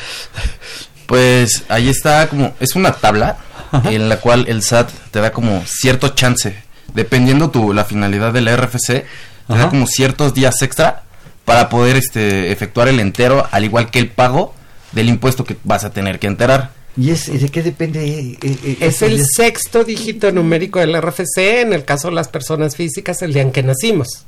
Pues 1.05 1.63
ahí 1.69 1.89
está 1.89 2.27
como, 2.29 2.53
es 2.59 2.75
una 2.75 2.93
tabla 2.93 3.37
en 3.85 4.07
la 4.09 4.17
cual 4.19 4.45
el 4.47 4.61
SAT 4.61 4.89
te 5.11 5.19
da 5.19 5.31
como 5.31 5.63
cierto 5.65 6.09
chance, 6.09 6.55
dependiendo 6.93 7.49
tu, 7.49 7.73
la 7.73 7.83
finalidad 7.85 8.31
de 8.31 8.41
la 8.41 8.55
RFC, 8.55 9.05
te 9.49 9.53
Ajá. 9.55 9.63
da 9.63 9.69
como 9.69 9.85
ciertos 9.87 10.33
días 10.33 10.61
extra 10.61 11.03
para 11.43 11.67
poder 11.69 11.97
este 11.97 12.51
efectuar 12.51 12.87
el 12.87 12.99
entero, 12.99 13.45
al 13.51 13.65
igual 13.65 13.89
que 13.91 13.99
el 13.99 14.07
pago 14.09 14.53
del 14.91 15.09
impuesto 15.09 15.43
que 15.43 15.57
vas 15.63 15.83
a 15.83 15.89
tener 15.91 16.19
que 16.19 16.27
enterar. 16.27 16.71
¿Y 16.95 17.11
es, 17.11 17.25
de 17.41 17.49
qué 17.49 17.61
depende? 17.63 18.03
eh, 18.05 18.37
eh, 18.41 18.77
Es 18.81 19.01
el 19.01 19.25
sexto 19.25 19.83
dígito 19.83 20.31
numérico 20.31 20.79
del 20.79 20.99
RFC, 21.01 21.61
en 21.61 21.73
el 21.73 21.83
caso 21.85 22.09
de 22.09 22.15
las 22.15 22.27
personas 22.27 22.75
físicas, 22.75 23.21
el 23.21 23.33
día 23.33 23.41
en 23.41 23.51
que 23.51 23.63
nacimos. 23.63 24.25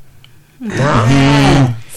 ¿No? 0.60 0.74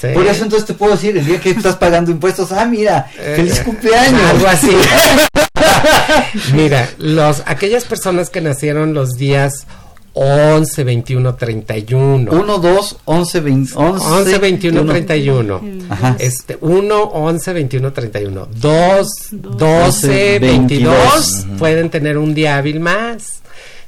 Sí. 0.01 0.09
Por 0.15 0.27
eso 0.27 0.43
entonces 0.45 0.67
te 0.67 0.75
puedo 0.75 0.93
decir, 0.93 1.17
el 1.17 1.25
día 1.25 1.41
que 1.41 1.51
estás 1.51 1.77
pagando 1.77 2.11
impuestos, 2.11 2.53
ah, 2.53 2.65
mira, 2.67 3.11
Eh, 3.19 3.35
feliz 3.37 3.61
cumpleaños. 3.61 4.21
Algo 4.23 4.47
así. 4.49 4.71
Mira, 6.55 6.89
los, 6.99 7.43
aquellas 7.47 7.85
personas 7.85 8.31
que 8.31 8.41
nacieron 8.41 8.95
los 8.95 9.11
días 9.17 9.67
11, 10.14 10.85
21, 10.85 11.35
31. 11.37 12.31
1, 12.31 12.59
2, 12.59 12.96
11, 13.05 13.40
20, 13.40 13.74
11, 13.77 14.07
11, 14.07 14.38
21, 14.38 14.81
1. 14.81 14.92
31. 14.92 15.61
Ajá. 15.90 16.16
Este, 16.18 16.57
1, 16.61 17.03
11, 17.03 17.53
21, 17.53 17.92
31. 17.92 18.48
2, 18.55 19.09
12, 19.33 19.59
12, 19.59 20.38
22 20.38 20.94
22. 20.94 21.59
pueden 21.59 21.90
tener 21.90 22.16
un 22.18 22.33
día 22.33 22.57
hábil 22.57 22.81
más. 22.81 23.43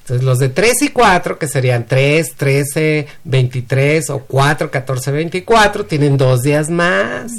Entonces, 0.08 0.24
los 0.24 0.38
de 0.38 0.48
3 0.50 0.82
y 0.82 0.88
4, 0.90 1.36
que 1.36 1.48
serían 1.48 1.84
3, 1.84 2.34
13, 2.36 3.08
23 3.24 4.10
o 4.10 4.20
4, 4.20 4.70
14, 4.70 5.10
24, 5.10 5.84
tienen 5.84 6.16
dos 6.16 6.42
días 6.42 6.70
más. 6.70 7.32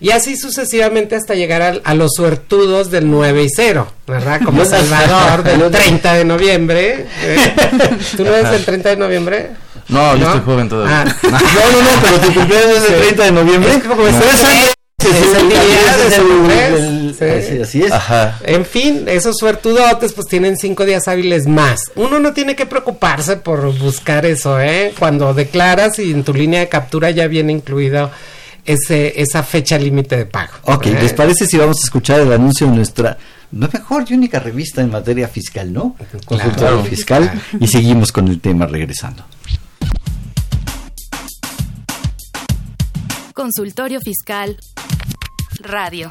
Y 0.00 0.10
así 0.10 0.36
sucesivamente 0.36 1.14
hasta 1.14 1.34
llegar 1.36 1.62
al- 1.62 1.82
a, 1.84 1.94
los 1.94 2.10
suertudos 2.16 2.90
del 2.90 3.08
9 3.08 3.44
y 3.44 3.48
0, 3.48 3.86
¿verdad? 4.08 4.40
Como 4.44 4.58
no- 4.64 4.68
Salvador 4.68 5.42
del 5.44 5.60
no- 5.60 5.70
30 5.70 6.14
de 6.14 6.24
noviembre. 6.24 7.06
¿eh? 7.22 7.36
¿Tú 8.16 8.24
no 8.24 8.34
eres 8.34 8.50
del 8.50 8.64
30 8.64 8.88
de 8.88 8.96
noviembre? 8.96 9.50
No, 9.86 10.16
yo 10.16 10.26
estoy 10.26 10.40
joven 10.40 10.68
todavía. 10.68 11.04
Ah. 11.06 11.16
No, 11.22 11.30
no, 11.30 11.82
no, 11.82 12.02
pero 12.02 12.18
tu 12.26 12.34
cumpleaños 12.34 12.70
es 12.76 12.90
el 12.90 12.96
Sí. 12.96 13.02
30 13.02 13.22
de 13.24 13.32
noviembre. 13.32 13.70
Es 13.72 13.82
como 13.84 14.02
No. 14.02 14.79
Así- 17.62 17.82
es. 17.82 17.92
Ajá. 17.92 18.38
En 18.44 18.64
fin, 18.64 19.04
esos 19.08 19.36
suertudotes 19.38 20.12
pues 20.12 20.26
tienen 20.26 20.56
cinco 20.56 20.84
días 20.84 21.08
hábiles 21.08 21.46
más. 21.46 21.80
Uno 21.96 22.18
no 22.20 22.32
tiene 22.32 22.56
que 22.56 22.66
preocuparse 22.66 23.36
por 23.36 23.76
buscar 23.78 24.26
eso, 24.26 24.60
¿eh? 24.60 24.92
Cuando 24.98 25.34
declaras 25.34 25.98
y 25.98 26.10
en 26.12 26.24
tu 26.24 26.32
línea 26.34 26.60
de 26.60 26.68
captura 26.68 27.10
ya 27.10 27.26
viene 27.26 27.52
incluido 27.52 28.10
ese, 28.64 29.20
esa 29.20 29.42
fecha 29.42 29.78
límite 29.78 30.16
de 30.16 30.26
pago. 30.26 30.52
Ok, 30.64 30.86
¿eh? 30.86 30.98
¿les 31.00 31.12
parece 31.12 31.46
si 31.46 31.56
vamos 31.56 31.78
a 31.82 31.84
escuchar 31.84 32.20
el 32.20 32.32
anuncio 32.32 32.66
de 32.66 32.74
nuestra 32.76 33.16
no 33.52 33.68
mejor 33.72 34.04
y 34.08 34.14
única 34.14 34.38
revista 34.38 34.80
en 34.80 34.90
materia 34.92 35.26
fiscal, 35.26 35.72
¿no? 35.72 35.96
Consultorio 36.24 36.54
Claro. 36.76 36.84
fiscal 36.84 37.42
y 37.58 37.66
seguimos 37.66 38.12
con 38.12 38.28
el 38.28 38.40
tema 38.40 38.66
regresando. 38.66 39.24
Consultorio 43.34 44.00
Fiscal 44.00 44.56
Radio. 45.60 46.10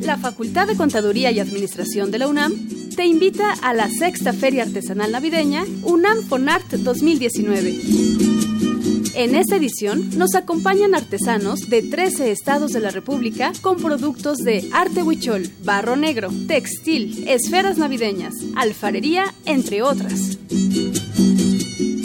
La 0.00 0.16
Facultad 0.18 0.66
de 0.66 0.76
Contaduría 0.76 1.30
y 1.30 1.40
Administración 1.40 2.10
de 2.10 2.18
la 2.18 2.28
UNAM 2.28 2.52
te 2.96 3.04
invita 3.06 3.52
a 3.62 3.74
la 3.74 3.88
sexta 3.88 4.32
Feria 4.32 4.64
Artesanal 4.64 5.12
Navideña 5.12 5.64
UNAM 5.82 6.22
Fonart 6.22 6.70
2019. 6.70 8.31
En 9.14 9.34
esta 9.34 9.56
edición 9.56 10.16
nos 10.16 10.34
acompañan 10.34 10.94
artesanos 10.94 11.68
de 11.68 11.82
13 11.82 12.30
estados 12.30 12.72
de 12.72 12.80
la 12.80 12.90
República 12.90 13.52
con 13.60 13.76
productos 13.76 14.38
de 14.38 14.68
arte 14.72 15.02
huichol, 15.02 15.48
barro 15.62 15.96
negro, 15.96 16.30
textil, 16.48 17.24
esferas 17.28 17.76
navideñas, 17.76 18.34
alfarería, 18.56 19.34
entre 19.44 19.82
otras. 19.82 20.38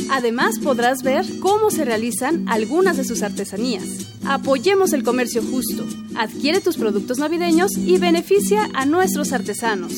Además 0.10 0.60
podrás 0.60 1.04
ver 1.04 1.26
cómo 1.40 1.70
se 1.70 1.86
realizan 1.86 2.48
algunas 2.48 2.98
de 2.98 3.04
sus 3.04 3.22
artesanías. 3.24 4.08
Apoyemos 4.26 4.94
el 4.94 5.04
comercio 5.04 5.42
justo. 5.42 5.86
Adquiere 6.16 6.62
tus 6.62 6.78
productos 6.78 7.20
navideños 7.20 7.78
y 7.78 7.98
beneficia 7.98 8.70
a 8.74 8.86
nuestros 8.86 9.32
artesanos. 9.34 9.94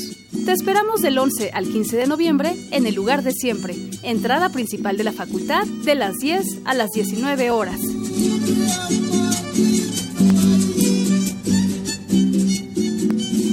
Te 0.45 0.51
esperamos 0.51 1.01
del 1.01 1.17
11 1.17 1.51
al 1.53 1.65
15 1.67 1.97
de 1.97 2.07
noviembre 2.07 2.55
en 2.71 2.85
el 2.85 2.95
lugar 2.95 3.23
de 3.23 3.31
siempre. 3.31 3.75
Entrada 4.03 4.49
principal 4.49 4.97
de 4.97 5.03
la 5.03 5.11
facultad 5.11 5.65
de 5.65 5.95
las 5.95 6.15
10 6.17 6.59
a 6.65 6.73
las 6.73 6.91
19 6.91 7.51
horas. 7.51 7.79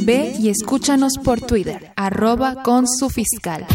Ve 0.05 0.37
y 0.39 0.51
escúchanos 0.51 1.15
por 1.19 1.41
Twitter, 1.41 1.93
arroba 1.97 2.63
con 2.63 2.87
su 2.87 3.11
fiscal. 3.11 3.67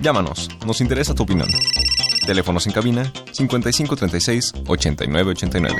Llámanos, 0.00 0.48
nos 0.64 0.80
interesa 0.80 1.12
tu 1.12 1.24
opinión. 1.24 1.48
Teléfonos 2.24 2.66
en 2.66 2.72
cabina 2.72 3.12
5536 3.32 4.52
8989. 4.66 5.76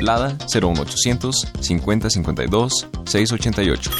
Lada 0.00 0.36
01800 0.52 1.52
5052 1.60 2.88
688. 3.04 3.90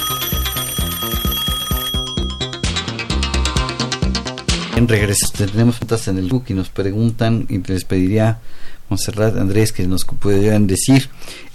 En 4.76 4.88
regreso, 4.88 5.26
tenemos 5.36 5.76
preguntas 5.76 6.08
en 6.08 6.18
el 6.18 6.28
book 6.28 6.44
y 6.48 6.54
nos 6.54 6.70
preguntan, 6.70 7.46
y 7.48 7.58
les 7.58 7.84
pediría, 7.84 8.40
Monserrat, 8.88 9.36
Andrés, 9.36 9.72
que 9.72 9.86
nos 9.86 10.04
pudieran 10.04 10.66
decir. 10.66 11.08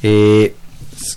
Eh, 0.03 0.55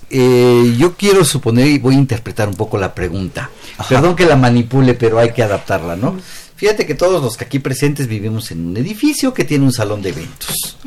eh, 0.09 0.75
yo 0.77 0.95
quiero 0.95 1.23
suponer 1.25 1.67
y 1.67 1.77
voy 1.79 1.95
a 1.95 1.99
interpretar 1.99 2.47
un 2.47 2.55
poco 2.55 2.77
la 2.77 2.93
pregunta. 2.93 3.49
Perdón 3.87 4.15
que 4.15 4.25
la 4.25 4.35
manipule, 4.35 4.93
pero 4.93 5.19
hay 5.19 5.31
que 5.33 5.43
adaptarla, 5.43 5.95
¿no? 5.95 6.17
Fíjate 6.55 6.85
que 6.85 6.93
todos 6.95 7.23
los 7.23 7.37
que 7.37 7.45
aquí 7.45 7.59
presentes 7.59 8.07
vivimos 8.07 8.51
en 8.51 8.65
un 8.67 8.77
edificio 8.77 9.33
que 9.33 9.45
tiene 9.45 9.63
un 9.65 9.71
salón 9.71 10.01
de 10.01 10.09
eventos. 10.09 10.77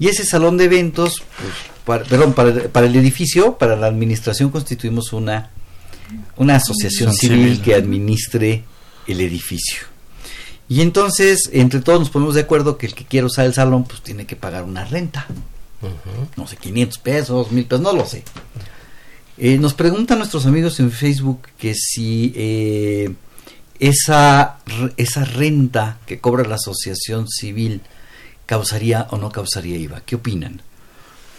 Y 0.00 0.08
ese 0.08 0.24
salón 0.24 0.56
de 0.56 0.64
eventos, 0.64 1.22
pues, 1.38 1.52
para- 1.84 2.04
perdón, 2.04 2.32
para, 2.32 2.68
para 2.68 2.86
el 2.86 2.96
edificio, 2.96 3.56
para 3.58 3.76
la 3.76 3.86
administración 3.86 4.50
constituimos 4.50 5.12
una, 5.12 5.50
una 6.36 6.56
asociación 6.56 7.10
Asociación 7.10 7.38
civil, 7.38 7.52
civil. 7.56 7.62
que 7.64 7.74
administre 7.74 8.64
el 9.06 9.20
edificio. 9.20 9.82
Y 10.68 10.82
entonces, 10.82 11.48
entre 11.52 11.80
todos 11.80 12.00
nos 12.00 12.10
ponemos 12.10 12.34
de 12.34 12.42
acuerdo 12.42 12.76
que 12.76 12.86
el 12.86 12.94
que 12.94 13.04
quiera 13.04 13.26
usar 13.26 13.46
el 13.46 13.54
salón, 13.54 13.84
pues 13.84 14.02
tiene 14.02 14.26
que 14.26 14.36
pagar 14.36 14.64
una 14.64 14.84
renta. 14.84 15.26
No 16.36 16.46
sé, 16.46 16.56
500 16.56 16.98
pesos, 16.98 17.52
1000 17.52 17.64
pesos, 17.66 17.82
no 17.82 17.92
lo 17.92 18.04
sé. 18.04 18.24
Eh, 19.36 19.58
nos 19.58 19.74
preguntan 19.74 20.18
nuestros 20.18 20.46
amigos 20.46 20.80
en 20.80 20.90
Facebook 20.90 21.42
que 21.58 21.74
si 21.74 22.32
eh, 22.34 23.14
esa, 23.78 24.58
esa 24.96 25.24
renta 25.24 25.98
que 26.06 26.18
cobra 26.18 26.42
la 26.48 26.56
asociación 26.56 27.28
civil 27.28 27.80
causaría 28.46 29.06
o 29.10 29.18
no 29.18 29.30
causaría 29.30 29.76
IVA. 29.76 30.02
¿Qué 30.04 30.16
opinan? 30.16 30.62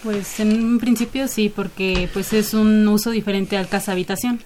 Pues 0.04 0.39
en 0.39 0.63
un 0.63 0.80
principio 0.80 1.28
sí, 1.28 1.52
porque 1.54 2.10
pues 2.13 2.32
es 2.32 2.54
un 2.54 2.88
uso 2.88 3.10
diferente 3.10 3.58
al 3.58 3.67
casa 3.67 3.91
habitación, 3.91 4.39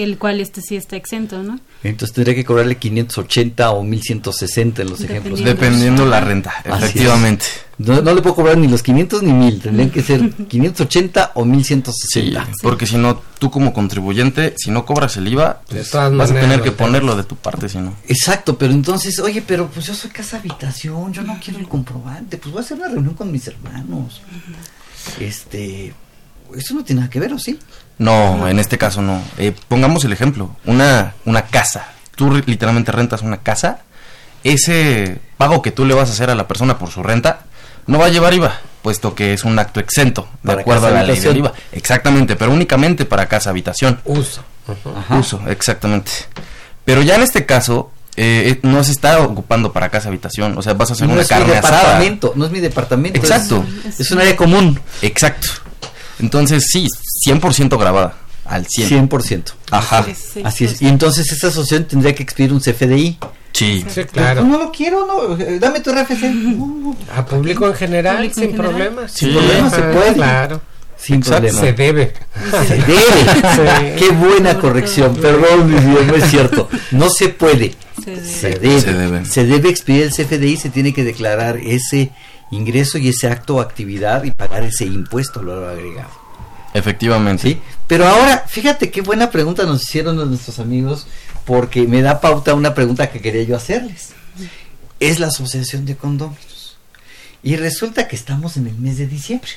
que 0.00 0.04
el 0.04 0.16
cual 0.16 0.40
este 0.40 0.62
sí 0.62 0.76
está 0.76 0.96
exento, 0.96 1.42
¿no? 1.42 1.60
Entonces 1.82 2.14
tendría 2.14 2.34
que 2.34 2.42
cobrarle 2.42 2.78
580 2.78 3.70
o 3.72 3.84
1160 3.84 4.80
en 4.80 4.88
los 4.88 5.02
ejemplos. 5.02 5.40
Dependiendo. 5.40 5.60
Dependiendo 5.60 6.06
la 6.06 6.20
renta, 6.22 6.54
Así 6.64 6.84
efectivamente. 6.84 7.44
No, 7.76 8.00
no 8.00 8.14
le 8.14 8.22
puedo 8.22 8.34
cobrar 8.34 8.56
ni 8.56 8.66
los 8.66 8.82
500 8.82 9.22
ni 9.22 9.34
1000, 9.34 9.60
tendrían 9.60 9.90
que 9.90 10.02
ser 10.02 10.30
580 10.48 11.32
o 11.34 11.42
Sí, 11.44 11.48
1160. 11.50 12.48
porque 12.62 12.86
si 12.86 12.96
no, 12.96 13.20
tú 13.38 13.50
como 13.50 13.74
contribuyente, 13.74 14.54
si 14.56 14.70
no 14.70 14.86
cobras 14.86 15.18
el 15.18 15.28
IVA, 15.28 15.60
pues, 15.68 15.92
vas 15.92 16.30
a 16.30 16.34
tener 16.34 16.62
que 16.62 16.70
lo 16.70 16.76
ponerlo 16.78 17.14
de 17.14 17.24
tu 17.24 17.36
parte, 17.36 17.68
si 17.68 17.76
no. 17.76 17.94
Exacto, 18.08 18.56
pero 18.56 18.72
entonces, 18.72 19.18
oye, 19.18 19.42
pero 19.46 19.68
pues 19.68 19.84
yo 19.84 19.92
soy 19.92 20.08
casa 20.08 20.38
habitación, 20.38 21.12
yo 21.12 21.20
no 21.20 21.38
quiero 21.44 21.58
el 21.60 21.68
comprobante, 21.68 22.38
pues 22.38 22.50
voy 22.54 22.62
a 22.62 22.64
hacer 22.64 22.78
una 22.78 22.88
reunión 22.88 23.12
con 23.12 23.30
mis 23.30 23.46
hermanos. 23.48 24.22
Este, 25.20 25.92
eso 26.56 26.74
no 26.74 26.84
tiene 26.84 27.00
nada 27.02 27.10
que 27.10 27.20
ver, 27.20 27.34
¿o 27.34 27.38
sí? 27.38 27.58
No, 28.00 28.48
en 28.48 28.58
este 28.58 28.78
caso 28.78 29.02
no. 29.02 29.22
Eh, 29.36 29.54
pongamos 29.68 30.04
el 30.06 30.12
ejemplo, 30.12 30.56
una, 30.64 31.12
una 31.26 31.42
casa. 31.42 31.86
Tú 32.16 32.30
literalmente 32.46 32.90
rentas 32.92 33.20
una 33.22 33.36
casa, 33.38 33.80
ese 34.42 35.18
pago 35.36 35.60
que 35.62 35.70
tú 35.70 35.84
le 35.84 35.94
vas 35.94 36.08
a 36.08 36.12
hacer 36.12 36.30
a 36.30 36.34
la 36.34 36.48
persona 36.48 36.78
por 36.78 36.90
su 36.90 37.02
renta 37.02 37.40
no 37.86 37.98
va 37.98 38.06
a 38.06 38.08
llevar 38.08 38.32
IVA, 38.34 38.58
puesto 38.82 39.14
que 39.14 39.32
es 39.34 39.44
un 39.44 39.58
acto 39.58 39.80
exento, 39.80 40.28
de 40.42 40.48
Para 40.48 40.60
acuerdo 40.62 40.86
a 40.86 40.90
la 40.90 41.02
ley 41.02 41.18
del. 41.20 41.36
IVA. 41.38 41.52
Exactamente, 41.72 42.36
pero 42.36 42.52
únicamente 42.52 43.04
para 43.04 43.26
casa 43.26 43.50
habitación. 43.50 44.00
Uso. 44.04 44.42
Ajá. 44.96 45.16
Uso, 45.18 45.40
exactamente. 45.48 46.10
Pero 46.84 47.02
ya 47.02 47.16
en 47.16 47.22
este 47.22 47.44
caso, 47.46 47.90
eh, 48.16 48.44
eh, 48.46 48.60
no 48.62 48.82
se 48.84 48.92
está 48.92 49.20
ocupando 49.20 49.72
para 49.72 49.88
casa 49.90 50.08
habitación, 50.08 50.56
o 50.56 50.62
sea, 50.62 50.72
vas 50.74 50.90
a 50.90 50.92
hacer 50.94 51.06
no 51.06 51.14
una 51.14 51.22
es 51.22 51.30
mi 51.30 51.36
carne 51.36 51.56
asada. 51.56 52.00
no 52.34 52.44
es 52.46 52.50
mi 52.50 52.60
departamento. 52.60 53.18
es- 53.18 53.24
Exacto. 53.24 53.64
Es, 53.98 54.10
un 54.10 54.20
área 54.20 54.36
común. 54.36 54.80
Exacto. 55.02 55.48
Entonces, 56.20 56.64
sí, 56.70 56.86
100% 57.26 57.78
grabada, 57.78 58.14
al 58.44 58.66
100. 58.66 59.08
100%. 59.08 59.52
Ajá. 59.70 60.04
Sí, 60.04 60.40
Así 60.44 60.64
es. 60.64 60.70
pues, 60.72 60.82
Y 60.82 60.88
entonces 60.88 61.30
esta 61.32 61.48
asociación 61.48 61.84
tendría 61.86 62.14
que 62.14 62.22
expedir 62.22 62.52
un 62.52 62.60
CFDI. 62.60 63.18
Sí. 63.52 63.84
Sí, 63.88 64.02
Pues, 64.02 64.06
claro. 64.06 64.44
no 64.44 64.58
lo 64.58 64.70
quiero, 64.70 65.06
no. 65.06 65.36
eh, 65.38 65.58
Dame 65.58 65.80
tu 65.80 65.90
RFC. 65.92 66.22
No, 66.32 66.66
no. 66.66 66.96
A 67.14 67.24
público 67.26 67.66
en 67.66 67.74
general, 67.74 68.16
Público 68.16 68.34
sin 68.40 68.50
en 68.50 68.56
problemas. 68.56 69.12
Sin 69.12 69.32
problema, 69.32 69.70
se 69.70 69.82
puede. 69.82 70.14
Claro. 70.14 70.60
sin 70.96 71.16
Exacto. 71.16 71.48
problema. 71.48 71.60
Se 71.60 71.72
debe. 71.72 72.12
Se 72.68 72.74
debe. 72.76 73.96
Sí. 73.96 73.98
Qué 73.98 74.10
buena 74.12 74.58
corrección. 74.58 75.16
Perdón, 75.16 75.72
no 76.06 76.14
es 76.14 76.30
cierto. 76.30 76.68
No 76.92 77.10
se 77.10 77.28
puede. 77.30 77.74
Se 78.02 78.10
debe. 78.12 78.24
Se 78.30 78.48
debe. 78.58 78.80
Se 78.80 78.92
debe. 78.94 79.24
Se 79.26 79.44
debe 79.44 79.68
expedir 79.68 80.02
el 80.04 80.10
CFDI, 80.12 80.56
se 80.56 80.70
tiene 80.70 80.94
que 80.94 81.04
declarar 81.04 81.56
ese 81.58 82.10
ingreso 82.52 82.98
y 82.98 83.08
ese 83.08 83.28
acto 83.28 83.56
o 83.56 83.60
actividad 83.60 84.24
y 84.24 84.30
pagar 84.30 84.62
ese 84.62 84.84
impuesto, 84.86 85.42
lo 85.42 85.68
agregado. 85.68 86.19
Efectivamente. 86.74 87.42
¿Sí? 87.42 87.60
Pero 87.86 88.06
ahora, 88.06 88.44
fíjate 88.46 88.90
qué 88.90 89.00
buena 89.00 89.30
pregunta 89.30 89.64
nos 89.64 89.82
hicieron 89.82 90.16
nuestros 90.16 90.58
amigos, 90.58 91.06
porque 91.44 91.82
me 91.86 92.02
da 92.02 92.20
pauta 92.20 92.54
una 92.54 92.74
pregunta 92.74 93.10
que 93.10 93.20
quería 93.20 93.42
yo 93.42 93.56
hacerles. 93.56 94.10
Es 95.00 95.18
la 95.18 95.28
asociación 95.28 95.86
de 95.86 95.96
condóminos. 95.96 96.76
Y 97.42 97.56
resulta 97.56 98.06
que 98.06 98.16
estamos 98.16 98.56
en 98.56 98.66
el 98.66 98.74
mes 98.74 98.98
de 98.98 99.06
diciembre. 99.06 99.50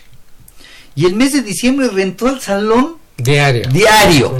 Y 0.95 1.05
el 1.05 1.15
mes 1.15 1.33
de 1.33 1.41
diciembre 1.41 1.89
rentó 1.89 2.29
el 2.29 2.39
salón 2.39 2.97
Diario. 3.17 3.67
diario. 3.69 4.37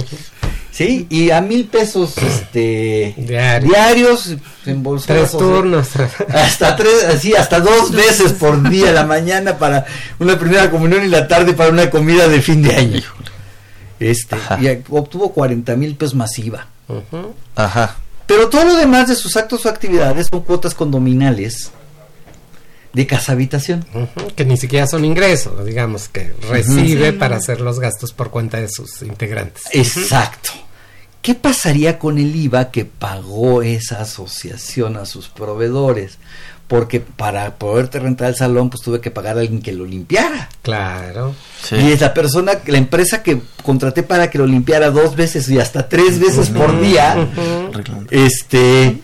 ¿Sí? 0.74 1.06
Y 1.08 1.30
a 1.30 1.40
mil 1.40 1.66
pesos 1.66 2.18
este 2.18 3.14
Diario. 3.18 3.68
diarios 3.68 4.34
embolsados, 4.66 5.20
Tres 5.20 5.30
sea, 5.30 5.38
turnos. 5.40 5.88
hasta 6.34 6.74
tres, 6.74 7.04
así, 7.14 7.32
hasta 7.34 7.60
dos 7.60 7.90
veces 7.92 8.32
por 8.32 8.68
día, 8.68 8.90
la 8.90 9.04
mañana 9.06 9.56
para 9.56 9.86
una 10.18 10.36
primera 10.36 10.68
comunión 10.72 11.04
y 11.04 11.08
la 11.08 11.28
tarde 11.28 11.52
para 11.52 11.70
una 11.70 11.88
comida 11.90 12.26
de 12.26 12.42
fin 12.42 12.60
de 12.62 12.74
año. 12.74 13.02
Este, 14.00 14.34
Ajá. 14.34 14.58
y 14.60 14.82
obtuvo 14.90 15.32
40 15.32 15.76
mil 15.76 15.94
pesos 15.94 16.16
masiva. 16.16 16.66
Ajá. 17.54 17.96
Pero 18.26 18.48
todo 18.48 18.64
lo 18.64 18.74
demás 18.76 19.06
de 19.08 19.14
sus 19.14 19.36
actos 19.36 19.64
o 19.64 19.68
actividades 19.68 20.26
son 20.30 20.40
cuotas 20.40 20.74
condominales 20.74 21.70
de 22.94 23.06
casa 23.06 23.32
habitación. 23.32 23.84
Que 24.36 24.44
ni 24.44 24.56
siquiera 24.56 24.86
son 24.86 25.04
ingresos, 25.04 25.64
digamos, 25.64 26.08
que 26.08 26.32
recibe 26.48 27.12
para 27.12 27.36
hacer 27.36 27.60
los 27.60 27.80
gastos 27.80 28.12
por 28.12 28.30
cuenta 28.30 28.60
de 28.60 28.68
sus 28.68 29.02
integrantes. 29.02 29.64
Exacto. 29.72 30.50
¿Qué 31.20 31.34
pasaría 31.34 31.98
con 31.98 32.18
el 32.18 32.36
IVA 32.36 32.70
que 32.70 32.84
pagó 32.84 33.62
esa 33.62 34.02
asociación 34.02 34.96
a 34.96 35.06
sus 35.06 35.28
proveedores? 35.28 36.18
Porque 36.68 37.00
para 37.00 37.56
poderte 37.56 37.98
rentar 37.98 38.28
el 38.28 38.36
salón, 38.36 38.70
pues 38.70 38.82
tuve 38.82 39.00
que 39.00 39.10
pagar 39.10 39.36
a 39.36 39.40
alguien 39.40 39.62
que 39.62 39.72
lo 39.72 39.86
limpiara. 39.86 40.48
Claro. 40.62 41.34
Sí. 41.62 41.76
Y 41.76 41.92
es 41.92 42.00
la 42.00 42.12
persona, 42.12 42.52
la 42.66 42.78
empresa 42.78 43.22
que 43.22 43.40
contraté 43.62 44.02
para 44.02 44.28
que 44.30 44.38
lo 44.38 44.46
limpiara 44.46 44.90
dos 44.90 45.16
veces 45.16 45.48
y 45.48 45.58
hasta 45.58 45.88
tres 45.88 46.18
veces 46.20 46.50
por 46.50 46.78
día, 46.80 47.28
este, 48.10 49.00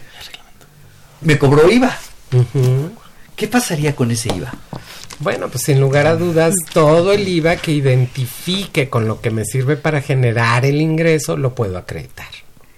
me 1.23 1.39
cobró 1.39 1.71
IVA. 1.71 1.99
¿Qué 3.41 3.49
pasaría 3.49 3.97
con 3.97 4.11
ese 4.11 4.29
IVA? 4.37 4.53
Bueno, 5.19 5.49
pues 5.49 5.63
sin 5.63 5.81
lugar 5.81 6.07
a 6.07 6.15
dudas, 6.15 6.55
todo 6.75 7.15
el 7.15 7.27
IVA 7.27 7.57
que 7.57 7.73
identifique 7.73 8.91
con 8.91 9.09
lo 9.09 9.23
que 9.23 9.31
me 9.31 9.47
sirve 9.47 9.79
para 9.79 10.03
generar 10.03 10.67
el 10.67 10.79
ingreso, 10.83 11.39
lo 11.39 11.55
puedo 11.55 11.79
acreditar. 11.79 12.29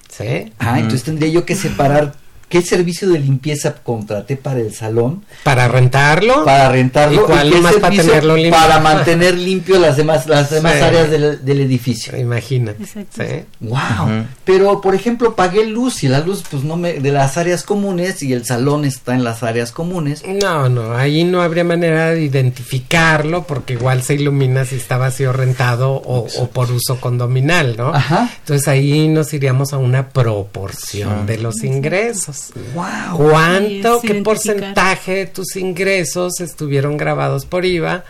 ¿Sí? 0.08 0.52
Ah, 0.60 0.78
entonces 0.78 1.02
tendría 1.02 1.30
yo 1.30 1.44
que 1.44 1.56
separar 1.56 2.14
qué 2.52 2.60
servicio 2.60 3.08
de 3.08 3.18
limpieza 3.18 3.72
contraté 3.82 4.36
para 4.36 4.60
el 4.60 4.74
salón, 4.74 5.24
Para 5.42 5.68
rentarlo. 5.68 6.44
para 6.44 6.68
rentarlo 6.70 7.22
¿Y 7.22 7.24
cuál 7.24 7.48
qué 7.48 7.56
nomás 7.56 7.72
para 7.76 7.84
servicio 7.86 8.04
tenerlo 8.12 8.36
limpio? 8.36 8.60
para 8.60 8.78
mantener 8.78 9.34
limpio 9.38 9.78
las 9.78 9.96
demás 9.96 10.26
las 10.26 10.50
demás 10.50 10.74
Sí. 10.74 10.80
áreas 10.82 11.10
del, 11.10 11.42
del 11.42 11.60
edificio. 11.62 12.14
Imagínate. 12.18 12.82
Exacto. 12.82 13.22
¿sí? 13.24 13.44
Wow. 13.60 14.26
Pero 14.44 14.82
por 14.82 14.94
ejemplo, 14.94 15.34
pagué 15.34 15.64
luz 15.64 16.04
y 16.04 16.08
la 16.08 16.20
luz 16.20 16.42
pues 16.50 16.62
no 16.62 16.76
me 16.76 16.92
de 17.00 17.10
las 17.10 17.38
áreas 17.38 17.62
comunes 17.62 18.22
y 18.22 18.34
el 18.34 18.44
salón 18.44 18.84
está 18.84 19.14
en 19.14 19.24
las 19.24 19.42
áreas 19.42 19.72
comunes. 19.72 20.22
No, 20.42 20.68
no, 20.68 20.92
ahí 20.94 21.24
no 21.24 21.40
habría 21.40 21.64
manera 21.64 22.10
de 22.10 22.20
identificarlo 22.22 23.44
porque 23.44 23.72
igual 23.72 24.02
se 24.02 24.12
ilumina 24.16 24.66
si 24.66 24.76
está 24.76 24.98
vacío 24.98 25.32
rentado 25.32 25.92
o, 25.92 26.26
o 26.38 26.46
por 26.50 26.70
uso 26.70 27.00
condominal, 27.00 27.76
¿no? 27.78 27.94
Ajá. 27.94 28.28
Entonces 28.40 28.68
ahí 28.68 29.08
nos 29.08 29.32
iríamos 29.32 29.72
a 29.72 29.78
una 29.78 30.10
proporción 30.10 31.24
de 31.26 31.38
los 31.38 31.62
ingresos. 31.64 32.41
Wow. 32.74 33.16
¿Cuánto, 33.30 34.00
Sí, 34.00 34.06
qué 34.08 34.14
porcentaje 34.22 35.14
de 35.14 35.26
tus 35.26 35.56
ingresos 35.56 36.40
estuvieron 36.40 36.96
grabados 36.96 37.46
por 37.46 37.64
IVA? 37.64 38.04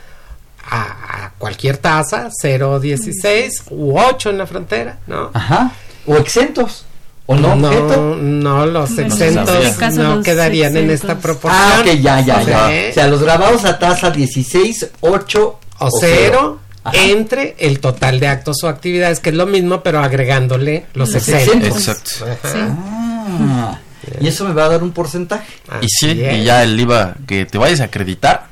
A, 0.65 1.25
a 1.27 1.33
cualquier 1.39 1.77
tasa, 1.79 2.29
0, 2.41 2.79
16 2.79 3.65
u 3.71 3.99
8 3.99 4.31
en 4.31 4.39
la 4.39 4.47
frontera, 4.47 4.99
¿no? 5.09 5.31
Ajá. 5.35 5.73
O 6.07 6.17
exentos. 6.17 6.85
¿O 7.27 7.35
no, 7.37 7.53
objeto? 7.53 8.17
no, 8.21 8.67
los 8.67 8.99
exentos 8.99 9.49
este 9.65 9.91
no 9.91 10.17
los 10.17 10.25
quedarían 10.25 10.77
en 10.77 10.91
exentos. 10.91 11.11
esta 11.11 11.19
proporción. 11.21 11.63
Ah, 11.65 11.79
ok, 11.81 11.87
ya, 12.01 12.21
ya, 12.21 12.43
ya. 12.43 12.69
Sí. 12.69 12.75
O 12.91 12.95
sea, 12.95 13.07
los 13.09 13.23
grabados 13.23 13.65
a 13.65 13.79
tasa 13.79 14.11
16, 14.11 14.89
8 15.01 15.59
o 15.79 15.89
cero 16.01 16.61
Ajá. 16.85 16.97
entre 16.97 17.55
el 17.59 17.79
total 17.81 18.19
de 18.21 18.27
actos 18.29 18.63
o 18.65 18.69
actividades, 18.69 19.21
que 19.21 19.31
es 19.31 19.37
lo 19.37 19.47
mismo, 19.47 19.83
pero 19.83 20.01
agregándole 20.01 20.87
los 20.95 21.13
Los 21.13 21.29
exentos. 21.29 21.89
Exacto. 21.89 22.11
Ah, 22.45 23.79
y 24.21 24.29
eso 24.29 24.45
me 24.45 24.53
va 24.55 24.65
a 24.67 24.69
dar 24.69 24.83
un 24.83 24.93
porcentaje. 24.93 25.47
Y 25.81 25.87
sí, 25.89 26.11
y 26.11 26.45
ya 26.45 26.63
el 26.63 26.79
IVA 26.79 27.15
que 27.27 27.45
te 27.47 27.59
vayas 27.59 27.81
a 27.81 27.85
acreditar, 27.85 28.47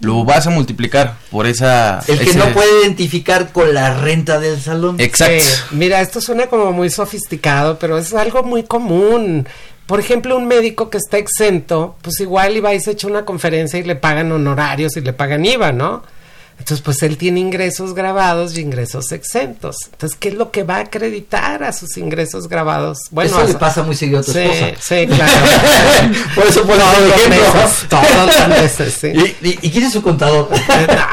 lo 0.00 0.24
vas 0.24 0.46
a 0.46 0.50
multiplicar 0.50 1.16
por 1.30 1.46
esa... 1.46 2.00
El 2.08 2.18
que 2.18 2.30
ese- 2.30 2.38
no 2.38 2.46
puede 2.52 2.82
identificar 2.82 3.52
con 3.52 3.74
la 3.74 4.00
renta 4.00 4.40
del 4.40 4.60
salón. 4.60 4.96
Exacto. 4.98 5.42
Sí, 5.44 5.50
mira, 5.76 6.00
esto 6.00 6.20
suena 6.20 6.46
como 6.46 6.72
muy 6.72 6.88
sofisticado, 6.90 7.78
pero 7.78 7.98
es 7.98 8.14
algo 8.14 8.42
muy 8.42 8.62
común. 8.62 9.46
Por 9.86 10.00
ejemplo, 10.00 10.36
un 10.36 10.46
médico 10.46 10.88
que 10.88 10.98
está 10.98 11.18
exento, 11.18 11.96
pues 12.00 12.20
igual 12.20 12.56
iba 12.56 12.72
y 12.72 12.80
se 12.80 12.92
echa 12.92 13.08
una 13.08 13.24
conferencia 13.24 13.78
y 13.78 13.82
le 13.82 13.96
pagan 13.96 14.30
honorarios 14.32 14.96
y 14.96 15.00
le 15.00 15.12
pagan 15.12 15.44
IVA, 15.44 15.72
¿no? 15.72 16.02
Entonces, 16.60 16.82
pues 16.82 17.02
él 17.02 17.16
tiene 17.16 17.40
ingresos 17.40 17.94
grabados 17.94 18.56
y 18.56 18.60
ingresos 18.60 19.10
exentos. 19.12 19.76
Entonces, 19.92 20.16
¿qué 20.20 20.28
es 20.28 20.34
lo 20.34 20.50
que 20.52 20.62
va 20.62 20.76
a 20.76 20.80
acreditar 20.80 21.64
a 21.64 21.72
sus 21.72 21.96
ingresos 21.96 22.48
grabados? 22.48 22.98
Bueno, 23.10 23.30
eso 23.36 23.44
le 23.48 23.54
a- 23.54 23.58
pasa 23.58 23.82
muy 23.82 23.96
seguido 23.96 24.20
a 24.20 24.22
tu 24.22 24.32
sí, 24.32 24.38
esposa. 24.40 24.66
sí, 24.80 25.06
claro. 25.08 25.32
Por 26.36 26.46
eso 26.46 26.62
pones 26.62 26.84
Todos 26.84 27.08
los 27.08 27.28
meses, 27.28 27.88
todos 27.88 28.26
los 28.26 28.48
meses, 28.48 28.94
sí. 29.00 29.06
¿Y, 29.08 29.36
y, 29.48 29.58
y 29.62 29.70
quién 29.70 29.84
es 29.84 29.92
su 29.92 30.02
contador? 30.02 30.48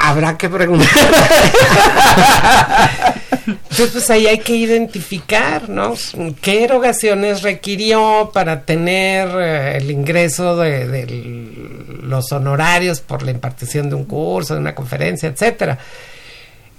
Habrá 0.03 0.37
que 0.37 0.49
preguntar. 0.49 0.87
Entonces, 3.77 3.93
pues 3.93 4.09
ahí 4.09 4.25
hay 4.25 4.39
que 4.39 4.55
identificar, 4.55 5.69
¿no? 5.69 5.93
¿Qué 6.41 6.63
erogaciones 6.63 7.43
requirió 7.43 8.31
para 8.33 8.65
tener 8.65 9.29
eh, 9.37 9.77
el 9.77 9.91
ingreso 9.91 10.57
de, 10.57 11.05
los 12.01 12.31
honorarios 12.31 13.01
por 13.01 13.21
la 13.21 13.29
impartición 13.29 13.87
de 13.87 13.93
un 13.93 14.05
curso, 14.05 14.55
de 14.55 14.61
una 14.61 14.73
conferencia, 14.73 15.29
etcétera? 15.29 15.77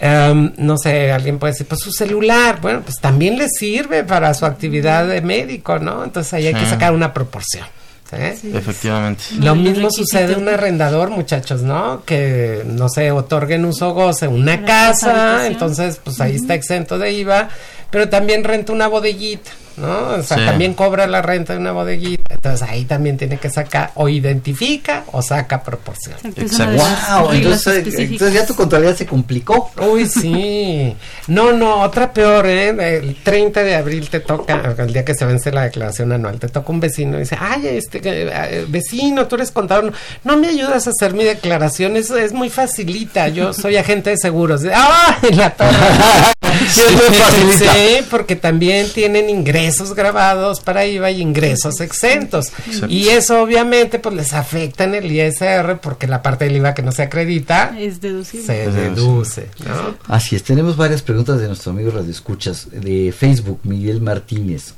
Em, 0.01 0.53
no 0.57 0.77
sé, 0.77 1.13
alguien 1.13 1.39
puede 1.39 1.53
decir, 1.53 1.69
pues 1.69 1.83
su 1.83 1.93
celular, 1.93 2.61
bueno, 2.61 2.81
pues 2.81 2.97
también 2.97 3.39
le 3.39 3.49
sirve 3.49 4.03
para 4.03 4.35
su 4.35 4.45
actividad 4.45 5.07
de 5.07 5.21
médico, 5.21 5.79
¿no? 5.79 6.03
Entonces 6.03 6.33
ahí 6.33 6.49
hay 6.49 6.55
que 6.55 6.67
sacar 6.67 6.93
una 6.93 7.15
proporción. 7.15 7.65
¿Sí? 8.11 8.51
Efectivamente. 8.55 9.23
Lo 9.41 9.55
mismo 9.55 9.91
sucede 9.91 10.35
un 10.37 10.49
arrendador, 10.49 11.11
muchachos, 11.11 11.63
¿no? 11.63 12.03
Que, 12.05 12.63
no 12.67 12.89
sé, 12.89 13.11
otorguen 13.11 13.65
uso 13.65 13.93
goce 13.93 14.27
una 14.29 14.55
Una 14.59 14.65
casa, 14.65 15.47
entonces, 15.47 16.01
pues 16.03 16.21
ahí 16.21 16.37
está 16.37 16.55
exento 16.55 16.99
de 16.99 17.13
IVA, 17.13 17.49
pero 17.91 18.09
también 18.09 18.45
renta 18.45 18.73
una 18.73 18.87
bodeguita, 18.89 19.51
¿no? 19.77 20.09
O 20.19 20.23
sea, 20.23 20.39
Sí. 20.39 20.45
también 20.47 20.75
cobra 20.75 21.07
la 21.07 21.21
renta 21.23 21.53
de 21.53 21.59
una 21.59 21.73
bodeguita, 21.73 22.18
entonces 22.39 22.69
ahí 22.69 22.85
también 22.85 23.17
tiene 23.17 23.37
que 23.39 23.51
sacar, 23.51 23.91
o 23.97 24.09
identifica 24.09 25.05
o 25.13 25.21
saca 25.23 25.63
proporción. 25.63 26.17
Exacto, 26.37 26.77
wow, 26.77 27.33
entonces, 27.33 27.79
específicas. 27.79 28.13
entonces 28.13 28.35
ya 28.35 28.47
tu 28.47 28.55
contabilidad 28.55 28.97
se 28.97 29.07
complicó. 29.07 29.71
Uy, 29.77 30.07
sí. 30.07 30.95
No, 31.27 31.53
no, 31.53 31.83
otra 31.83 32.13
peor, 32.13 32.47
¿eh? 32.47 32.69
El 32.99 33.17
30 33.17 33.65
de 33.65 33.75
abril 33.75 34.09
te 34.09 34.21
toca, 34.21 34.75
el 34.79 34.93
día 34.93 35.05
que 35.05 35.15
se 35.15 35.25
vence 35.25 35.51
la 35.51 35.65
declaración 35.65 36.13
anual, 36.13 36.39
te 36.39 36.49
toca 36.49 36.71
un 36.71 36.79
vecino 36.79 37.17
y 37.17 37.21
dice, 37.21 37.37
ay, 37.41 37.67
este, 37.67 37.99
eh, 37.99 38.31
eh, 38.33 38.67
vecino, 38.69 39.27
tú 39.27 39.35
eres 39.35 39.51
contador, 39.51 39.87
no, 39.87 39.93
no 40.23 40.37
me 40.37 40.49
ayudas 40.49 40.87
a 40.87 40.91
hacer 40.91 41.15
mi 41.15 41.25
declaración, 41.25 41.97
es, 41.97 42.11
es 42.11 42.33
muy 42.33 42.51
facilita, 42.51 43.27
yo 43.29 43.53
soy 43.53 43.77
agente 43.77 44.11
de 44.11 44.17
seguros. 44.17 44.63
¡Ah! 44.73 45.19
En 45.23 45.37
la 45.37 45.55
Sí, 46.79 46.83
facilita. 46.83 48.09
Porque 48.11 48.37
también 48.37 48.89
tienen 48.93 49.31
ingresos 49.31 49.95
grabados 49.95 50.61
para 50.61 50.87
IVA 50.87 51.11
y 51.11 51.21
ingresos 51.23 51.81
exentos. 51.81 52.53
Y 52.89 53.09
eso 53.09 53.43
obviamente 53.43 53.99
pues 53.99 54.15
les 54.15 54.33
afecta 54.33 54.85
en 54.85 54.95
el 54.95 55.11
ISR 55.11 55.79
porque 55.81 56.07
la 56.07 56.23
parte 56.23 56.45
del 56.45 56.57
IVA 56.57 56.75
que 56.75 56.83
no 56.83 56.93
se 56.93 57.03
acredita 57.03 57.75
Es 57.79 58.01
deducible. 58.01 58.47
se 58.47 58.71
deduce, 58.71 59.49
¿no? 59.67 59.97
Así 60.15 60.37
es, 60.37 60.43
tenemos 60.43 60.77
varias 60.77 61.03
preguntas 61.03 61.41
de 61.41 61.47
nuestro 61.47 61.73
amigo 61.73 61.91
Radio 61.91 62.11
Escuchas 62.11 62.69
de 62.71 63.13
Facebook, 63.17 63.61
Miguel 63.65 64.01
Martínez. 64.01 64.75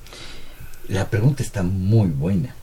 La 0.88 1.09
pregunta 1.09 1.43
está 1.43 1.62
muy 1.62 2.09
buena. 2.09 2.55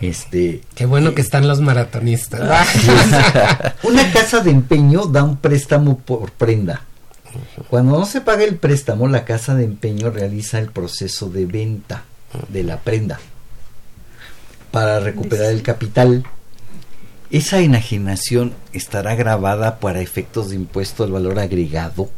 Este, 0.00 0.60
Qué 0.76 0.86
bueno 0.86 1.14
que 1.14 1.22
están 1.22 1.48
los 1.48 1.60
maratonistas. 1.60 2.40
una 3.82 4.12
casa 4.12 4.40
de 4.40 4.50
empeño 4.50 5.06
da 5.06 5.24
un 5.24 5.36
préstamo 5.38 5.98
por 5.98 6.30
prenda. 6.32 6.82
Cuando 7.68 7.98
no 7.98 8.06
se 8.06 8.20
paga 8.20 8.44
el 8.44 8.56
préstamo, 8.56 9.08
la 9.08 9.24
casa 9.24 9.54
de 9.54 9.64
empeño 9.64 10.10
realiza 10.10 10.58
el 10.58 10.70
proceso 10.70 11.28
de 11.28 11.46
venta 11.46 12.04
de 12.48 12.62
la 12.62 12.78
prenda 12.78 13.18
para 14.70 15.00
recuperar 15.00 15.50
el 15.50 15.62
capital 15.62 16.24
¿esa 17.30 17.58
enajenación 17.60 18.54
estará 18.72 19.14
grabada 19.14 19.78
para 19.80 20.00
efectos 20.00 20.50
de 20.50 20.56
impuesto 20.56 21.04
al 21.04 21.12
valor 21.12 21.38
agregado? 21.38 22.10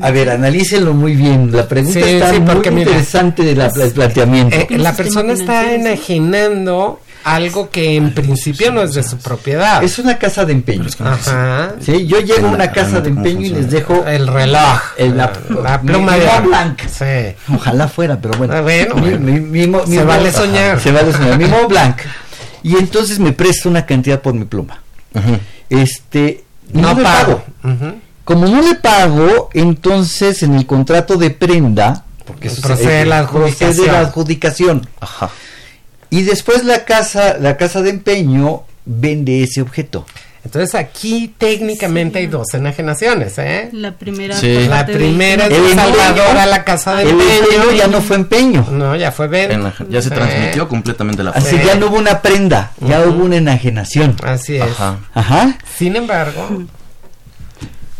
A 0.00 0.10
ver, 0.10 0.30
analícenlo 0.30 0.94
muy 0.94 1.14
bien. 1.14 1.52
La 1.52 1.68
pregunta 1.68 2.00
Sí, 2.00 2.06
está 2.06 2.32
sí, 2.32 2.40
muy 2.40 2.54
mira, 2.54 2.80
interesante 2.80 3.42
de 3.42 3.54
la, 3.54 3.68
del 3.68 3.92
planteamiento. 3.92 4.56
Eh, 4.56 4.78
la 4.78 4.94
persona 4.94 5.34
está 5.34 5.74
enajenando 5.74 7.00
algo 7.24 7.70
que 7.70 7.96
en 7.96 8.12
principio 8.14 8.72
no 8.72 8.82
es 8.82 8.94
de 8.94 9.02
su 9.02 9.16
propiedad. 9.18 9.82
Es 9.82 9.98
una 9.98 10.18
casa 10.18 10.44
de 10.44 10.52
empeño. 10.52 10.86
Ajá. 10.98 11.74
Sí, 11.80 12.06
yo 12.06 12.20
llego 12.20 12.48
a 12.48 12.50
una 12.52 12.70
casa 12.72 13.00
de 13.00 13.08
empeño 13.10 13.40
y 13.46 13.48
les 13.50 13.70
dejo 13.70 14.04
el 14.06 14.26
reloj, 14.26 14.80
el- 14.96 15.16
la, 15.16 15.32
la 15.62 15.80
pluma 15.80 16.16
de 16.16 16.26
Mont 16.26 16.38
oro. 16.40 16.48
Blanc. 16.48 16.80
Sí. 16.88 17.34
Ojalá 17.54 17.88
fuera, 17.88 18.18
pero 18.20 18.36
bueno. 18.38 18.54
Ah, 18.54 18.60
bueno, 18.60 18.94
Mi- 18.96 19.00
bueno. 19.00 19.18
mi- 19.20 19.40
mi 19.40 19.66
mo- 19.66 19.86
Se 19.86 20.02
vale 20.04 20.28
ajá, 20.30 20.38
soñar. 20.38 20.80
Se 20.80 20.92
vale 20.92 21.12
soñar. 21.12 21.38
Mi 21.38 21.46
Mont 21.46 21.68
Blanc. 21.68 21.96
Y 22.62 22.76
entonces 22.76 23.18
me 23.18 23.32
presta 23.32 23.68
una 23.68 23.84
cantidad 23.86 24.20
por 24.20 24.34
mi 24.34 24.44
pluma. 24.44 24.80
Este, 25.70 26.44
y 26.72 26.78
no, 26.78 26.92
No 26.92 26.98
le 26.98 27.02
pago. 27.04 27.44
Ujú. 27.64 27.94
Como 28.24 28.46
no 28.46 28.62
le 28.62 28.74
pago, 28.76 29.50
entonces 29.52 30.42
en 30.42 30.54
el 30.54 30.64
contrato 30.66 31.16
de 31.16 31.30
prenda, 31.30 32.04
porque 32.24 32.48
eso 32.48 32.62
Procede 32.62 33.04
la 33.04 33.18
adjudicación. 33.18 33.70
procede 33.74 33.92
la 33.92 33.98
adjudicación. 34.00 34.88
Ajá. 35.00 35.30
Y 36.12 36.22
después 36.22 36.64
la 36.64 36.84
casa, 36.84 37.38
la 37.40 37.56
casa 37.56 37.80
de 37.82 37.88
empeño 37.90 38.64
vende 38.84 39.42
ese 39.42 39.62
objeto. 39.62 40.04
Entonces 40.44 40.74
aquí 40.74 41.32
técnicamente 41.38 42.18
hay 42.18 42.26
dos 42.26 42.52
enajenaciones, 42.52 43.38
¿eh? 43.38 43.70
La 43.72 43.92
primera. 43.92 44.36
Sí. 44.36 44.66
La 44.68 44.84
primera 44.84 45.46
es 45.46 45.52
El 45.56 45.74
Salvador 45.74 46.36
a 46.36 46.46
la 46.46 46.64
casa 46.64 46.96
de 46.96 47.04
el 47.04 47.10
empeño. 47.10 47.30
empeño 47.32 47.72
ya 47.78 47.86
no 47.86 48.00
fue 48.02 48.16
empeño. 48.16 48.66
No, 48.72 48.94
ya 48.96 49.10
fue 49.12 49.28
venta. 49.28 49.54
Enaje- 49.54 49.86
Ya 49.88 50.02
se 50.02 50.08
Sí. 50.10 50.14
transmitió 50.16 50.68
completamente 50.68 51.22
la 51.22 51.30
Así 51.30 51.56
fe. 51.56 51.64
ya 51.64 51.76
no 51.76 51.86
hubo 51.86 51.96
una 51.96 52.20
prenda, 52.20 52.72
ya 52.80 53.00
hubo 53.06 53.24
una 53.24 53.36
enajenación. 53.36 54.16
Así 54.22 54.56
es. 54.56 54.62
Ajá. 54.64 54.98
Ajá. 55.14 55.56
Sin 55.78 55.94
embargo, 55.96 56.64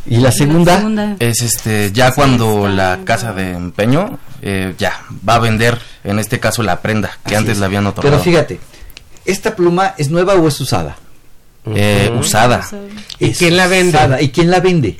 Y 0.07 0.16
la 0.16 0.32
segunda, 0.32 0.76
segunda. 0.78 1.16
Es 1.20 1.42
este, 1.42 1.92
ya 1.92 2.12
cuando 2.12 2.66
la 2.68 3.00
casa 3.05 3.32
de 3.32 3.53
empeño 3.53 4.18
eh, 4.42 4.74
ya 4.76 5.00
va 5.28 5.36
a 5.36 5.38
vender, 5.38 5.78
en 6.03 6.18
este 6.18 6.40
caso 6.40 6.62
la 6.62 6.80
prenda, 6.80 7.11
que 7.24 7.34
Así 7.34 7.36
antes 7.36 7.53
es. 7.55 7.59
la 7.61 7.66
habían 7.66 7.86
otorgado. 7.86 8.16
pero 8.16 8.22
fíjate, 8.22 8.59
¿esta 9.24 9.55
pluma 9.55 9.94
es 9.98 10.11
nueva 10.11 10.34
o 10.34 10.48
es 10.48 10.61
usada? 10.61 10.96
Eh, 11.66 12.12
usada. 12.18 12.66
¿Y 13.20 13.30
quién 13.32 13.57
la 13.57 13.68
vende? 13.68 13.96
usada. 13.96 14.20
¿Y 14.20 14.30
quién 14.30 14.50
la 14.50 14.59
vende? 14.59 14.98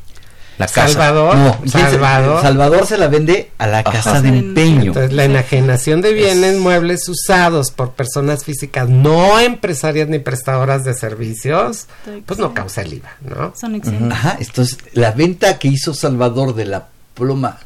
La 0.59 0.67
casa. 0.67 0.89
Salvador, 0.89 1.35
No, 1.37 1.57
¿quién 1.59 1.71
se- 1.71 1.79
Salvador. 1.81 2.43
Salvador 2.43 2.87
se 2.87 2.99
la 2.99 3.09
vende 3.09 3.51
a 3.59 3.67
la 3.67 3.83
casa 3.83 4.21
de 4.21 4.31
de 4.31 4.39
empeño. 4.39 4.83
Entonces, 4.89 5.13
la 5.13 5.25
enajenación 5.25 6.03
de 6.03 6.13
bienes 6.13 6.59
muebles 6.59 7.09
usados 7.09 7.71
por 7.71 7.93
personas 7.93 8.45
físicas 8.45 8.89
no 8.89 9.41
empresarias 9.41 10.09
ni 10.09 10.19
prestadoras 10.19 10.85
de 10.85 10.95
servicios, 10.95 11.87
pues 12.27 12.39
no 12.39 12.53
causa 12.55 12.83
el 12.83 12.95
IVA, 12.95 13.11
¿no? 13.23 13.55
Son 13.59 13.75
exentos. 13.75 14.13
Ajá, 14.13 14.37
entonces 14.39 14.79
la 14.93 15.13
venta 15.13 15.59
que 15.59 15.69
hizo 15.69 15.95
Salvador 15.95 16.55
de 16.55 16.67
la 16.67 16.89
pluma 17.15 17.59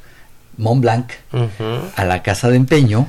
Mont 0.56 0.80
Blanc 0.80 1.10
a 1.96 2.04
la 2.04 2.22
casa 2.22 2.48
de 2.48 2.56
empeño, 2.56 3.08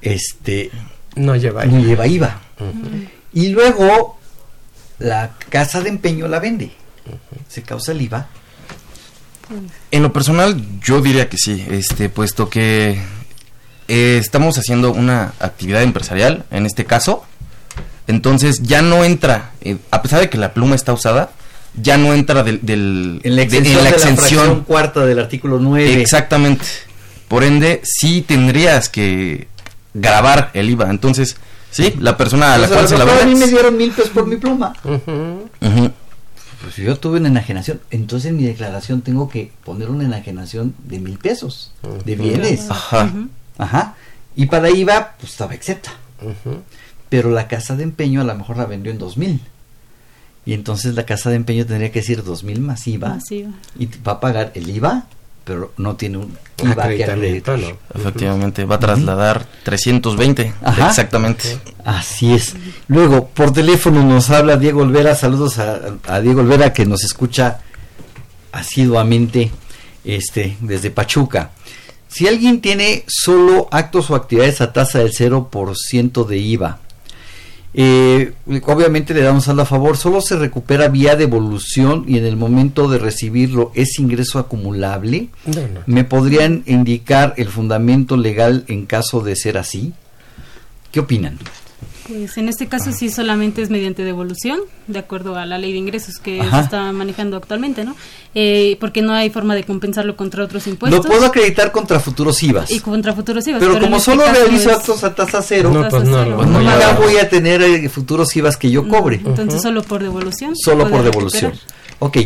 este, 0.00 0.70
No 1.14 1.36
lleva 1.36 1.64
no 1.64 1.78
IVA. 1.78 1.86
lleva 1.86 2.06
IVA. 2.06 2.40
Y 3.32 3.48
luego 3.50 4.18
la 4.98 5.32
casa 5.50 5.80
de 5.82 5.90
empeño 5.90 6.26
la 6.28 6.38
vende. 6.40 6.72
Se 7.48 7.62
causa 7.62 7.92
el 7.92 8.00
IVA. 8.02 8.26
En 9.90 10.02
lo 10.02 10.12
personal, 10.12 10.60
yo 10.82 11.00
diría 11.00 11.28
que 11.28 11.36
sí, 11.38 11.64
este, 11.70 12.08
puesto 12.08 12.48
que 12.50 13.00
eh, 13.88 14.18
estamos 14.20 14.58
haciendo 14.58 14.92
una 14.92 15.32
actividad 15.40 15.82
empresarial, 15.82 16.44
en 16.50 16.66
este 16.66 16.84
caso, 16.84 17.24
entonces 18.08 18.62
ya 18.62 18.82
no 18.82 19.04
entra, 19.04 19.52
eh, 19.60 19.76
a 19.90 20.02
pesar 20.02 20.20
de 20.20 20.28
que 20.30 20.38
la 20.38 20.52
pluma 20.54 20.74
está 20.74 20.92
usada, 20.92 21.30
ya 21.80 21.96
no 21.98 22.14
entra 22.14 22.42
del, 22.42 22.60
del- 22.62 23.20
En 23.22 23.36
la 23.36 23.36
de- 23.36 23.42
extensión 23.44 23.78
en 23.78 23.84
la 23.84 23.90
de 23.90 23.90
la 23.90 23.96
exención. 23.96 24.38
fracción 24.44 24.64
cuarta 24.64 25.04
del 25.06 25.18
artículo 25.18 25.58
9. 25.60 26.00
Exactamente. 26.00 26.64
Por 27.28 27.44
ende, 27.44 27.80
sí 27.84 28.22
tendrías 28.26 28.88
que 28.88 29.48
grabar 29.94 30.50
el 30.54 30.70
IVA. 30.70 30.90
Entonces, 30.90 31.36
sí, 31.70 31.94
la 31.98 32.16
persona 32.16 32.54
a 32.54 32.58
la 32.58 32.66
Pues 32.68 32.76
cual 32.78 32.88
se 32.88 32.98
la 32.98 33.04
mejor 33.04 33.22
a 33.22 33.26
mí 33.26 33.34
me 33.34 33.46
dieron 33.46 33.76
mil 33.76 33.90
pesos 33.90 34.10
por 34.10 34.26
mi 34.26 34.36
pluma. 34.36 34.72
Ujú. 34.84 35.90
Pues 36.62 36.76
yo 36.76 36.98
tuve 36.98 37.18
una 37.18 37.28
enajenación. 37.28 37.80
Entonces 37.90 38.30
en 38.30 38.36
mi 38.36 38.44
declaración 38.44 39.02
tengo 39.02 39.28
que 39.28 39.52
poner 39.64 39.90
una 39.90 40.04
enajenación 40.04 40.74
de 40.84 40.98
mil 41.00 41.18
pesos 41.18 41.72
de 42.04 42.16
bienes. 42.16 42.70
Ajá. 42.70 43.12
Ajá. 43.58 43.94
Y 44.34 44.46
para 44.46 44.70
IVA, 44.70 45.14
pues 45.18 45.32
estaba 45.32 45.54
exenta. 45.54 45.92
Ujú. 46.20 46.62
Pero 47.08 47.30
la 47.30 47.48
casa 47.48 47.76
de 47.76 47.84
empeño 47.84 48.20
a 48.20 48.24
lo 48.24 48.34
mejor 48.34 48.56
la 48.56 48.66
vendió 48.66 48.92
en 48.92 48.98
dos 48.98 49.16
mil. 49.16 49.40
Y 50.44 50.52
entonces 50.52 50.94
la 50.94 51.04
casa 51.04 51.30
de 51.30 51.36
empeño 51.36 51.66
tendría 51.66 51.90
que 51.90 52.00
decir 52.00 52.22
dos 52.22 52.44
mil 52.44 52.60
más 52.60 52.86
IVA. 52.86 53.08
Masiva. 53.08 53.50
Y 53.78 53.86
va 53.86 54.12
a 54.12 54.20
pagar 54.20 54.52
el 54.54 54.68
IVA, 54.70 55.06
pero 55.46 55.72
no 55.76 55.94
tiene 55.94 56.18
un 56.18 56.36
IVA 56.60 56.88
que. 56.88 57.42
Efectivamente, 57.94 58.64
va 58.64 58.74
a 58.74 58.80
trasladar 58.80 59.46
320. 59.62 60.52
Ajá. 60.60 60.88
Exactamente. 60.88 61.56
Así 61.84 62.34
es. 62.34 62.56
Luego, 62.88 63.28
por 63.28 63.52
teléfono 63.52 64.02
nos 64.02 64.28
habla 64.30 64.56
Diego 64.56 64.80
Olvera. 64.80 65.14
Saludos 65.14 65.60
a, 65.60 65.98
a 66.08 66.20
Diego 66.20 66.40
Olvera 66.40 66.72
que 66.72 66.84
nos 66.84 67.04
escucha 67.04 67.60
asiduamente 68.50 69.52
este, 70.04 70.56
desde 70.60 70.90
Pachuca. 70.90 71.52
Si 72.08 72.26
alguien 72.26 72.60
tiene 72.60 73.04
solo 73.06 73.68
actos 73.70 74.10
o 74.10 74.16
actividades 74.16 74.60
a 74.60 74.72
tasa 74.72 74.98
del 74.98 75.12
0% 75.12 76.26
de 76.26 76.38
IVA, 76.38 76.80
eh, 77.78 78.32
obviamente 78.64 79.12
le 79.12 79.20
damos 79.20 79.48
a 79.48 79.64
favor, 79.66 79.98
solo 79.98 80.22
se 80.22 80.36
recupera 80.36 80.88
vía 80.88 81.14
devolución 81.14 82.04
y 82.08 82.16
en 82.16 82.24
el 82.24 82.34
momento 82.34 82.88
de 82.88 82.98
recibirlo 82.98 83.70
es 83.74 83.98
ingreso 83.98 84.38
acumulable. 84.38 85.28
No, 85.44 85.60
no. 85.60 85.80
¿Me 85.84 86.02
podrían 86.04 86.62
indicar 86.64 87.34
el 87.36 87.48
fundamento 87.48 88.16
legal 88.16 88.64
en 88.68 88.86
caso 88.86 89.20
de 89.20 89.36
ser 89.36 89.58
así? 89.58 89.92
¿Qué 90.90 91.00
opinan? 91.00 91.38
Pues 92.06 92.36
en 92.36 92.48
este 92.48 92.68
caso 92.68 92.92
sí 92.92 93.10
solamente 93.10 93.62
es 93.62 93.70
mediante 93.70 94.04
devolución, 94.04 94.60
de 94.86 94.98
acuerdo 94.98 95.36
a 95.36 95.44
la 95.44 95.58
ley 95.58 95.72
de 95.72 95.78
ingresos 95.78 96.18
que 96.18 96.40
Ajá. 96.40 96.58
se 96.58 96.64
está 96.64 96.92
manejando 96.92 97.36
actualmente, 97.36 97.84
¿no? 97.84 97.96
Eh, 98.34 98.76
porque 98.80 99.02
no 99.02 99.12
hay 99.12 99.30
forma 99.30 99.54
de 99.54 99.64
compensarlo 99.64 100.14
contra 100.16 100.44
otros 100.44 100.66
Lo 100.66 100.72
impuestos. 100.72 101.06
puedo 101.06 101.26
acreditar 101.26 101.72
contra 101.72 101.98
futuros 101.98 102.40
IVAs. 102.42 102.70
y 102.70 102.80
contra 102.80 103.12
futuros 103.14 103.46
IVAs. 103.48 103.60
Pero 103.60 103.80
como 103.80 103.96
este 103.96 104.10
solo 104.12 104.24
realizo 104.30 104.70
actos 104.70 105.02
a 105.04 105.14
tasa 105.14 105.42
cero, 105.42 105.70
No, 105.72 105.88
pues 105.88 106.04
no, 106.04 106.22
cero. 106.24 106.36
no, 106.38 106.46
no, 106.46 106.62
ya 106.62 106.78
ya- 106.78 106.92
voy 106.94 107.16
a 107.16 107.28
tener 107.28 107.60
eh, 107.62 107.88
futuros 107.88 108.34
IVAs 108.36 108.56
que 108.56 108.70
yo 108.70 108.86
cobre. 108.86 109.16
Entonces 109.24 109.60
solo 109.62 109.82
por 109.82 110.02
devolución. 110.02 110.54
Solo 110.56 110.88
por 110.88 111.02
devolución. 111.02 111.52
recuperar. 111.52 111.76
Ok. 111.98 112.16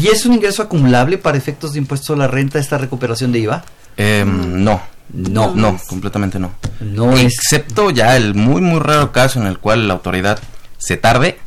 ¿Y 0.00 0.08
es 0.08 0.24
un 0.26 0.34
ingreso 0.34 0.62
acumulable 0.62 1.18
para 1.18 1.36
efectos 1.38 1.72
de 1.72 1.78
impuesto 1.80 2.12
a 2.12 2.16
la 2.16 2.28
renta 2.28 2.58
esta 2.58 2.78
recuperación 2.78 3.32
de 3.32 3.38
IVA? 3.40 3.64
Em, 3.96 4.62
no. 4.64 4.80
No. 5.12 5.54
No, 5.54 5.78
completamente 5.88 6.38
no. 6.38 6.52
No 6.80 7.16
es. 7.16 7.34
Excepto 7.34 7.90
ya 7.90 8.16
el 8.16 8.34
muy, 8.34 8.60
muy 8.60 8.80
raro 8.80 9.12
caso 9.12 9.40
en 9.40 9.46
el 9.46 9.58
cual 9.58 9.88
la 9.88 9.94
autoridad 9.94 10.38
se 10.78 10.96
tarde, 10.96 11.38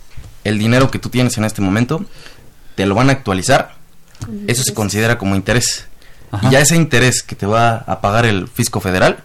el 0.44 0.58
dinero 0.58 0.92
que 0.92 1.00
tú 1.00 1.10
tienes 1.10 1.38
en 1.38 1.46
este 1.46 1.62
momento, 1.62 2.06
te 2.76 2.86
lo 2.86 2.96
van 2.96 3.10
a 3.10 3.14
actualizar. 3.14 3.76
Eso 4.48 4.64
se 4.64 4.74
considera 4.74 5.18
como 5.18 5.36
interés. 5.36 5.88
Ajá. 6.32 6.48
Y 6.48 6.52
ya 6.52 6.60
ese 6.60 6.76
interés 6.76 7.24
que 7.24 7.36
te 7.36 7.46
va 7.46 7.76
a 7.76 8.02
pagar 8.02 8.26
el 8.26 8.48
fisco 8.48 8.80
federal, 8.80 9.24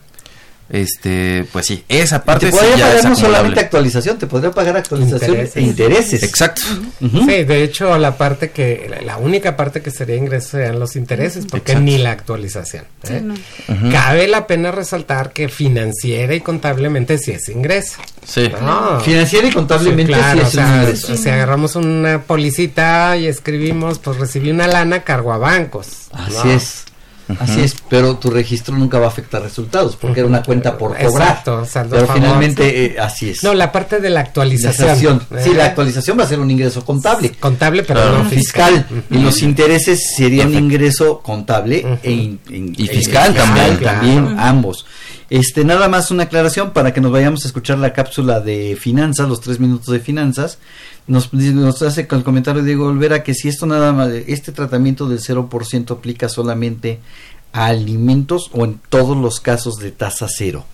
este, 0.69 1.47
pues 1.53 1.67
sí, 1.67 1.85
esa 1.89 2.25
parte 2.25 2.47
te 2.47 2.53
podría 2.53 2.77
pagar 2.87 3.05
no 3.05 3.17
solamente 3.17 3.61
actualización, 3.61 4.19
te 4.19 4.27
podría 4.27 4.51
pagar 4.51 4.77
actualización 4.77 5.31
Intereses. 5.31 5.57
e 5.57 5.61
intereses. 5.63 6.23
Exacto. 6.23 6.63
Sí, 7.01 7.45
de 7.45 7.63
hecho, 7.63 7.97
la 7.99 8.17
parte 8.17 8.51
que, 8.51 8.91
la- 9.05 9.17
única 9.19 9.57
parte 9.57 9.81
que 9.81 9.91
sería 9.91 10.17
ingreso 10.17 10.51
serían 10.51 10.79
los 10.79 10.95
intereses, 10.97 11.47
porque 11.47 11.73
Exacto. 11.73 11.81
ni 11.85 11.99
la 11.99 12.11
actualización. 12.13 12.85
¿eh? 13.05 13.07
Sí, 13.09 13.15
no. 13.23 13.35
Ujú. 13.75 13.91
Cabe 13.93 14.29
la 14.29 14.47
pena 14.47 14.71
resaltar 14.73 15.33
que 15.33 15.49
financiera 15.49 16.35
y 16.35 16.41
contablemente 16.41 17.19
sí 17.19 17.33
es 17.33 17.49
ingreso. 17.49 17.99
Sí. 18.27 18.51
¿no? 18.61 19.01
Financiera 19.01 19.47
y 19.49 19.53
contablemente 19.53 20.13
Sí, 20.13 20.19
claro, 20.19 20.39
sí 20.41 20.45
o 20.45 20.49
es 20.49 20.53
sea, 20.53 20.77
ingreso. 20.83 21.17
si 21.17 21.29
agarramos 21.29 21.77
una 21.77 22.23
policita 22.23 23.17
y 23.17 23.27
escribimos, 23.27 23.99
pues 24.01 24.19
recibí 24.19 24.51
una 24.51 24.67
lana, 24.67 25.03
cargo 25.05 25.33
a 25.33 25.39
bancos. 25.39 26.09
Así 26.13 26.35
¿no? 26.45 26.51
es. 26.53 26.85
Así 27.41 27.61
es, 27.61 27.75
pero 27.91 28.17
tu 28.19 28.31
registro 28.31 28.77
nunca 28.77 28.99
va 28.99 29.07
a 29.07 29.09
afectar 29.09 29.43
resultados 29.43 29.97
porque 29.97 30.21
era 30.21 30.29
una 30.29 30.43
cuenta 30.43 30.79
por 30.79 30.97
cobrar. 30.97 31.29
Exacto, 31.31 31.65
saldo 31.65 31.97
a 31.97 31.99
pero 31.99 32.07
favor, 32.07 32.23
finalmente 32.23 32.85
eh, 32.85 32.97
así 33.01 33.31
es. 33.31 33.43
No, 33.43 33.53
la 33.53 33.73
parte 33.73 33.99
de 34.01 34.11
la 34.11 34.21
actualización. 34.21 35.21
Sí, 35.43 35.51
¿eh? 35.51 35.55
la 35.55 35.67
actualización 35.67 36.19
va 36.19 36.23
a 36.25 36.27
ser 36.29 36.39
un 36.39 36.51
ingreso 36.51 36.85
contable. 36.85 37.31
Contable, 37.33 37.83
pero 37.83 38.01
Claro. 38.01 38.23
no 38.23 38.31
fiscal. 38.31 38.75
fiscal. 38.87 39.05
Y 39.11 39.19
los 39.19 39.43
intereses 39.43 40.15
serían 40.17 40.55
ingreso 40.55 41.19
contable 41.21 41.99
e 42.03 42.11
in- 42.13 42.41
in- 42.49 42.75
Y 42.77 42.85
e- 42.85 42.89
fiscal 42.95 43.35
también. 43.35 43.81
también, 43.81 44.37
ambos. 44.39 44.87
Este, 45.29 45.65
nada 45.65 45.89
más 45.89 46.13
una 46.13 46.25
aclaración 46.25 46.73
para 46.73 46.93
que 46.93 47.01
nos 47.01 47.11
vayamos 47.11 47.45
a 47.45 47.49
escuchar 47.49 47.79
la 47.79 47.93
cápsula 47.93 48.41
de 48.41 48.77
finanzas, 48.81 49.29
los 49.29 49.41
tres 49.41 49.59
minutos 49.59 49.89
de 49.89 49.99
finanzas. 49.99 50.59
Nos, 51.09 51.33
hace 51.83 52.07
con 52.07 52.19
el 52.19 52.25
comentario 52.25 52.63
Diego 52.63 52.87
Olvera 52.87 53.23
que 53.23 53.35
si 53.35 53.49
esto 53.49 53.67
nada 53.67 53.93
más, 53.93 54.11
este 54.11 54.53
tratamiento 54.53 55.09
del 55.09 55.21
0% 55.21 55.91
aplica 55.91 56.29
solamente 56.29 57.01
a 57.53 57.67
alimentos 57.67 58.51
o 58.53 58.65
en 58.65 58.81
todos 58.89 59.17
los 59.17 59.41
casos 59.41 59.77
de 59.77 59.91
tasa 59.91 60.27
cero. 60.29 60.65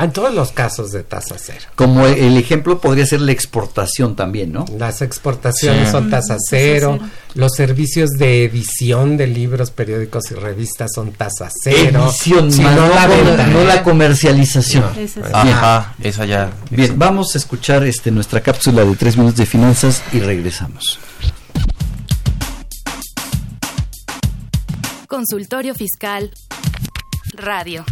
En 0.00 0.12
todos 0.12 0.34
los 0.34 0.52
casos 0.52 0.90
de 0.92 1.02
tasa 1.02 1.36
cero. 1.38 1.66
Como 1.74 2.06
el 2.06 2.36
ejemplo 2.36 2.80
podría 2.80 3.04
ser 3.06 3.20
la 3.20 3.32
exportación 3.32 4.14
también, 4.16 4.52
¿no? 4.52 4.64
Las 4.78 5.02
exportaciones 5.02 5.86
Sí. 5.86 5.92
son 5.92 6.10
tasa 6.10 6.34
Tasa 6.34 6.36
cero, 6.50 6.98
los 7.34 7.52
servicios 7.54 8.10
de 8.10 8.44
edición 8.44 9.16
de 9.16 9.26
libros, 9.26 9.70
periódicos 9.70 10.30
y 10.30 10.34
revistas 10.34 10.90
son 10.94 11.12
tasa 11.12 11.50
cero. 11.62 12.06
Edición, 12.08 12.48
no 12.62 12.70
no, 12.74 12.88
la 12.88 13.06
venta, 13.06 13.46
no 13.46 13.64
la 13.64 13.82
comercialización. 13.82 14.84
No. 14.94 15.00
Es- 15.00 15.14
Bien. 15.14 15.26
Ajá, 15.32 15.94
esa 16.02 16.24
ya. 16.26 16.50
Bien, 16.70 16.98
vamos 16.98 17.34
a 17.34 17.38
escuchar 17.38 17.84
este 17.84 18.10
nuestra 18.10 18.40
cápsula 18.40 18.84
de 18.84 18.94
tres 18.96 19.16
minutos 19.16 19.38
de 19.38 19.46
finanzas 19.46 20.02
y 20.12 20.20
regresamos. 20.20 20.98
Consultorio 25.08 25.74
Fiscal 25.74 26.30
Radio. 27.34 27.84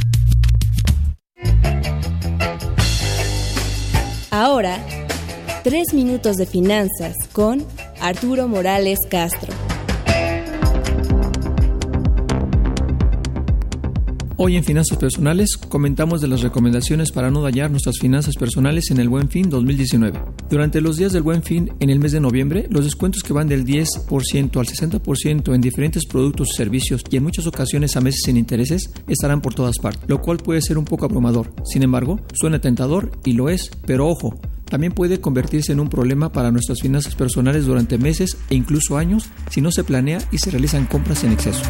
Ahora, 4.39 4.79
tres 5.65 5.95
minutos 5.95 6.37
de 6.37 6.45
finanzas 6.45 7.17
con 7.33 7.65
Arturo 8.03 8.49
Morales 8.49 8.99
Castro. 9.09 9.51
Hoy 14.39 14.55
en 14.57 14.65
Finanzas 14.65 14.99
Personales 14.99 15.57
comentamos 15.57 16.21
de 16.21 16.29
las 16.29 16.43
recomendaciones 16.43 17.11
para 17.11 17.31
no 17.31 17.41
dañar 17.41 17.71
nuestras 17.71 17.97
finanzas 17.99 18.37
personales 18.37 18.91
en 18.91 18.99
el 18.99 19.09
Buen 19.09 19.31
Fin 19.31 19.49
2019. 19.49 20.21
Durante 20.51 20.83
los 20.83 20.99
días 20.99 21.15
del 21.15 21.23
Buen 21.23 21.43
Fin 21.43 21.73
en 21.81 21.89
el 21.89 21.99
mes 21.99 22.13
de 22.13 22.21
noviembre, 22.21 22.67
los 22.69 22.85
descuentos 22.85 23.23
que 23.23 23.33
van 23.33 23.49
del 23.49 23.65
10% 23.65 24.59
al 24.59 24.67
60% 24.67 25.55
en 25.55 25.61
diferentes 25.63 26.05
productos 26.05 26.49
y 26.53 26.57
servicios 26.59 27.03
y 27.11 27.17
en 27.17 27.23
muchas 27.23 27.47
ocasiones 27.47 27.97
a 27.97 28.03
meses 28.03 28.21
sin 28.27 28.37
intereses 28.37 28.91
estarán 29.09 29.41
por 29.41 29.55
todas 29.55 29.79
partes, 29.79 30.07
lo 30.07 30.21
cual 30.21 30.37
puede 30.37 30.61
ser 30.61 30.77
un 30.77 30.85
poco 30.85 31.07
abrumador. 31.07 31.55
Sin 31.65 31.83
embargo, 31.83 32.21
suena 32.35 32.61
tentador 32.61 33.13
y 33.25 33.33
lo 33.33 33.49
es, 33.49 33.71
pero 33.87 34.07
ojo, 34.07 34.39
también 34.67 34.93
puede 34.93 35.19
convertirse 35.19 35.73
en 35.73 35.81
un 35.81 35.89
problema 35.89 36.31
para 36.31 36.51
nuestras 36.51 36.83
finanzas 36.83 37.15
personales 37.15 37.65
durante 37.65 37.97
meses 37.97 38.37
e 38.51 38.55
incluso 38.55 38.99
años 38.99 39.31
si 39.49 39.63
no 39.63 39.73
se 39.73 39.83
planea 39.83 40.19
y 40.31 40.37
se 40.37 40.51
realizan 40.51 40.85
compras 40.85 41.25
en 41.25 41.33
exceso. 41.33 41.63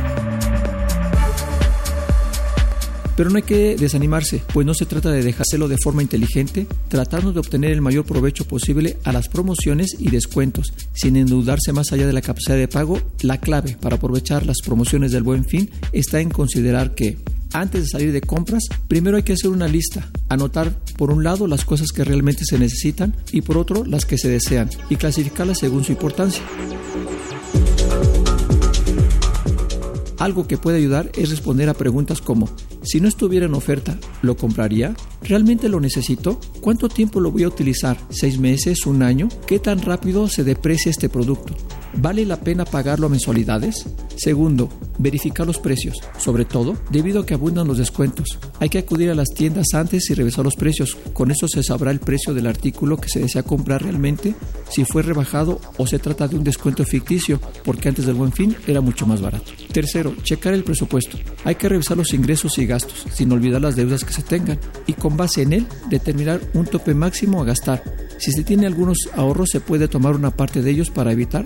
Pero 3.16 3.30
no 3.30 3.36
hay 3.36 3.42
que 3.42 3.76
desanimarse, 3.76 4.42
pues 4.52 4.66
no 4.66 4.74
se 4.74 4.86
trata 4.86 5.10
de 5.10 5.22
dejárselo 5.22 5.68
de 5.68 5.78
forma 5.82 6.02
inteligente, 6.02 6.66
tratando 6.88 7.32
de 7.32 7.40
obtener 7.40 7.72
el 7.72 7.80
mayor 7.80 8.04
provecho 8.04 8.46
posible 8.46 8.98
a 9.04 9.12
las 9.12 9.28
promociones 9.28 9.96
y 9.98 10.10
descuentos, 10.10 10.72
sin 10.92 11.16
endeudarse 11.16 11.72
más 11.72 11.92
allá 11.92 12.06
de 12.06 12.12
la 12.12 12.22
capacidad 12.22 12.56
de 12.56 12.68
pago. 12.68 13.00
La 13.22 13.40
clave 13.40 13.76
para 13.80 13.96
aprovechar 13.96 14.44
las 14.44 14.58
promociones 14.64 15.12
del 15.12 15.22
buen 15.22 15.44
fin 15.44 15.70
está 15.92 16.20
en 16.20 16.30
considerar 16.30 16.94
que 16.94 17.16
antes 17.52 17.82
de 17.82 17.88
salir 17.88 18.12
de 18.12 18.20
compras, 18.20 18.64
primero 18.88 19.16
hay 19.16 19.22
que 19.22 19.32
hacer 19.32 19.50
una 19.50 19.68
lista, 19.68 20.10
anotar 20.28 20.78
por 20.98 21.10
un 21.10 21.24
lado 21.24 21.46
las 21.46 21.64
cosas 21.64 21.88
que 21.92 22.04
realmente 22.04 22.44
se 22.44 22.58
necesitan 22.58 23.14
y 23.32 23.40
por 23.40 23.56
otro 23.56 23.84
las 23.84 24.04
que 24.04 24.18
se 24.18 24.28
desean, 24.28 24.68
y 24.90 24.96
clasificarlas 24.96 25.58
según 25.58 25.84
su 25.84 25.92
importancia. 25.92 26.42
Algo 30.18 30.46
que 30.46 30.56
puede 30.56 30.78
ayudar 30.78 31.10
es 31.14 31.30
responder 31.30 31.68
a 31.68 31.74
preguntas 31.74 32.20
como, 32.20 32.48
si 32.82 33.00
no 33.00 33.08
estuviera 33.08 33.46
en 33.46 33.54
oferta, 33.54 33.98
¿lo 34.22 34.36
compraría? 34.36 34.94
¿Realmente 35.22 35.68
lo 35.68 35.80
necesito? 35.80 36.40
¿Cuánto 36.60 36.88
tiempo 36.88 37.20
lo 37.20 37.30
voy 37.30 37.42
a 37.42 37.48
utilizar? 37.48 37.98
¿Seis 38.08 38.38
meses? 38.38 38.86
¿Un 38.86 39.02
año? 39.02 39.28
¿Qué 39.46 39.58
tan 39.58 39.82
rápido 39.82 40.28
se 40.28 40.44
deprecia 40.44 40.90
este 40.90 41.08
producto? 41.08 41.54
¿Vale 41.98 42.26
la 42.26 42.38
pena 42.38 42.64
pagarlo 42.64 43.06
a 43.06 43.10
mensualidades? 43.10 43.86
Segundo, 44.16 44.68
verificar 44.98 45.46
los 45.46 45.58
precios, 45.58 45.96
sobre 46.18 46.44
todo 46.44 46.76
debido 46.90 47.20
a 47.20 47.26
que 47.26 47.34
abundan 47.34 47.66
los 47.66 47.78
descuentos. 47.78 48.38
Hay 48.60 48.68
que 48.68 48.78
acudir 48.78 49.10
a 49.10 49.14
las 49.14 49.28
tiendas 49.28 49.68
antes 49.74 50.10
y 50.10 50.14
revisar 50.14 50.44
los 50.44 50.56
precios. 50.56 50.96
Con 51.14 51.30
eso 51.30 51.48
se 51.48 51.62
sabrá 51.62 51.90
el 51.90 52.00
precio 52.00 52.34
del 52.34 52.46
artículo 52.46 52.98
que 52.98 53.08
se 53.08 53.20
desea 53.20 53.42
comprar 53.42 53.82
realmente, 53.82 54.34
si 54.68 54.84
fue 54.84 55.02
rebajado 55.02 55.60
o 55.78 55.86
se 55.86 55.98
trata 55.98 56.28
de 56.28 56.36
un 56.36 56.44
descuento 56.44 56.84
ficticio, 56.84 57.40
porque 57.64 57.88
antes 57.88 58.04
del 58.06 58.14
buen 58.14 58.32
fin 58.32 58.54
era 58.66 58.80
mucho 58.80 59.06
más 59.06 59.20
barato. 59.22 59.52
Tercero, 59.72 60.14
checar 60.22 60.54
el 60.54 60.64
presupuesto. 60.64 61.18
Hay 61.44 61.54
que 61.54 61.68
revisar 61.68 61.96
los 61.96 62.12
ingresos 62.12 62.58
y 62.58 62.66
gastos, 62.66 63.06
sin 63.12 63.32
olvidar 63.32 63.62
las 63.62 63.76
deudas 63.76 64.04
que 64.04 64.12
se 64.12 64.22
tengan, 64.22 64.58
y 64.86 64.92
con 64.92 65.16
base 65.16 65.42
en 65.42 65.52
él 65.52 65.66
determinar 65.88 66.40
un 66.54 66.66
tope 66.66 66.94
máximo 66.94 67.40
a 67.40 67.46
gastar. 67.46 67.82
Si 68.18 68.32
se 68.32 68.44
tiene 68.44 68.66
algunos 68.66 68.98
ahorros, 69.14 69.50
se 69.50 69.60
puede 69.60 69.88
tomar 69.88 70.14
una 70.14 70.30
parte 70.30 70.62
de 70.62 70.70
ellos 70.70 70.90
para 70.90 71.12
evitar 71.12 71.44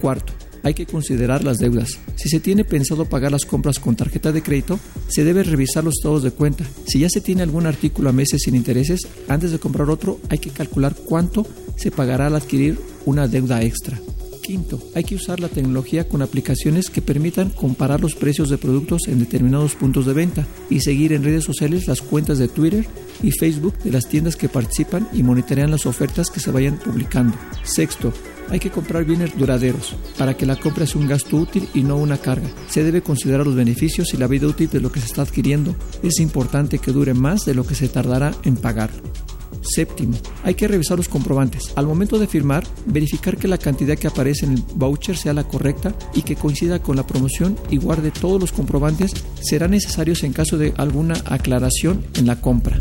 Cuarto, 0.00 0.32
hay 0.62 0.74
que 0.74 0.86
considerar 0.86 1.44
las 1.44 1.58
deudas. 1.58 1.90
Si 2.16 2.28
se 2.28 2.40
tiene 2.40 2.64
pensado 2.64 3.04
pagar 3.04 3.32
las 3.32 3.44
compras 3.44 3.78
con 3.78 3.94
tarjeta 3.94 4.32
de 4.32 4.42
crédito, 4.42 4.80
se 5.08 5.24
debe 5.24 5.44
revisar 5.44 5.84
los 5.84 5.94
estados 5.94 6.22
de 6.22 6.32
cuenta. 6.32 6.64
Si 6.86 6.98
ya 6.98 7.08
se 7.08 7.20
tiene 7.20 7.42
algún 7.42 7.66
artículo 7.66 8.10
a 8.10 8.12
meses 8.12 8.42
sin 8.42 8.54
intereses, 8.54 9.06
antes 9.28 9.52
de 9.52 9.58
comprar 9.58 9.88
otro 9.90 10.18
hay 10.28 10.38
que 10.38 10.50
calcular 10.50 10.94
cuánto 10.94 11.46
se 11.76 11.90
pagará 11.90 12.26
al 12.26 12.34
adquirir 12.34 12.78
una 13.04 13.28
deuda 13.28 13.62
extra. 13.62 14.00
Quinto, 14.42 14.80
hay 14.94 15.02
que 15.02 15.16
usar 15.16 15.40
la 15.40 15.48
tecnología 15.48 16.08
con 16.08 16.22
aplicaciones 16.22 16.88
que 16.88 17.02
permitan 17.02 17.50
comparar 17.50 18.00
los 18.00 18.14
precios 18.14 18.48
de 18.48 18.58
productos 18.58 19.02
en 19.08 19.18
determinados 19.18 19.74
puntos 19.74 20.06
de 20.06 20.12
venta 20.12 20.46
y 20.70 20.80
seguir 20.80 21.12
en 21.12 21.24
redes 21.24 21.42
sociales 21.42 21.88
las 21.88 22.00
cuentas 22.00 22.38
de 22.38 22.46
Twitter 22.46 22.86
y 23.24 23.32
Facebook 23.32 23.76
de 23.78 23.90
las 23.90 24.08
tiendas 24.08 24.36
que 24.36 24.48
participan 24.48 25.08
y 25.12 25.24
monitorean 25.24 25.72
las 25.72 25.84
ofertas 25.84 26.30
que 26.30 26.38
se 26.38 26.52
vayan 26.52 26.78
publicando. 26.78 27.36
Sexto, 27.64 28.12
hay 28.50 28.58
que 28.58 28.70
comprar 28.70 29.04
bienes 29.04 29.36
duraderos 29.36 29.94
para 30.18 30.36
que 30.36 30.46
la 30.46 30.56
compra 30.56 30.86
sea 30.86 31.00
un 31.00 31.08
gasto 31.08 31.36
útil 31.36 31.68
y 31.74 31.82
no 31.82 31.96
una 31.96 32.18
carga. 32.18 32.48
Se 32.68 32.84
debe 32.84 33.02
considerar 33.02 33.46
los 33.46 33.54
beneficios 33.56 34.12
y 34.14 34.16
la 34.16 34.26
vida 34.26 34.46
útil 34.46 34.70
de 34.70 34.80
lo 34.80 34.90
que 34.92 35.00
se 35.00 35.06
está 35.06 35.22
adquiriendo. 35.22 35.74
Es 36.02 36.20
importante 36.20 36.78
que 36.78 36.92
dure 36.92 37.14
más 37.14 37.44
de 37.44 37.54
lo 37.54 37.66
que 37.66 37.74
se 37.74 37.88
tardará 37.88 38.32
en 38.44 38.56
pagarlo. 38.56 39.02
Séptimo, 39.62 40.16
hay 40.44 40.54
que 40.54 40.68
revisar 40.68 40.96
los 40.96 41.08
comprobantes. 41.08 41.72
Al 41.74 41.86
momento 41.86 42.18
de 42.18 42.26
firmar, 42.26 42.64
verificar 42.86 43.36
que 43.36 43.48
la 43.48 43.58
cantidad 43.58 43.96
que 43.96 44.06
aparece 44.06 44.46
en 44.46 44.52
el 44.52 44.62
voucher 44.74 45.16
sea 45.16 45.32
la 45.32 45.44
correcta 45.44 45.94
y 46.14 46.22
que 46.22 46.36
coincida 46.36 46.80
con 46.80 46.96
la 46.96 47.06
promoción 47.06 47.56
y 47.70 47.78
guarde 47.78 48.10
todos 48.10 48.40
los 48.40 48.52
comprobantes. 48.52 49.12
Serán 49.40 49.72
necesarios 49.72 50.22
en 50.22 50.32
caso 50.32 50.56
de 50.56 50.72
alguna 50.76 51.14
aclaración 51.26 52.04
en 52.14 52.26
la 52.26 52.40
compra. 52.40 52.78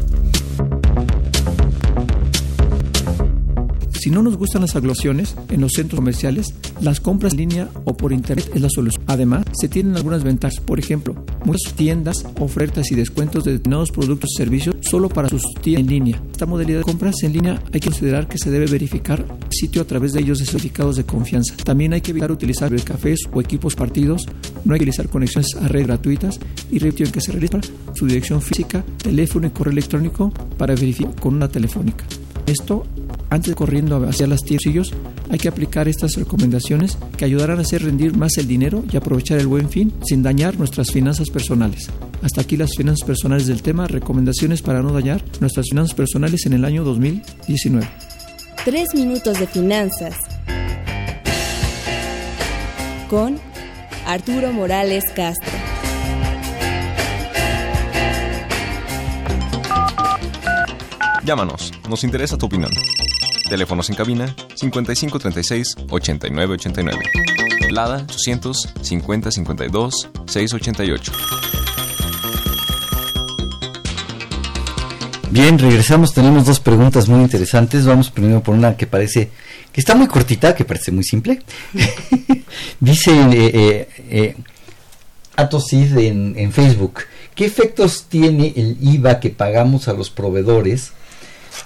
Si 4.05 4.11
no 4.11 4.21
nos 4.21 4.37
gustan 4.37 4.61
las 4.61 4.75
aglosiones 4.75 5.35
en 5.49 5.61
los 5.61 5.71
centros 5.71 5.97
comerciales, 5.97 6.53
las 6.79 6.99
compras 6.99 7.33
en 7.33 7.39
línea 7.39 7.69
o 7.85 7.97
por 7.97 8.13
internet 8.13 8.51
es 8.53 8.61
la 8.61 8.69
solución. 8.69 9.03
Además, 9.07 9.45
se 9.59 9.67
tienen 9.67 9.95
algunas 9.95 10.23
ventajas. 10.23 10.59
Por 10.59 10.77
ejemplo, 10.77 11.15
muchas 11.43 11.73
tiendas 11.73 12.23
ofertas 12.39 12.91
y 12.91 12.95
descuentos 12.95 13.43
de 13.43 13.53
determinados 13.53 13.89
productos 13.89 14.29
y 14.31 14.37
servicios 14.37 14.75
solo 14.81 15.09
para 15.09 15.27
sus 15.27 15.41
tiendas 15.59 15.81
en 15.81 15.87
línea. 15.87 16.21
Esta 16.31 16.45
modalidad 16.45 16.77
de 16.77 16.83
compras 16.83 17.15
en 17.23 17.33
línea 17.33 17.59
hay 17.73 17.79
que 17.79 17.89
considerar 17.89 18.27
que 18.27 18.37
se 18.37 18.51
debe 18.51 18.67
verificar 18.67 19.25
el 19.27 19.51
sitio 19.51 19.81
a 19.81 19.85
través 19.85 20.13
de 20.13 20.19
ellos 20.19 20.37
de 20.37 20.45
certificados 20.45 20.97
de 20.97 21.03
confianza. 21.03 21.55
También 21.63 21.93
hay 21.93 22.01
que 22.01 22.11
evitar 22.11 22.31
utilizar 22.31 22.79
cafés 22.83 23.21
o 23.33 23.41
equipos 23.41 23.73
partidos. 23.73 24.27
No 24.65 24.75
hay 24.75 24.79
que 24.81 24.83
utilizar 24.83 25.09
conexiones 25.09 25.55
a 25.55 25.67
red 25.67 25.87
gratuitas 25.87 26.39
y 26.71 26.77
repito 26.77 27.11
que 27.11 27.21
se 27.21 27.31
realiza 27.31 27.59
su 27.95 28.05
dirección 28.05 28.39
física, 28.39 28.85
teléfono 29.01 29.47
y 29.47 29.49
correo 29.49 29.71
electrónico 29.71 30.29
para 30.59 30.75
verificar 30.75 31.15
con 31.19 31.33
una 31.33 31.47
telefónica. 31.47 32.05
Esto, 32.47 32.85
antes 33.29 33.49
de 33.51 33.55
corriendo 33.55 33.97
hacia 34.07 34.27
las 34.27 34.41
tiendas, 34.41 34.55
hay 35.29 35.39
que 35.39 35.47
aplicar 35.47 35.87
estas 35.87 36.15
recomendaciones 36.15 36.97
que 37.17 37.25
ayudarán 37.25 37.57
a 37.57 37.61
hacer 37.61 37.83
rendir 37.83 38.15
más 38.15 38.37
el 38.37 38.47
dinero 38.47 38.83
y 38.91 38.97
aprovechar 38.97 39.39
el 39.39 39.47
buen 39.47 39.69
fin 39.69 39.93
sin 40.05 40.21
dañar 40.21 40.57
nuestras 40.57 40.91
finanzas 40.91 41.29
personales. 41.29 41.89
Hasta 42.21 42.41
aquí 42.41 42.57
las 42.57 42.75
finanzas 42.75 43.05
personales 43.05 43.47
del 43.47 43.61
tema, 43.61 43.87
recomendaciones 43.87 44.61
para 44.61 44.81
no 44.81 44.93
dañar 44.93 45.23
nuestras 45.39 45.67
finanzas 45.69 45.95
personales 45.95 46.45
en 46.45 46.53
el 46.53 46.65
año 46.65 46.83
2019. 46.83 47.87
Tres 48.63 48.93
minutos 48.93 49.39
de 49.39 49.47
finanzas 49.47 50.15
con 53.09 53.39
Arturo 54.05 54.51
Morales 54.53 55.03
Castro. 55.15 55.64
Llámanos, 61.25 61.73
nos 61.89 62.03
interesa 62.03 62.37
tu 62.37 62.45
opinión. 62.45 62.71
Teléfonos 63.49 63.89
en 63.89 63.95
cabina 63.95 64.35
5536 64.53 65.75
8989. 65.89 66.99
Lada 67.71 68.05
800 68.07 68.69
50 68.79 69.31
52 69.31 70.09
688. 70.27 71.11
Bien, 75.31 75.57
regresamos. 75.57 76.13
Tenemos 76.13 76.45
dos 76.45 76.59
preguntas 76.59 77.09
muy 77.09 77.21
interesantes. 77.21 77.87
Vamos 77.87 78.11
primero 78.11 78.43
por 78.43 78.53
una 78.53 78.77
que 78.77 78.85
parece 78.85 79.31
que 79.71 79.81
está 79.81 79.95
muy 79.95 80.05
cortita, 80.05 80.53
que 80.53 80.63
parece 80.63 80.91
muy 80.91 81.03
simple. 81.03 81.41
Dice 82.79 83.11
eh, 83.11 83.27
eh, 83.31 83.89
eh, 84.11 84.35
Atosid 85.35 85.97
en 85.97 86.51
Facebook, 86.51 86.99
¿qué 87.33 87.45
efectos 87.45 88.05
tiene 88.09 88.53
el 88.55 88.77
IVA 88.79 89.19
que 89.19 89.31
pagamos 89.31 89.87
a 89.87 89.93
los 89.93 90.11
proveedores 90.11 90.91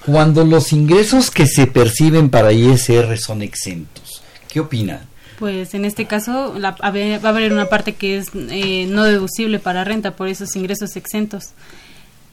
cuando 0.05 0.43
los 0.45 0.73
ingresos 0.73 1.31
que 1.31 1.45
se 1.47 1.67
perciben 1.67 2.29
para 2.29 2.51
ISR 2.51 3.17
son 3.17 3.41
exentos? 3.41 4.21
¿Qué 4.47 4.59
opina? 4.59 5.05
Pues 5.37 5.73
en 5.73 5.85
este 5.85 6.05
caso 6.05 6.55
la- 6.59 6.75
a 6.79 6.91
ver- 6.91 7.23
va 7.23 7.29
a 7.29 7.31
haber 7.31 7.53
una 7.53 7.69
parte 7.69 7.93
que 7.95 8.17
es 8.17 8.27
eh, 8.35 8.85
no 8.89 9.03
deducible 9.05 9.59
para 9.59 9.83
renta 9.83 10.11
por 10.15 10.27
esos 10.27 10.55
ingresos 10.55 10.95
exentos. 10.95 11.49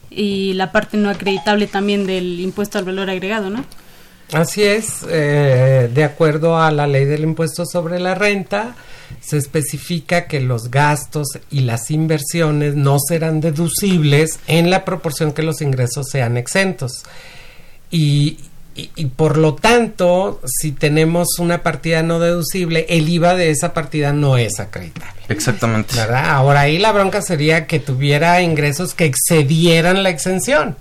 y 0.09 0.53
la 0.55 0.71
parte 0.73 0.97
no 0.97 1.11
acreditable 1.11 1.67
también 1.67 2.07
del 2.07 2.39
impuesto 2.41 2.79
al 2.79 2.85
valor 2.85 3.11
agregado, 3.11 3.51
¿no? 3.51 3.65
Así 4.33 4.63
es, 4.63 5.05
eh, 5.09 5.91
de 5.93 6.05
acuerdo 6.05 6.57
a 6.59 6.71
la 6.71 6.87
ley 6.87 7.05
del 7.05 7.23
impuesto 7.25 7.67
sobre 7.67 7.99
la 8.01 8.15
renta, 8.15 8.77
se 9.21 9.37
especifica 9.37 10.27
que 10.27 10.41
los 10.41 10.71
gastos 10.71 11.27
y 11.51 11.61
las 11.61 11.91
inversiones 11.91 12.77
no 12.77 12.99
serán 13.01 13.41
deducibles 13.41 14.39
en 14.47 14.71
la 14.71 14.85
proporción 14.85 15.33
que 15.33 15.43
los 15.43 15.61
ingresos 15.61 16.07
sean 16.11 16.37
exentos. 16.37 17.03
Y, 17.97 18.39
y, 18.75 18.91
y 18.97 19.07
por 19.07 19.39
lo 19.39 19.55
tanto, 19.55 20.41
si 20.45 20.73
tenemos 20.73 21.39
una 21.39 21.63
partida 21.63 22.03
no 22.03 22.19
deducible, 22.21 22.85
el 22.91 23.09
IVA 23.09 23.35
de 23.35 23.51
esa 23.51 23.73
partida 23.73 24.13
no 24.13 24.37
es 24.37 24.61
acreditable. 24.61 25.21
Exactamente. 25.29 25.95
¿Verdad? 25.97 26.27
Ahora 26.31 26.61
ahí 26.61 26.79
la 26.79 26.93
bronca 26.93 27.23
sería 27.23 27.67
que 27.67 27.79
tuviera 27.81 28.43
ingresos 28.43 28.93
que 28.95 29.07
excedieran 29.07 30.03
la 30.03 30.11
exención. 30.11 30.77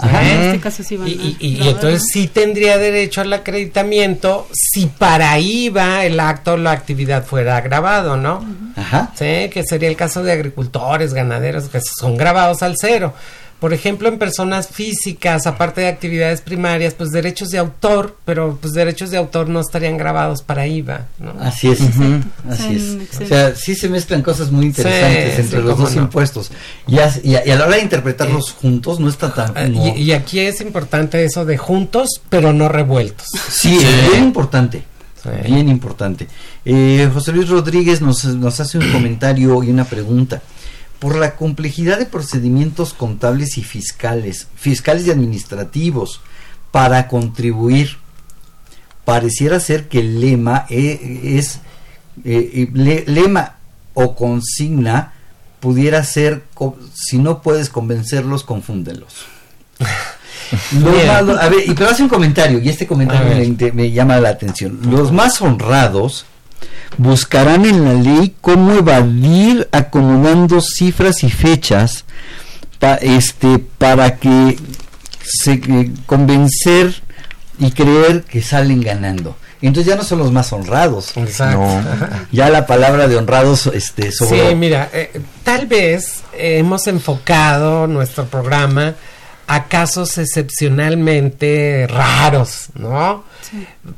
Ajá. 0.00 0.22
En 0.22 0.40
este 0.42 0.60
caso 0.60 0.84
sí 0.84 0.96
van 0.96 1.08
Y, 1.08 1.10
a 1.10 1.14
y- 1.16 1.36
y 1.40 1.54
grabar, 1.56 1.74
entonces 1.74 2.02
sí 2.12 2.28
tendría 2.28 2.78
derecho 2.78 3.20
al 3.20 3.32
acreditamiento 3.32 4.46
si 4.52 4.86
para 4.86 5.36
IVA 5.40 6.04
el 6.04 6.20
acto 6.20 6.52
o 6.52 6.56
la 6.56 6.70
actividad 6.70 7.24
fuera 7.24 7.60
grabado, 7.62 8.16
¿no? 8.16 8.44
Ajá. 8.76 9.10
Sí, 9.16 9.50
que 9.52 9.64
sería 9.68 9.88
el 9.88 9.96
caso 9.96 10.22
de 10.22 10.30
agricultores, 10.30 11.14
ganaderos, 11.14 11.68
que 11.68 11.80
son 11.80 12.16
grabados 12.16 12.62
al 12.62 12.76
cero. 12.80 13.12
Por 13.60 13.74
ejemplo, 13.74 14.08
en 14.08 14.18
personas 14.18 14.68
físicas, 14.68 15.46
aparte 15.48 15.80
de 15.80 15.88
actividades 15.88 16.40
primarias, 16.42 16.94
pues 16.94 17.10
derechos 17.10 17.48
de 17.50 17.58
autor, 17.58 18.16
pero 18.24 18.56
pues 18.60 18.72
derechos 18.72 19.10
de 19.10 19.16
autor 19.16 19.48
no 19.48 19.58
estarían 19.60 19.96
grabados 19.96 20.42
para 20.42 20.66
IVA, 20.68 21.06
¿no? 21.18 21.32
Así 21.40 21.68
es, 21.68 21.80
así 22.48 22.74
es. 22.76 23.20
O 23.20 23.26
sea, 23.26 23.56
sí 23.56 23.74
se 23.74 23.88
mezclan 23.88 24.22
cosas 24.22 24.52
muy 24.52 24.66
interesantes 24.66 25.34
Sí, 25.34 25.40
entre 25.40 25.58
sí, 25.60 25.64
los 25.66 25.76
dos 25.78 25.96
no. 25.96 26.02
impuestos. 26.02 26.52
Y 26.86 26.98
a, 27.00 27.12
y 27.24 27.34
a- 27.34 27.44
y 27.46 27.50
a 27.50 27.56
la 27.56 27.66
hora 27.66 27.76
de 27.76 27.82
interpretarlos 27.82 28.52
juntos 28.52 29.00
no 29.00 29.08
está 29.08 29.34
tan... 29.34 29.52
Ah, 29.56 29.66
Y, 29.96 30.02
y 30.02 30.12
aquí 30.12 30.38
es 30.38 30.60
importante 30.60 31.24
eso 31.24 31.44
de 31.44 31.58
juntos, 31.58 32.08
pero 32.28 32.52
no 32.52 32.68
revueltos. 32.68 33.26
Sí, 33.50 33.76
es 33.76 34.10
bien 34.12 34.22
importante. 34.24 34.84
Bien 35.44 35.68
importante. 35.68 36.26
Eh, 36.64 37.10
José 37.12 37.32
Luis 37.32 37.48
Rodríguez 37.48 38.00
nos, 38.00 38.24
nos 38.24 38.60
hace 38.60 38.78
un 38.78 38.90
comentario 38.92 39.62
y 39.64 39.70
una 39.70 39.84
pregunta. 39.84 40.40
Por 40.98 41.16
la 41.16 41.36
complejidad 41.36 41.98
de 41.98 42.06
procedimientos 42.06 42.92
contables 42.94 43.56
y 43.58 43.62
fiscales, 43.62 44.48
fiscales 44.56 45.06
y 45.06 45.10
administrativos, 45.10 46.20
para 46.72 47.06
contribuir, 47.08 47.96
pareciera 49.04 49.60
ser 49.60 49.88
que 49.88 50.00
el 50.00 50.20
lema 50.20 50.66
eh, 50.68 51.20
es, 51.38 51.56
eh, 52.24 52.50
eh, 52.54 52.68
le- 52.74 53.04
lema 53.06 53.54
o 53.94 54.14
consigna 54.14 55.12
pudiera 55.60 56.04
ser, 56.04 56.44
si 56.94 57.18
no 57.18 57.42
puedes 57.42 57.68
convencerlos, 57.68 58.44
confúndelos. 58.44 59.14
Los 60.72 61.06
más- 61.06 61.38
a 61.42 61.48
ver, 61.48 61.68
y 61.68 61.74
pero 61.74 61.90
hace 61.90 62.02
un 62.02 62.08
comentario, 62.08 62.58
y 62.60 62.68
este 62.68 62.86
comentario 62.86 63.36
me 63.74 63.90
llama 63.90 64.18
la 64.18 64.30
atención. 64.30 64.78
Los 64.90 65.12
más 65.12 65.40
honrados 65.42 66.24
buscarán 66.96 67.64
en 67.64 67.84
la 67.84 67.94
ley 67.94 68.34
cómo 68.40 68.72
evadir 68.72 69.68
acomodando 69.72 70.60
cifras 70.60 71.22
y 71.22 71.30
fechas 71.30 72.04
pa- 72.78 72.94
este, 72.96 73.58
para 73.58 74.16
que 74.16 74.58
se 75.22 75.52
eh, 75.54 75.92
convencer 76.06 77.02
y 77.58 77.70
creer 77.72 78.22
que 78.24 78.40
salen 78.42 78.80
ganando. 78.80 79.36
Entonces 79.60 79.90
ya 79.90 79.96
no 79.96 80.04
son 80.04 80.20
los 80.20 80.30
más 80.30 80.52
honrados. 80.52 81.16
Exacto. 81.16 81.58
No. 81.60 81.82
Ya 82.32 82.48
la 82.48 82.66
palabra 82.66 83.08
de 83.08 83.16
honrados 83.16 83.66
este, 83.66 84.12
sobre 84.12 84.50
Sí, 84.50 84.54
mira, 84.54 84.88
eh, 84.92 85.20
tal 85.42 85.66
vez 85.66 86.22
eh, 86.32 86.58
hemos 86.58 86.86
enfocado 86.86 87.86
nuestro 87.88 88.26
programa 88.26 88.94
a 89.48 89.64
casos 89.66 90.16
excepcionalmente 90.18 91.86
raros, 91.88 92.66
¿no? 92.74 93.24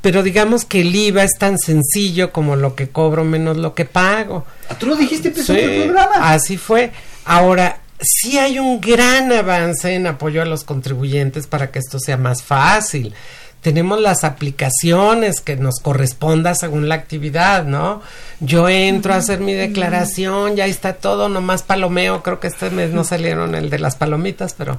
Pero 0.01 0.23
digamos 0.23 0.65
que 0.65 0.81
el 0.83 0.95
IVA 0.95 1.25
es 1.25 1.39
tan 1.39 1.59
sencillo 1.59 2.33
como 2.33 2.57
lo 2.57 2.75
que 2.75 2.89
cobro 2.89 3.25
menos 3.25 3.57
lo 3.57 3.75
que 3.75 3.85
pago. 3.85 4.47
Tú 4.79 4.87
lo 4.87 4.97
dijiste 4.97 5.31
pues, 5.31 5.47
Sí, 5.47 5.59
en 5.59 5.71
el 5.71 5.85
programa. 5.85 6.33
Así 6.33 6.57
fue. 6.57 6.93
Ahora, 7.25 7.81
sí 8.01 8.39
hay 8.39 8.59
un 8.59 8.81
gran 8.81 9.33
avance 9.33 9.95
en 9.95 10.07
apoyo 10.07 10.43
a 10.43 10.47
los 10.47 10.65
contribuyentes 10.65 11.47
para 11.47 11.71
que 11.71 11.79
esto 11.79 11.99
sea 11.99 12.17
más 12.17 12.43
fácil. 12.43 13.15
Tenemos 13.61 14.01
las 14.01 14.25
aplicaciones 14.25 15.43
que 15.43 15.57
nos 15.57 15.81
corresponda 15.81 16.55
según 16.55 16.89
la 16.89 16.95
actividad, 16.95 17.65
¿no? 17.65 18.01
Yo 18.41 18.71
entro 18.71 19.13
a 19.13 19.19
hacer 19.19 19.41
mi 19.41 19.53
declaración, 19.53 20.57
ya 20.57 20.65
está 20.65 20.95
todo, 20.95 21.29
nomás 21.29 21.63
palomeo, 21.63 22.23
creo 22.23 22.41
que 22.41 22.47
este 22.47 22.71
mes 22.71 22.91
no 22.91 23.05
salieron 23.05 23.55
el 23.55 23.69
de 23.69 23.79
las 23.79 23.97
palomitas, 23.97 24.55
pero 24.57 24.79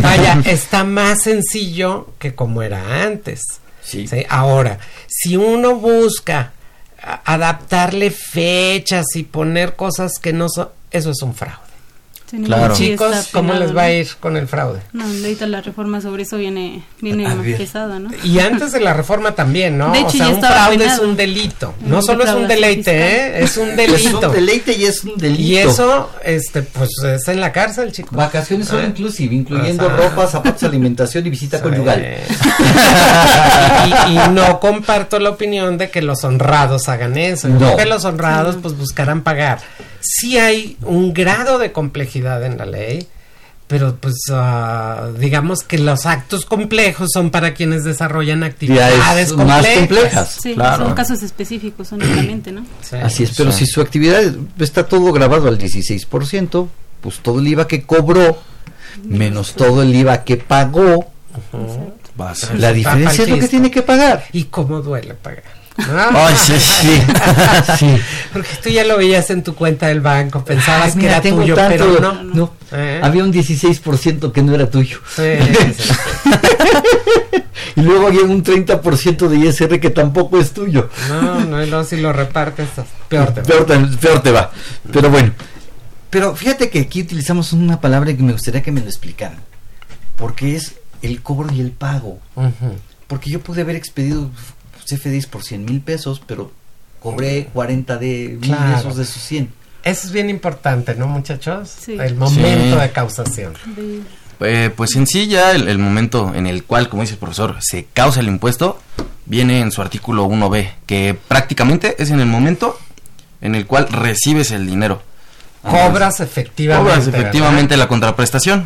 vaya, 0.00 0.40
está 0.44 0.84
más 0.84 1.24
sencillo 1.24 2.10
que 2.20 2.36
como 2.36 2.62
era 2.62 3.02
antes. 3.02 3.40
Sí. 3.82 4.08
Ahora, 4.28 4.78
si 5.06 5.36
uno 5.36 5.76
busca 5.76 6.52
adaptarle 7.02 8.10
fechas 8.10 9.06
y 9.14 9.22
poner 9.22 9.76
cosas 9.76 10.12
que 10.20 10.32
no 10.32 10.48
son, 10.48 10.68
eso 10.90 11.10
es 11.10 11.22
un 11.22 11.34
fraude. 11.34 11.69
No, 12.32 12.46
Claro. 12.46 12.74
Chicos, 12.74 13.28
¿cómo 13.32 13.52
les 13.54 13.76
va 13.76 13.82
a 13.82 13.92
ir 13.92 14.08
con 14.20 14.36
el 14.36 14.46
fraude? 14.46 14.80
No, 14.92 15.04
ahorita 15.04 15.46
la 15.46 15.60
reforma 15.60 16.00
sobre 16.00 16.22
eso 16.22 16.36
viene, 16.36 16.82
viene 17.00 17.26
A 17.26 17.34
más 17.34 17.44
ver. 17.44 17.56
pesada, 17.56 17.98
¿no? 17.98 18.10
Y 18.24 18.38
antes 18.38 18.72
de 18.72 18.80
la 18.80 18.94
reforma 18.94 19.32
también, 19.32 19.78
¿no? 19.78 19.92
De 19.92 20.00
hecho, 20.00 20.08
o 20.08 20.12
sea, 20.12 20.28
ya 20.28 20.34
un 20.34 20.40
fraude 20.40 20.78
penado. 20.78 21.02
es 21.02 21.08
un 21.08 21.16
delito. 21.16 21.74
No 21.84 22.02
solo 22.02 22.24
es 22.24 22.30
un 22.30 22.48
deleite, 22.48 22.92
fiscal. 22.92 23.00
¿eh? 23.00 23.44
Es 23.44 23.56
un 23.56 23.68
Es 23.70 23.76
delito. 23.76 24.28
un 24.28 24.32
deleite 24.34 24.72
y 24.76 24.84
es 24.84 25.04
un 25.04 25.16
delito. 25.16 25.42
Y 25.42 25.56
eso, 25.58 26.10
este, 26.24 26.62
pues 26.62 26.90
es 27.04 27.28
en 27.28 27.40
la 27.40 27.52
cárcel, 27.52 27.92
chicos. 27.92 28.16
Vacaciones 28.16 28.68
son 28.68 28.80
¿Eh? 28.84 28.86
inclusive, 28.88 29.34
incluyendo 29.34 29.88
ropa, 29.88 30.26
zapatos, 30.26 30.62
alimentación 30.62 31.26
y 31.26 31.30
visita 31.30 31.60
conyugal. 31.60 32.00
y, 33.86 34.12
y 34.12 34.18
no 34.32 34.60
comparto 34.60 35.18
la 35.18 35.30
opinión 35.30 35.78
de 35.78 35.90
que 35.90 36.02
los 36.02 36.24
honrados 36.24 36.88
hagan 36.88 37.16
eso. 37.16 37.48
Yo 37.48 37.54
No. 37.54 37.58
creo 37.60 37.76
que 37.76 37.86
los 37.86 38.04
honrados 38.04 38.56
pues 38.60 38.76
buscarán 38.76 39.22
pagar. 39.22 39.60
Sí 40.00 40.38
hay 40.38 40.76
un 40.82 41.12
grado 41.12 41.58
de 41.58 41.72
complejidad 41.72 42.44
en 42.44 42.56
la 42.58 42.66
ley, 42.66 43.06
pero 43.66 43.96
pues 43.96 44.16
ah, 44.32 45.10
digamos 45.18 45.60
que 45.62 45.78
los 45.78 46.06
actos 46.06 46.44
complejos 46.44 47.10
son 47.12 47.30
para 47.30 47.54
quienes 47.54 47.84
desarrollan 47.84 48.42
actividades 48.42 49.32
más 49.34 49.64
complejas. 49.66 49.78
complejas. 49.78 50.38
Sí, 50.42 50.54
Claro. 50.54 50.86
son 50.86 50.94
casos 50.94 51.22
específicos 51.22 51.92
únicamente, 51.92 52.50
¿no? 52.50 52.64
Sí. 52.82 52.96
Así 52.96 53.22
es, 53.24 53.32
pero 53.36 53.52
si 53.52 53.66
su 53.66 53.80
actividad 53.80 54.22
está 54.58 54.86
todo 54.86 55.12
grabado 55.12 55.48
al 55.48 55.58
16%, 55.58 56.68
pues 57.00 57.18
todo 57.20 57.38
el 57.40 57.46
IVA 57.48 57.68
que 57.68 57.84
cobró, 57.84 58.38
menos 59.04 59.54
todo 59.54 59.82
el 59.82 59.94
IVA 59.94 60.24
que 60.24 60.36
pagó, 60.36 61.10
Va 62.20 62.30
a 62.30 62.34
ser. 62.34 62.58
la 62.58 62.72
diferencia 62.72 63.22
es 63.24 63.30
lo 63.30 63.38
que 63.38 63.48
tiene 63.48 63.70
que 63.70 63.82
pagar. 63.82 64.24
Y 64.32 64.44
cómo 64.44 64.80
duele 64.82 65.14
pagar. 65.14 65.44
Ay, 66.14 66.34
sí, 66.36 66.54
sí. 66.58 67.02
Sí. 67.78 67.96
Porque 68.32 68.48
tú 68.62 68.68
ya 68.68 68.84
lo 68.84 68.96
veías 68.98 69.30
en 69.30 69.42
tu 69.42 69.54
cuenta 69.54 69.86
del 69.88 70.00
banco, 70.00 70.44
pensabas 70.44 70.94
Ay, 70.94 71.00
que 71.00 71.06
era 71.06 71.20
tengo 71.20 71.40
tuyo, 71.42 71.54
tanto, 71.54 71.76
pero 71.78 72.00
no. 72.00 72.22
no. 72.24 72.52
¿Eh? 72.72 73.00
Había 73.02 73.24
un 73.24 73.32
16% 73.32 74.32
que 74.32 74.42
no 74.42 74.54
era 74.54 74.68
tuyo. 74.70 74.98
Sí, 75.14 75.22
sí, 75.78 75.92
y 77.76 77.80
luego 77.82 78.08
había 78.08 78.22
un 78.22 78.42
30% 78.44 79.28
de 79.28 79.36
ISR 79.38 79.80
que 79.80 79.90
tampoco 79.90 80.38
es 80.40 80.52
tuyo. 80.52 80.88
No, 81.08 81.40
no, 81.40 81.56
luego 81.64 81.84
si 81.84 81.96
lo 81.96 82.12
repartes, 82.12 82.68
peor 83.08 83.32
te 83.32 83.40
va. 83.40 83.46
Peor, 83.46 83.66
te- 83.66 83.96
peor 83.98 84.22
te 84.22 84.30
va. 84.30 84.50
Pero 84.92 85.10
bueno. 85.10 85.32
Pero 86.10 86.34
fíjate 86.34 86.70
que 86.70 86.80
aquí 86.80 87.02
utilizamos 87.02 87.52
una 87.52 87.80
palabra 87.80 88.12
que 88.14 88.22
me 88.22 88.32
gustaría 88.32 88.62
que 88.62 88.72
me 88.72 88.80
lo 88.80 88.86
explicaran. 88.86 89.38
Porque 90.16 90.56
es 90.56 90.74
el 91.02 91.22
cobro 91.22 91.52
y 91.54 91.60
el 91.60 91.70
pago. 91.70 92.18
Porque 93.06 93.30
yo 93.30 93.40
pude 93.40 93.62
haber 93.62 93.76
expedido 93.76 94.30
CFDIs 94.90 95.26
por 95.26 95.42
100 95.42 95.64
mil 95.64 95.80
pesos, 95.80 96.20
pero 96.26 96.52
cobré 97.00 97.48
40 97.52 97.96
de 97.98 98.36
mil 98.40 98.50
Claro. 98.50 98.76
pesos 98.76 98.96
de 98.96 99.02
esos 99.04 99.22
100. 99.22 99.48
Eso 99.82 100.06
es 100.06 100.12
bien 100.12 100.28
importante, 100.28 100.94
¿no, 100.94 101.06
muchachos? 101.08 101.70
Sí. 101.80 101.92
El 101.98 102.14
momento 102.16 102.74
Sí. 102.76 102.80
de 102.80 102.90
causación. 102.92 103.54
Eh, 104.40 104.70
pues 104.74 104.94
en 104.96 105.06
sí 105.06 105.26
ya 105.26 105.52
el, 105.52 105.68
el 105.68 105.78
momento 105.78 106.32
en 106.34 106.46
el 106.46 106.64
cual, 106.64 106.88
como 106.88 107.02
dice 107.02 107.14
el 107.14 107.18
profesor, 107.18 107.56
se 107.60 107.86
causa 107.92 108.20
el 108.20 108.26
impuesto, 108.28 108.78
viene 109.26 109.60
en 109.60 109.70
su 109.70 109.80
artículo 109.82 110.26
1b, 110.26 110.70
que 110.86 111.16
prácticamente 111.28 111.94
es 112.02 112.10
en 112.10 112.20
el 112.20 112.26
momento 112.26 112.78
en 113.40 113.54
el 113.54 113.66
cual 113.66 113.88
recibes 113.88 114.50
el 114.50 114.66
dinero. 114.66 115.02
Cobras 115.62 116.20
efectivamente. 116.20 116.90
Cobras 116.90 117.06
efectivamente 117.06 117.76
la 117.76 117.86
contraprestación. 117.88 118.64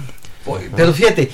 Pero 0.77 0.93
fíjate, 0.93 1.31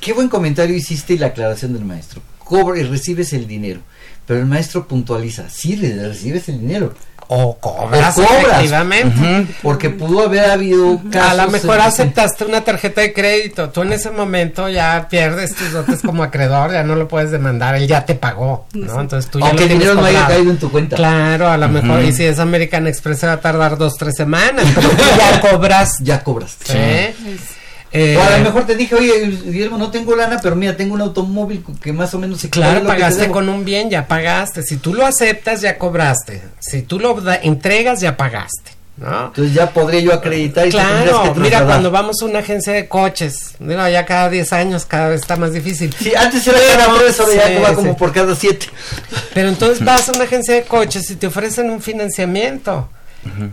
qué 0.00 0.12
buen 0.12 0.28
comentario 0.28 0.74
hiciste 0.76 1.14
y 1.14 1.18
la 1.18 1.28
aclaración 1.28 1.72
del 1.72 1.84
maestro. 1.84 2.20
Cobra 2.38 2.78
y 2.80 2.82
recibes 2.84 3.32
el 3.32 3.46
dinero. 3.46 3.80
Pero 4.26 4.40
el 4.40 4.46
maestro 4.46 4.86
puntualiza, 4.88 5.48
sí, 5.50 5.76
le- 5.76 6.08
recibes 6.08 6.48
el 6.48 6.60
dinero. 6.60 6.94
O 7.26 7.56
cobras, 7.58 8.18
O 8.18 8.22
cobras. 8.22 8.42
efectivamente. 8.44 9.54
Porque 9.62 9.88
pudo 9.88 10.26
haber 10.26 10.50
habido 10.50 11.00
casos... 11.10 11.30
A 11.40 11.44
lo 11.46 11.50
mejor 11.50 11.80
aceptaste 11.80 12.44
una 12.44 12.60
tarjeta 12.62 13.00
de 13.00 13.14
crédito. 13.14 13.70
Tú 13.70 13.80
en 13.80 13.94
ese 13.94 14.10
momento 14.10 14.68
ya 14.68 15.06
pierdes 15.08 15.54
tus 15.54 15.72
dotes 15.72 16.02
como 16.02 16.22
acreedor, 16.22 16.72
ya 16.72 16.82
no 16.82 16.96
lo 16.96 17.08
puedes 17.08 17.30
demandar, 17.30 17.76
él 17.76 17.86
ya 17.88 18.04
te 18.04 18.14
pagó, 18.14 18.66
¿no? 18.74 19.00
Entonces 19.00 19.30
tú 19.30 19.40
ya 19.40 19.46
Aunque 19.46 19.62
el 19.64 19.68
dinero 19.70 19.94
no 19.94 20.04
haya 20.04 20.26
caído 20.26 20.50
en 20.50 20.58
tu 20.58 20.70
cuenta. 20.70 20.96
Claro, 20.96 21.48
a 21.48 21.56
lo 21.56 21.68
mejor, 21.70 22.02
y 22.04 22.12
si 22.12 22.24
es 22.24 22.38
American 22.38 22.86
Express 22.86 23.20
se 23.20 23.26
va 23.26 23.32
a 23.32 23.40
tardar 23.40 23.78
dos, 23.78 23.94
tres 23.96 24.14
semanas, 24.16 24.66
pero 24.74 24.90
tú 24.90 25.02
ya 25.16 25.40
cobras. 25.50 25.94
Ya 26.00 26.22
cobras. 26.22 26.56
¿eh? 26.74 27.14
Eh, 27.96 28.16
o 28.18 28.22
a 28.22 28.38
lo 28.38 28.44
mejor 28.44 28.66
te 28.66 28.74
dije, 28.74 28.96
oye, 28.96 29.26
Guillermo, 29.44 29.78
no 29.78 29.90
tengo 29.92 30.16
lana, 30.16 30.40
pero 30.42 30.56
mira, 30.56 30.76
tengo 30.76 30.94
un 30.94 31.00
automóvil 31.00 31.64
que 31.80 31.92
más 31.92 32.12
o 32.12 32.18
menos 32.18 32.40
se 32.40 32.50
Claro, 32.50 32.84
pagaste 32.84 33.28
con 33.28 33.48
un 33.48 33.64
bien, 33.64 33.88
ya 33.88 34.08
pagaste. 34.08 34.64
Si 34.64 34.78
tú 34.78 34.94
lo 34.94 35.06
aceptas, 35.06 35.60
ya 35.60 35.78
cobraste. 35.78 36.42
Si 36.58 36.82
tú 36.82 36.98
lo 36.98 37.14
da- 37.20 37.36
entregas, 37.36 38.00
ya 38.00 38.16
pagaste. 38.16 38.72
¿no? 38.96 39.26
Entonces 39.26 39.54
ya 39.54 39.70
podría 39.70 40.00
yo 40.00 40.12
acreditar 40.12 40.66
y 40.66 40.70
te 40.70 40.76
Claro, 40.76 41.34
que 41.34 41.40
mira, 41.40 41.64
cuando 41.64 41.90
vamos 41.90 42.16
a 42.22 42.24
una 42.26 42.40
agencia 42.40 42.72
de 42.72 42.86
coches, 42.88 43.54
digo, 43.58 43.88
ya 43.88 44.04
cada 44.06 44.28
10 44.28 44.52
años 44.52 44.86
cada 44.86 45.08
vez 45.08 45.20
está 45.20 45.36
más 45.36 45.52
difícil. 45.52 45.92
Sí, 45.98 46.12
antes 46.16 46.46
era 46.46 46.58
cada 46.76 46.98
tres, 46.98 47.18
ahora 47.20 47.32
ya 47.34 47.60
va 47.60 47.74
como 47.74 47.96
por 47.96 48.12
cada 48.12 48.34
siete. 48.36 48.66
Pero 49.34 49.48
entonces 49.48 49.84
vas 49.84 50.08
a 50.08 50.12
una 50.12 50.24
agencia 50.24 50.54
de 50.54 50.62
coches 50.62 51.10
y 51.10 51.16
te 51.16 51.26
ofrecen 51.28 51.70
un 51.70 51.80
financiamiento. 51.80 52.88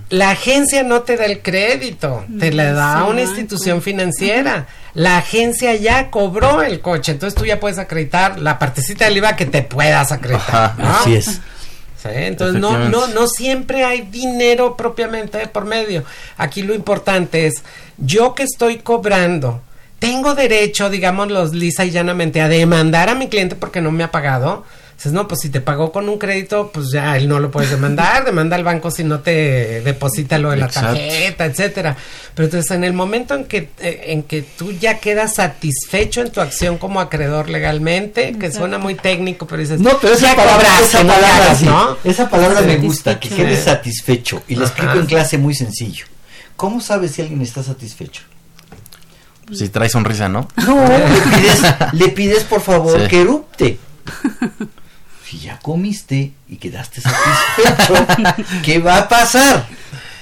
La 0.09 0.31
agencia 0.31 0.83
no 0.83 1.01
te 1.01 1.17
da 1.17 1.25
el 1.25 1.41
crédito, 1.41 2.25
te 2.39 2.51
la 2.51 2.73
da 2.73 3.03
Sí, 3.03 3.11
una 3.11 3.21
institución 3.21 3.81
financiera. 3.81 4.67
La 4.93 5.17
agencia 5.17 5.75
ya 5.75 6.09
cobró 6.09 6.61
el 6.61 6.81
coche, 6.81 7.13
entonces 7.13 7.37
tú 7.37 7.45
ya 7.45 7.59
puedes 7.59 7.77
acreditar 7.77 8.39
la 8.39 8.59
partecita 8.59 9.05
del 9.05 9.17
IVA 9.17 9.35
que 9.35 9.45
te 9.45 9.61
puedas 9.63 10.11
acreditar. 10.11 10.55
Ajá, 10.55 10.75
¿no? 10.77 10.89
Así 10.89 11.15
es. 11.15 11.41
Sí, 12.01 12.09
entonces 12.13 12.59
no, 12.59 12.89
no, 12.89 13.07
no 13.07 13.27
siempre 13.27 13.85
hay 13.85 14.01
dinero 14.01 14.75
propiamente 14.75 15.45
por 15.47 15.65
medio. 15.65 16.03
Aquí 16.37 16.63
lo 16.63 16.73
importante 16.73 17.45
es, 17.45 17.63
yo 17.97 18.33
que 18.33 18.43
estoy 18.43 18.79
cobrando, 18.79 19.61
tengo 19.99 20.33
derecho, 20.33 20.89
digámoslo 20.89 21.45
lisa 21.53 21.85
y 21.85 21.91
llanamente, 21.91 22.41
a 22.41 22.47
demandar 22.47 23.09
a 23.09 23.15
mi 23.15 23.29
cliente 23.29 23.55
porque 23.55 23.81
no 23.81 23.91
me 23.91 24.03
ha 24.03 24.09
pagado. 24.09 24.65
Dices, 25.01 25.13
no, 25.13 25.27
pues 25.27 25.41
si 25.41 25.49
te 25.49 25.61
pagó 25.61 25.91
con 25.91 26.07
un 26.09 26.19
crédito, 26.19 26.69
pues 26.71 26.91
ya 26.91 27.17
él 27.17 27.27
no 27.27 27.39
lo 27.39 27.49
puedes 27.49 27.71
demandar, 27.71 28.23
demanda 28.25 28.55
al 28.55 28.63
banco 28.63 28.91
si 28.91 29.03
no 29.03 29.21
te 29.21 29.81
deposita 29.81 30.37
lo 30.37 30.51
de 30.51 30.57
la 30.57 30.67
Exacto. 30.67 30.89
tarjeta, 30.89 31.45
etcétera. 31.45 31.97
Pero 32.35 32.45
entonces 32.45 32.69
en 32.69 32.83
el 32.83 32.93
momento 32.93 33.33
en 33.33 33.45
que 33.45 33.69
eh, 33.79 34.03
en 34.09 34.21
que 34.21 34.43
tú 34.43 34.71
ya 34.73 34.99
quedas 34.99 35.33
satisfecho 35.33 36.21
en 36.21 36.29
tu 36.29 36.39
acción 36.39 36.77
como 36.77 36.99
acreedor 37.01 37.49
legalmente, 37.49 38.33
que 38.37 38.51
suena 38.51 38.77
muy 38.77 38.93
técnico, 38.93 39.47
pero 39.47 39.63
dices, 39.63 39.79
No, 39.79 39.97
pero 39.99 40.13
esa 40.13 40.35
palabra, 40.35 40.67
esa 40.83 40.99
palabra, 40.99 41.55
sí, 41.55 41.65
¿no? 41.65 41.97
esa 42.03 42.29
palabra 42.29 42.61
me 42.61 42.77
gusta, 42.77 43.19
que 43.19 43.29
quedes 43.29 43.63
satisfecho. 43.63 44.43
Y 44.47 44.53
la 44.55 44.65
explico 44.65 44.93
en 44.99 45.07
clase 45.07 45.39
muy 45.39 45.55
sencillo. 45.55 46.05
¿Cómo 46.55 46.79
sabes 46.79 47.13
si 47.13 47.23
alguien 47.23 47.41
está 47.41 47.63
satisfecho? 47.63 48.21
Si 49.51 49.67
trae 49.69 49.89
sonrisa, 49.89 50.29
¿no? 50.29 50.47
No, 50.57 50.87
le 50.87 51.21
pides, 51.37 51.61
le 51.93 52.07
pides 52.09 52.43
por 52.43 52.61
favor 52.61 53.01
Sí. 53.01 53.07
que 53.07 53.21
erupte. 53.21 53.79
Si 55.31 55.39
ya 55.39 55.57
comiste 55.59 56.33
y 56.49 56.57
quedaste 56.57 56.99
satisfecho, 56.99 58.05
¿qué 58.63 58.79
va 58.79 58.97
a 58.97 59.07
pasar? 59.07 59.65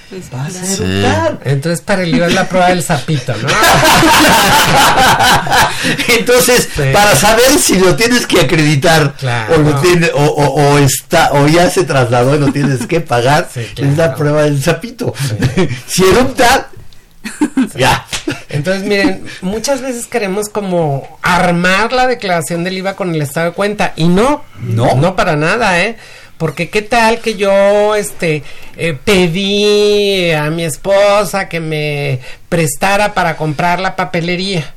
Pues, 0.08 0.30
Vas 0.30 0.54
a 0.54 0.64
Sí. 0.64 1.04
Entonces 1.44 1.80
para 1.80 2.02
el 2.04 2.14
IVA 2.14 2.28
es 2.28 2.34
la 2.34 2.48
prueba 2.48 2.68
del 2.68 2.84
sapito, 2.84 3.34
¿no? 3.36 3.48
Entonces, 6.08 6.68
Sí. 6.74 6.82
para 6.92 7.14
saber 7.16 7.58
si 7.58 7.78
lo 7.78 7.96
tienes 7.96 8.26
que 8.26 8.40
acreditar 8.40 9.14
Claro. 9.18 9.56
o, 9.56 9.58
lo 9.58 9.80
tiene- 9.80 10.10
o, 10.14 10.24
o- 10.24 10.72
o 10.74 10.78
está 10.78 11.32
o 11.32 11.46
ya 11.48 11.68
se 11.70 11.84
trasladó 11.84 12.36
y 12.36 12.38
lo 12.38 12.52
tienes 12.52 12.86
que 12.86 13.00
pagar, 13.00 13.48
Sí, 13.52 13.66
es 13.76 13.96
la 13.96 14.14
prueba 14.14 14.42
del 14.42 14.62
sapito. 14.62 15.12
si 15.88 16.04
erupta, 16.04 16.68
ya. 17.76 18.06
Entonces, 18.48 18.84
miren, 18.84 19.24
muchas 19.42 19.80
veces 19.82 20.06
queremos 20.06 20.48
como 20.48 21.18
armar 21.22 21.92
la 21.92 22.06
declaración 22.06 22.64
del 22.64 22.78
IVA 22.78 22.96
con 22.96 23.14
el 23.14 23.22
estado 23.22 23.46
de 23.46 23.52
cuenta 23.52 23.92
y 23.96 24.08
no, 24.08 24.44
No. 24.60 24.94
no 24.96 25.16
para 25.16 25.36
nada, 25.36 25.80
¿eh? 25.80 25.96
Porque 26.38 26.70
qué 26.70 26.80
tal 26.80 27.18
que 27.20 27.34
yo, 27.34 27.94
este, 27.94 28.42
eh, 28.76 28.96
pedí 29.04 30.30
a 30.32 30.50
mi 30.50 30.64
esposa 30.64 31.48
que 31.50 31.60
me 31.60 32.20
prestara 32.48 33.12
para 33.12 33.36
comprar 33.36 33.78
la 33.78 33.94
papelería. 33.94 34.72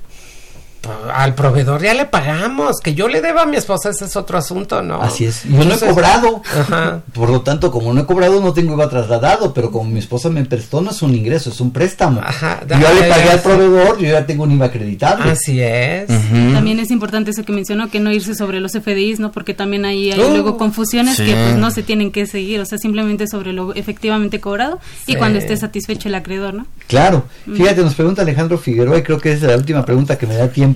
Al 1.13 1.35
proveedor 1.35 1.81
ya 1.81 1.93
le 1.93 2.05
pagamos, 2.05 2.79
que 2.81 2.93
yo 2.93 3.07
le 3.07 3.21
deba 3.21 3.43
a 3.43 3.45
mi 3.45 3.55
esposa, 3.57 3.89
ese 3.89 4.05
es 4.05 4.15
otro 4.15 4.37
asunto, 4.37 4.81
¿no? 4.81 5.01
Así 5.01 5.25
es. 5.25 5.43
Yo 5.43 5.63
no 5.63 5.75
he 5.75 5.79
cobrado. 5.79 6.41
Ajá. 6.59 7.01
Por 7.13 7.29
lo 7.29 7.41
tanto, 7.41 7.71
como 7.71 7.93
no 7.93 8.01
he 8.01 8.05
cobrado, 8.05 8.41
no 8.41 8.53
tengo 8.53 8.73
IVA 8.73 8.89
trasladado, 8.89 9.53
pero 9.53 9.71
como 9.71 9.89
mi 9.89 9.99
esposa 9.99 10.29
me 10.29 10.43
prestó, 10.45 10.81
no 10.81 10.91
es 10.91 11.01
un 11.01 11.13
ingreso, 11.15 11.51
es 11.51 11.61
un 11.61 11.71
préstamo. 11.71 12.21
Ajá, 12.21 12.61
yo 12.67 12.79
ya 12.79 12.93
le 12.93 13.03
pagué 13.07 13.29
al 13.29 13.39
proveedor, 13.39 13.99
yo 13.99 14.09
ya 14.09 14.25
tengo 14.25 14.43
un 14.43 14.51
IVA 14.53 14.65
acreditable. 14.65 15.31
Así 15.31 15.61
es. 15.61 16.07
También 16.07 16.79
es 16.79 16.91
importante 16.91 17.31
eso 17.31 17.43
que 17.43 17.53
mencionó, 17.53 17.89
que 17.89 17.99
no 17.99 18.11
irse 18.11 18.35
sobre 18.35 18.59
los 18.59 18.73
FDIs, 18.73 19.19
¿no? 19.19 19.31
Porque 19.31 19.53
también 19.53 19.85
ahí 19.85 20.11
hay 20.11 20.19
Uh, 20.23 20.31
luego 20.31 20.57
confusiones 20.57 21.17
sí. 21.17 21.25
que 21.25 21.33
pues 21.33 21.55
no 21.57 21.69
se 21.71 21.83
tienen 21.83 22.11
que 22.11 22.25
seguir, 22.25 22.59
o 22.59 22.65
sea, 22.65 22.77
simplemente 22.77 23.27
sobre 23.27 23.53
lo 23.53 23.73
efectivamente 23.75 24.39
cobrado 24.39 24.79
y 25.05 25.15
cuando 25.15 25.39
esté 25.39 25.55
satisfecho 25.57 26.07
el 26.07 26.15
acreedor, 26.15 26.53
¿no? 26.53 26.65
Claro. 26.87 27.25
Fíjate, 27.51 27.81
nos 27.81 27.95
pregunta 27.95 28.21
Alejandro 28.21 28.57
Figueroa, 28.57 28.97
y 28.97 29.03
creo 29.03 29.19
que 29.19 29.31
esa 29.31 29.45
es 29.45 29.51
la 29.51 29.57
última 29.57 29.85
pregunta 29.85 30.17
que 30.17 30.27
me 30.27 30.35
da 30.35 30.47
tiempo. 30.47 30.72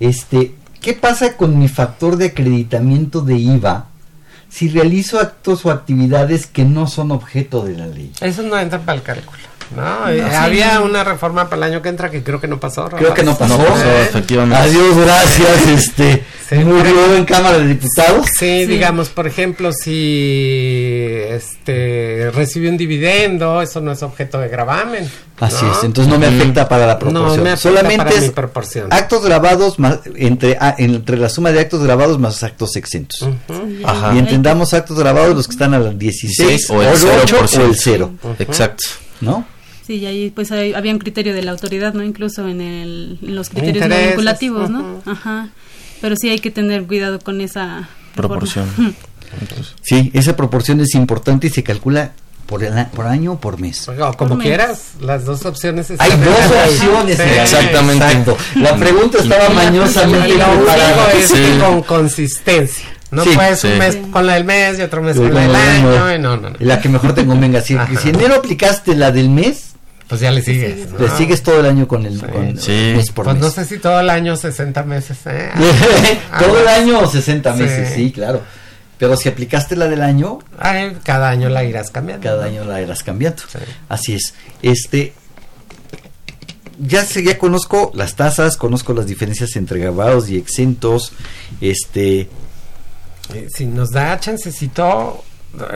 Este, 0.00 0.54
¿qué 0.80 0.94
pasa 0.94 1.36
con 1.36 1.58
mi 1.58 1.68
factor 1.68 2.16
de 2.16 2.26
acreditamiento 2.26 3.20
de 3.20 3.36
IVA 3.36 3.86
si 4.48 4.68
realizo 4.68 5.18
actos 5.18 5.64
o 5.66 5.70
actividades 5.70 6.46
que 6.46 6.64
no 6.64 6.86
son 6.86 7.10
objeto 7.10 7.64
de 7.64 7.76
la 7.76 7.86
ley? 7.86 8.12
Eso 8.20 8.42
no 8.42 8.58
entra 8.58 8.80
para 8.80 8.98
el 8.98 9.02
cálculo. 9.02 9.38
No, 9.74 10.08
Eh, 10.08 10.22
sí. 10.28 10.34
había 10.34 10.80
una 10.80 11.02
reforma 11.04 11.48
para 11.48 11.66
el 11.66 11.72
año 11.72 11.82
que 11.82 11.88
entra 11.88 12.10
que 12.10 12.22
creo 12.22 12.40
que 12.40 12.48
no 12.48 12.58
pasó. 12.60 12.84
Rafa. 12.84 12.96
Creo 12.98 13.14
que 13.14 13.22
no 13.22 13.36
pasó. 13.36 13.56
No 13.58 13.64
pasó, 13.64 13.84
¿Eh? 13.84 14.02
efectivamente. 14.02 14.56
Adiós, 14.56 14.96
gracias. 14.98 15.68
Este, 15.68 16.24
Sí, 16.48 16.56
murió 16.56 17.14
en 17.16 17.24
Cámara 17.24 17.58
de 17.58 17.66
Diputados. 17.68 18.26
Sí, 18.38 18.66
digamos, 18.66 19.08
por 19.08 19.26
ejemplo, 19.26 19.72
si 19.72 21.08
este 21.30 22.30
recibe 22.32 22.68
un 22.68 22.76
dividendo, 22.76 23.62
eso 23.62 23.80
no 23.80 23.92
es 23.92 24.02
objeto 24.02 24.38
de 24.38 24.48
gravamen. 24.48 25.08
Así 25.40 25.64
¿no? 25.64 25.72
es, 25.72 25.82
entonces 25.84 26.12
no 26.12 26.18
me 26.18 26.26
afecta 26.26 26.68
para 26.68 26.86
la 26.86 26.92
No 26.94 26.98
proporción. 26.98 27.42
me 27.44 27.50
afecta 27.52 27.68
Solamente 27.70 28.04
para 28.04 28.20
mi 28.20 28.28
proporción. 28.28 28.86
actos 28.92 29.24
grabados 29.24 29.78
más, 29.78 30.00
entre, 30.16 30.56
ah, 30.60 30.74
entre 30.78 31.16
la 31.16 31.28
suma 31.28 31.50
de 31.50 31.60
actos 31.60 31.82
grabados 31.82 32.18
más 32.18 32.42
actos 32.42 32.76
exentos. 32.76 33.22
Ujú. 33.22 33.32
Ajá. 33.84 34.14
Y 34.14 34.18
entendamos 34.18 34.74
actos 34.74 34.98
grabados 34.98 35.34
los 35.34 35.46
que 35.48 35.52
están 35.52 35.74
a 35.74 35.78
las 35.78 35.98
16 35.98 36.70
o 36.70 36.82
el 36.82 36.88
el 36.88 36.94
8 37.22 37.36
o 37.40 37.44
0%. 37.48 37.64
el 37.64 37.74
0, 37.76 38.12
Exacto. 38.38 38.84
¿no? 39.22 39.46
Sí, 39.86 39.96
y 39.96 40.06
ahí 40.06 40.30
pues 40.30 40.50
hay- 40.50 40.72
había 40.74 40.92
un 40.92 40.98
criterio 40.98 41.34
de 41.34 41.42
la 41.42 41.50
autoridad, 41.50 41.92
¿no? 41.94 42.02
Incluso 42.02 42.48
en, 42.48 42.60
el, 42.60 43.18
en 43.22 43.34
los 43.34 43.50
criterios 43.50 43.84
Intereses, 43.84 44.06
vinculativos, 44.08 44.70
¿no? 44.70 45.02
Ajá. 45.04 45.48
Pero 46.00 46.16
sí 46.16 46.28
hay 46.30 46.38
que 46.38 46.50
tener 46.50 46.84
cuidado 46.86 47.18
con 47.20 47.40
esa 47.40 47.88
Proporción. 48.14 48.66
Entonces, 49.40 49.74
Sí, 49.82 50.10
esa 50.14 50.36
proporción 50.36 50.80
es 50.80 50.94
importante 50.94 51.48
y 51.48 51.50
se 51.50 51.62
calcula 51.64 52.12
por, 52.46 52.62
el 52.62 52.76
a- 52.78 52.88
por 52.90 53.06
año 53.06 53.32
o 53.32 53.40
por 53.40 53.58
mes. 53.60 53.88
O 53.88 53.94
como 54.14 54.30
Por 54.30 54.36
mes. 54.38 54.46
quieras, 54.46 54.82
las 55.00 55.24
dos 55.24 55.44
opciones 55.44 55.90
Hay 55.98 56.10
dos 56.10 56.52
ahí. 56.52 56.70
opciones. 56.70 57.16
Sí. 57.16 57.22
Exactamente. 57.22 58.04
Exacto. 58.04 58.36
La 58.56 58.76
pregunta 58.76 59.18
estaba 59.18 59.48
mañosamente 59.50 60.28
lo 60.28 60.46
único 60.52 60.64
preparada. 60.64 61.12
es 61.12 61.28
Sí. 61.28 61.58
con 61.60 61.82
consistencia. 61.82 62.84
No 63.10 63.22
Sí, 63.24 63.30
puedes 63.34 63.60
sí. 63.60 63.66
un 63.68 63.78
mes 63.78 63.96
con 64.10 64.26
la 64.26 64.34
del 64.34 64.44
mes 64.44 64.78
y 64.78 64.82
otro 64.82 65.02
mes 65.02 65.16
Sí, 65.16 65.22
con 65.22 65.34
la 65.34 65.40
del 65.42 65.54
año. 65.56 66.18
no. 66.18 66.36
No. 66.36 66.52
La 66.60 66.80
que 66.80 66.88
mejor 66.88 67.14
te 67.14 67.24
convenga. 67.26 67.60
Si, 67.60 67.76
si 68.00 68.08
enero 68.08 68.36
aplicaste 68.36 68.94
la 68.96 69.10
del 69.12 69.28
mes, 69.30 69.73
Pues 70.08 70.20
ya 70.20 70.30
le 70.30 70.42
sigues. 70.42 70.90
¿no? 70.90 70.98
le 70.98 71.10
sigues 71.16 71.42
todo 71.42 71.60
el 71.60 71.66
año 71.66 71.88
con 71.88 72.04
el 72.06 72.20
Sí. 72.20 72.26
con 72.26 72.58
Sí. 72.58 72.92
mes 72.96 73.10
por 73.10 73.24
Pues 73.24 73.36
mes. 73.36 73.44
no 73.44 73.50
sé 73.50 73.64
si 73.64 73.78
todo 73.78 73.98
el 74.00 74.10
año 74.10 74.36
60 74.36 74.82
meses. 74.84 75.18
¿eh? 75.26 75.50
todo 76.38 76.60
el 76.60 76.68
año 76.68 77.00
o 77.00 77.06
60 77.08 77.54
meses, 77.54 77.88
Sí. 77.88 77.94
sí, 78.06 78.12
claro. 78.12 78.42
Pero 78.98 79.16
si 79.16 79.28
aplicaste 79.28 79.76
la 79.76 79.88
del 79.88 80.02
año, 80.02 80.38
Ay, 80.58 80.96
cada 81.02 81.28
año 81.30 81.48
la 81.48 81.64
irás 81.64 81.90
cambiando. 81.90 82.22
cada 82.22 82.44
año 82.44 82.64
la 82.64 82.80
irás 82.82 83.02
cambiando. 83.02 83.42
Sí. 83.50 83.58
Así 83.88 84.14
es. 84.14 84.34
Este 84.62 85.14
ya 86.78 87.04
sé, 87.04 87.22
ya 87.22 87.38
conozco 87.38 87.92
las 87.94 88.16
tasas, 88.16 88.56
conozco 88.56 88.92
las 88.94 89.06
diferencias 89.06 89.54
entre 89.56 89.78
grabados 89.80 90.28
y 90.28 90.36
exentos. 90.36 91.12
Este, 91.60 92.28
Eh, 93.32 93.48
Si 93.56 93.64
nos 93.64 93.90
da 93.90 94.20
chancecito, 94.20 95.24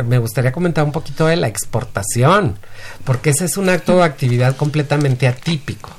me 0.05 0.19
gustaría 0.19 0.53
comentar 0.53 0.85
un 0.85 0.93
poquito 0.93 1.27
de 1.27 1.37
la 1.37 1.49
exportación, 1.49 2.59
porque 3.05 3.31
ese 3.31 3.45
es 3.47 3.57
un 3.57 3.69
acto 3.69 3.97
de 3.99 4.05
actividad 4.05 4.57
completamente 4.57 5.27
atípico. 5.27 5.91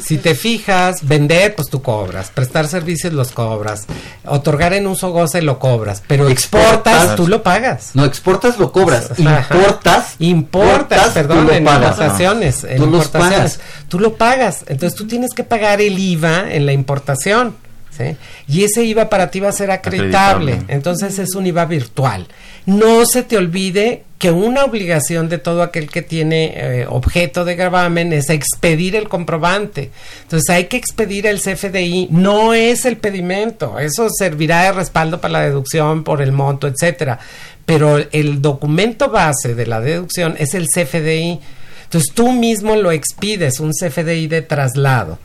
Si 0.00 0.18
te 0.18 0.34
fijas, 0.34 0.98
vender, 1.08 1.54
pues 1.56 1.68
tú 1.68 1.82
cobras, 1.82 2.30
prestar 2.30 2.68
servicios 2.68 3.12
los 3.14 3.32
cobras, 3.32 3.86
otorgar 4.26 4.74
en 4.74 4.86
uso 4.86 5.10
goce 5.10 5.40
lo 5.42 5.58
cobras, 5.58 6.02
pero 6.06 6.28
exportas, 6.28 6.72
Exportas. 6.94 7.16
tú 7.16 7.26
lo 7.28 7.42
pagas. 7.42 7.90
no 7.94 8.04
exportas 8.04 8.58
lo 8.58 8.70
cobras, 8.70 9.10
Ajá. 9.12 9.46
importas, 9.56 10.14
Importas, 10.18 11.08
perdón, 11.08 11.48
en 11.50 11.64
pagas. 11.64 11.90
importaciones, 11.92 12.64
en 12.64 12.76
Tú 12.76 12.86
los 12.86 13.06
importaciones. 13.06 13.60
Tú 13.88 13.98
lo 13.98 14.14
pagas, 14.16 14.64
entonces 14.68 14.96
tú 14.96 15.06
tienes 15.06 15.30
que 15.34 15.44
pagar 15.44 15.80
el 15.80 15.98
IVA 15.98 16.52
en 16.52 16.66
la 16.66 16.72
importación, 16.72 17.56
¿sí? 17.96 18.16
Y 18.48 18.64
ese 18.64 18.84
IVA 18.84 19.08
para 19.08 19.30
ti 19.30 19.40
va 19.40 19.48
a 19.48 19.52
ser 19.52 19.70
acreditable, 19.70 20.52
Acreditable. 20.52 20.74
entonces 20.74 21.18
es 21.18 21.34
un 21.34 21.46
IVA 21.46 21.64
virtual. 21.64 22.28
No 22.66 23.04
se 23.06 23.22
te 23.22 23.36
olvide 23.36 24.04
que 24.22 24.30
una 24.30 24.64
obligación 24.64 25.28
de 25.28 25.38
todo 25.38 25.64
aquel 25.64 25.90
que 25.90 26.00
tiene 26.00 26.52
eh, 26.54 26.86
objeto 26.88 27.44
de 27.44 27.56
gravamen 27.56 28.12
es 28.12 28.30
expedir 28.30 28.94
el 28.94 29.08
comprobante. 29.08 29.90
Entonces 30.22 30.48
hay 30.48 30.66
que 30.66 30.76
expedir 30.76 31.26
el 31.26 31.40
CFDI, 31.40 32.06
no 32.12 32.54
es 32.54 32.84
el 32.84 32.98
pedimento, 32.98 33.80
eso 33.80 34.06
servirá 34.16 34.62
de 34.62 34.72
respaldo 34.72 35.20
para 35.20 35.32
la 35.32 35.40
deducción 35.40 36.04
por 36.04 36.22
el 36.22 36.30
monto, 36.30 36.68
etcétera. 36.68 37.18
Pero 37.66 37.98
el 37.98 38.40
documento 38.40 39.10
base 39.10 39.56
de 39.56 39.66
la 39.66 39.80
deducción 39.80 40.36
es 40.38 40.54
el 40.54 40.66
CFDI. 40.66 41.40
Entonces 41.92 42.14
tú 42.14 42.32
mismo 42.32 42.74
lo 42.74 42.90
expides, 42.90 43.60
un 43.60 43.72
CFDI 43.72 44.26
de 44.26 44.40
traslado. 44.40 45.18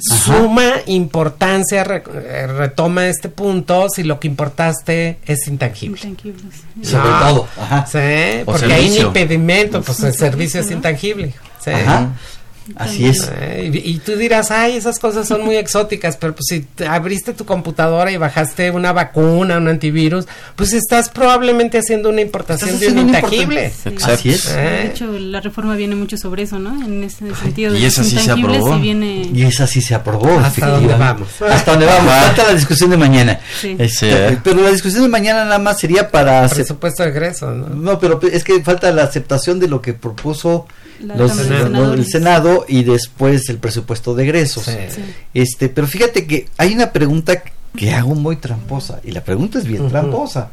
Suma 0.00 0.72
importancia, 0.86 1.84
re- 1.84 2.02
eh, 2.12 2.46
retoma 2.48 3.06
este 3.06 3.28
punto 3.28 3.86
si 3.88 4.02
lo 4.02 4.18
que 4.18 4.26
importaste 4.26 5.18
es 5.24 5.46
intangible. 5.46 6.00
Sobre 6.82 7.08
No. 7.08 7.20
todo, 7.20 7.48
ajá. 7.60 7.86
Sí, 7.86 8.42
O 8.42 8.46
porque 8.46 8.72
hay 8.72 8.98
un 8.98 9.06
impedimento, 9.06 9.80
pues 9.80 9.98
Es 10.00 10.04
el 10.06 10.14
servicio 10.14 10.60
es 10.60 10.66
servicio, 10.66 10.70
¿no? 10.70 10.76
intangible. 10.76 11.34
Sí. 11.64 11.70
Ajá. 11.70 12.08
Así 12.76 13.06
es. 13.06 13.30
Eh, 13.40 13.70
Y, 13.84 13.98
tú 13.98 14.16
dirás, 14.16 14.50
ay, 14.50 14.76
esas 14.76 14.98
cosas 14.98 15.26
son 15.28 15.44
muy 15.44 15.56
exóticas, 15.56 16.16
pero 16.16 16.34
pues 16.34 16.46
si 16.48 16.60
te 16.60 16.86
abriste 16.86 17.32
tu 17.32 17.44
computadora 17.44 18.10
y 18.10 18.16
bajaste 18.16 18.70
una 18.70 18.92
vacuna, 18.92 19.56
un 19.58 19.68
antivirus, 19.68 20.26
pues 20.56 20.72
estás 20.72 21.08
probablemente 21.08 21.78
haciendo 21.78 22.08
una 22.10 22.20
importación 22.20 22.78
de 22.78 22.88
un 22.88 22.98
intangible. 22.98 23.72
importación. 23.86 24.10
Así 24.14 24.30
es. 24.30 24.54
De 24.54 24.60
Eh, 24.84 24.86
hecho, 24.92 25.06
la 25.18 25.40
reforma 25.40 25.74
viene 25.76 25.94
mucho 25.94 26.16
sobre 26.16 26.44
eso, 26.44 26.58
¿no? 26.58 26.70
En 26.84 27.02
ese 27.04 27.34
sentido 27.34 27.72
de 27.72 27.80
y 27.80 27.84
esa 27.84 28.04
sí 28.04 28.18
se 28.18 28.30
aprobó. 28.30 28.76
y 28.76 28.80
viene... 28.80 29.30
Y 29.32 29.42
esa 29.42 29.66
sí 29.66 29.80
se 29.80 29.94
aprobó, 29.94 30.38
Hasta 30.40 30.68
dónde 30.68 30.94
vamos. 30.94 31.28
Hasta 31.48 31.70
donde 31.72 31.86
vamos. 31.86 32.12
Ajá. 32.12 32.26
Falta 32.26 32.44
la 32.48 32.54
discusión 32.54 32.90
de 32.90 32.96
mañana. 32.96 33.40
Sí. 33.60 33.76
Este, 33.78 33.88
Sí, 33.98 34.06
¿eh? 34.10 34.38
Pero 34.44 34.62
la 34.62 34.70
discusión 34.70 35.02
de 35.02 35.08
mañana 35.08 35.44
nada 35.44 35.58
más 35.58 35.78
sería 35.80 36.10
para... 36.10 36.46
presupuesto 36.48 37.02
de 37.02 37.08
egreso, 37.10 37.50
¿no? 37.52 37.68
No, 37.68 37.98
pero 37.98 38.20
es 38.30 38.44
que 38.44 38.62
falta 38.62 38.90
la 38.92 39.02
aceptación 39.04 39.58
de 39.58 39.66
lo 39.68 39.82
que 39.82 39.92
propuso 39.94 40.66
los- 41.00 41.36
Senadores. 41.36 41.98
el 42.00 42.06
Senado 42.10 42.64
y 42.68 42.82
después 42.84 43.48
el 43.48 43.58
presupuesto 43.58 44.14
de 44.14 44.24
egresos. 44.24 44.64
Sí. 44.64 44.72
Sí. 44.94 45.02
Este, 45.34 45.68
pero 45.68 45.86
fíjate 45.86 46.26
que 46.26 46.48
hay 46.56 46.74
una 46.74 46.92
pregunta 46.92 47.42
que 47.76 47.92
hago 47.92 48.14
muy 48.14 48.36
tramposa 48.36 49.00
y 49.04 49.12
la 49.12 49.22
pregunta 49.22 49.58
es 49.58 49.64
bien 49.64 49.88
tramposa. 49.88 50.50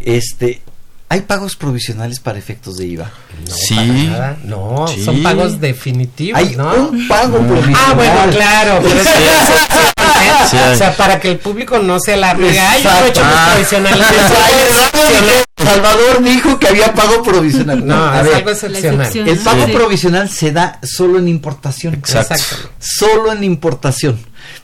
Este, 0.00 0.60
¿hay 1.08 1.20
pagos 1.22 1.56
provisionales 1.56 2.18
para 2.20 2.38
efectos 2.38 2.76
de 2.78 2.86
IVA? 2.86 3.10
No, 3.48 3.54
Sí. 3.54 3.74
para 3.74 3.86
nada. 3.92 4.38
No, 4.44 4.86
Sí. 4.88 5.04
son 5.04 5.22
pagos 5.22 5.60
definitivos, 5.60 6.40
Hay 6.40 6.56
¿no? 6.56 6.88
un 6.88 7.06
pago 7.08 7.38
provisional. 7.38 7.76
Ah, 7.86 7.92
bueno, 7.94 8.32
claro, 8.32 8.78
pero 8.82 9.00
es 9.00 9.08
que 9.08 10.01
O 10.72 10.76
sea, 10.76 10.96
para 10.96 11.18
que 11.20 11.30
el 11.30 11.38
público 11.38 11.78
no 11.78 11.98
se 12.00 12.14
alarme, 12.14 12.58
ay, 12.58 12.82
yo 12.82 12.90
he 13.06 13.08
hecho 13.08 13.22
Ah. 13.24 13.56
Salvador 15.56 16.22
dijo 16.24 16.58
que 16.58 16.68
había 16.68 16.92
pago 16.92 17.22
provisional. 17.22 17.86
No, 17.86 18.06
a 18.10 18.18
es 18.20 18.24
ver, 18.24 18.34
algo 18.36 18.50
excepcional. 18.50 19.16
El 19.16 19.38
pago 19.38 19.66
Sí. 19.66 19.72
provisional 19.72 20.28
se 20.28 20.52
da 20.52 20.78
solo 20.82 21.18
en 21.18 21.28
importación. 21.28 21.94
Exacto. 21.94 22.34
Solo 22.78 23.32
en 23.32 23.44
importación. 23.44 24.18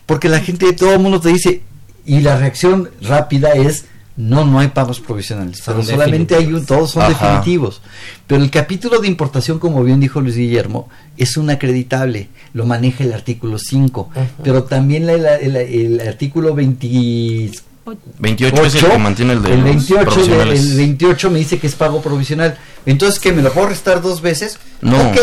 Porque 0.06 0.28
la 0.28 0.40
gente, 0.40 0.72
todo 0.72 0.92
el 0.94 0.98
mundo 0.98 1.20
te 1.20 1.28
dice, 1.28 1.62
y 2.04 2.20
la 2.20 2.36
reacción 2.36 2.90
rápida 3.02 3.52
es, 3.52 3.84
no, 4.18 4.44
no 4.44 4.58
hay 4.58 4.68
pagos 4.68 5.00
provisionales. 5.00 5.62
Pero 5.64 5.82
solamente 5.82 6.34
hay 6.34 6.52
un, 6.52 6.66
todos 6.66 6.90
son 6.90 7.02
Ajá. 7.02 7.10
definitivos. 7.10 7.80
Pero 8.26 8.42
el 8.42 8.50
capítulo 8.50 8.98
de 8.98 9.08
importación, 9.08 9.58
como 9.58 9.82
bien 9.84 10.00
dijo 10.00 10.20
Luis 10.20 10.36
Guillermo, 10.36 10.88
es 11.16 11.36
un 11.36 11.48
acreditable. 11.48 12.28
Lo 12.52 12.66
maneja 12.66 13.04
el 13.04 13.12
artículo 13.14 13.58
5. 13.58 14.10
Pero 14.42 14.64
también 14.64 15.06
la- 15.06 15.16
la- 15.16 15.36
el, 15.36 15.56
el 15.56 16.00
artículo 16.06 16.54
20, 16.54 17.50
28 18.18 18.64
es 18.66 18.74
el 18.74 18.86
que 18.90 18.98
mantiene 18.98 19.32
el 19.34 19.42
de 19.42 19.48
el 19.52 19.56
los 19.60 19.64
28, 19.64 19.94
de- 19.98 20.04
profesionales. 20.04 20.60
el 20.62 20.76
28 20.76 21.30
me 21.30 21.38
dice 21.38 21.58
que 21.58 21.66
es 21.68 21.74
pago 21.74 22.02
provisional. 22.02 22.58
Entonces, 22.86 23.18
¿que 23.20 23.32
me 23.32 23.40
lo 23.42 23.52
puedo 23.52 23.68
restar 23.68 24.02
dos 24.02 24.20
veces? 24.20 24.58
No. 24.82 24.96
Ok, 25.10 25.16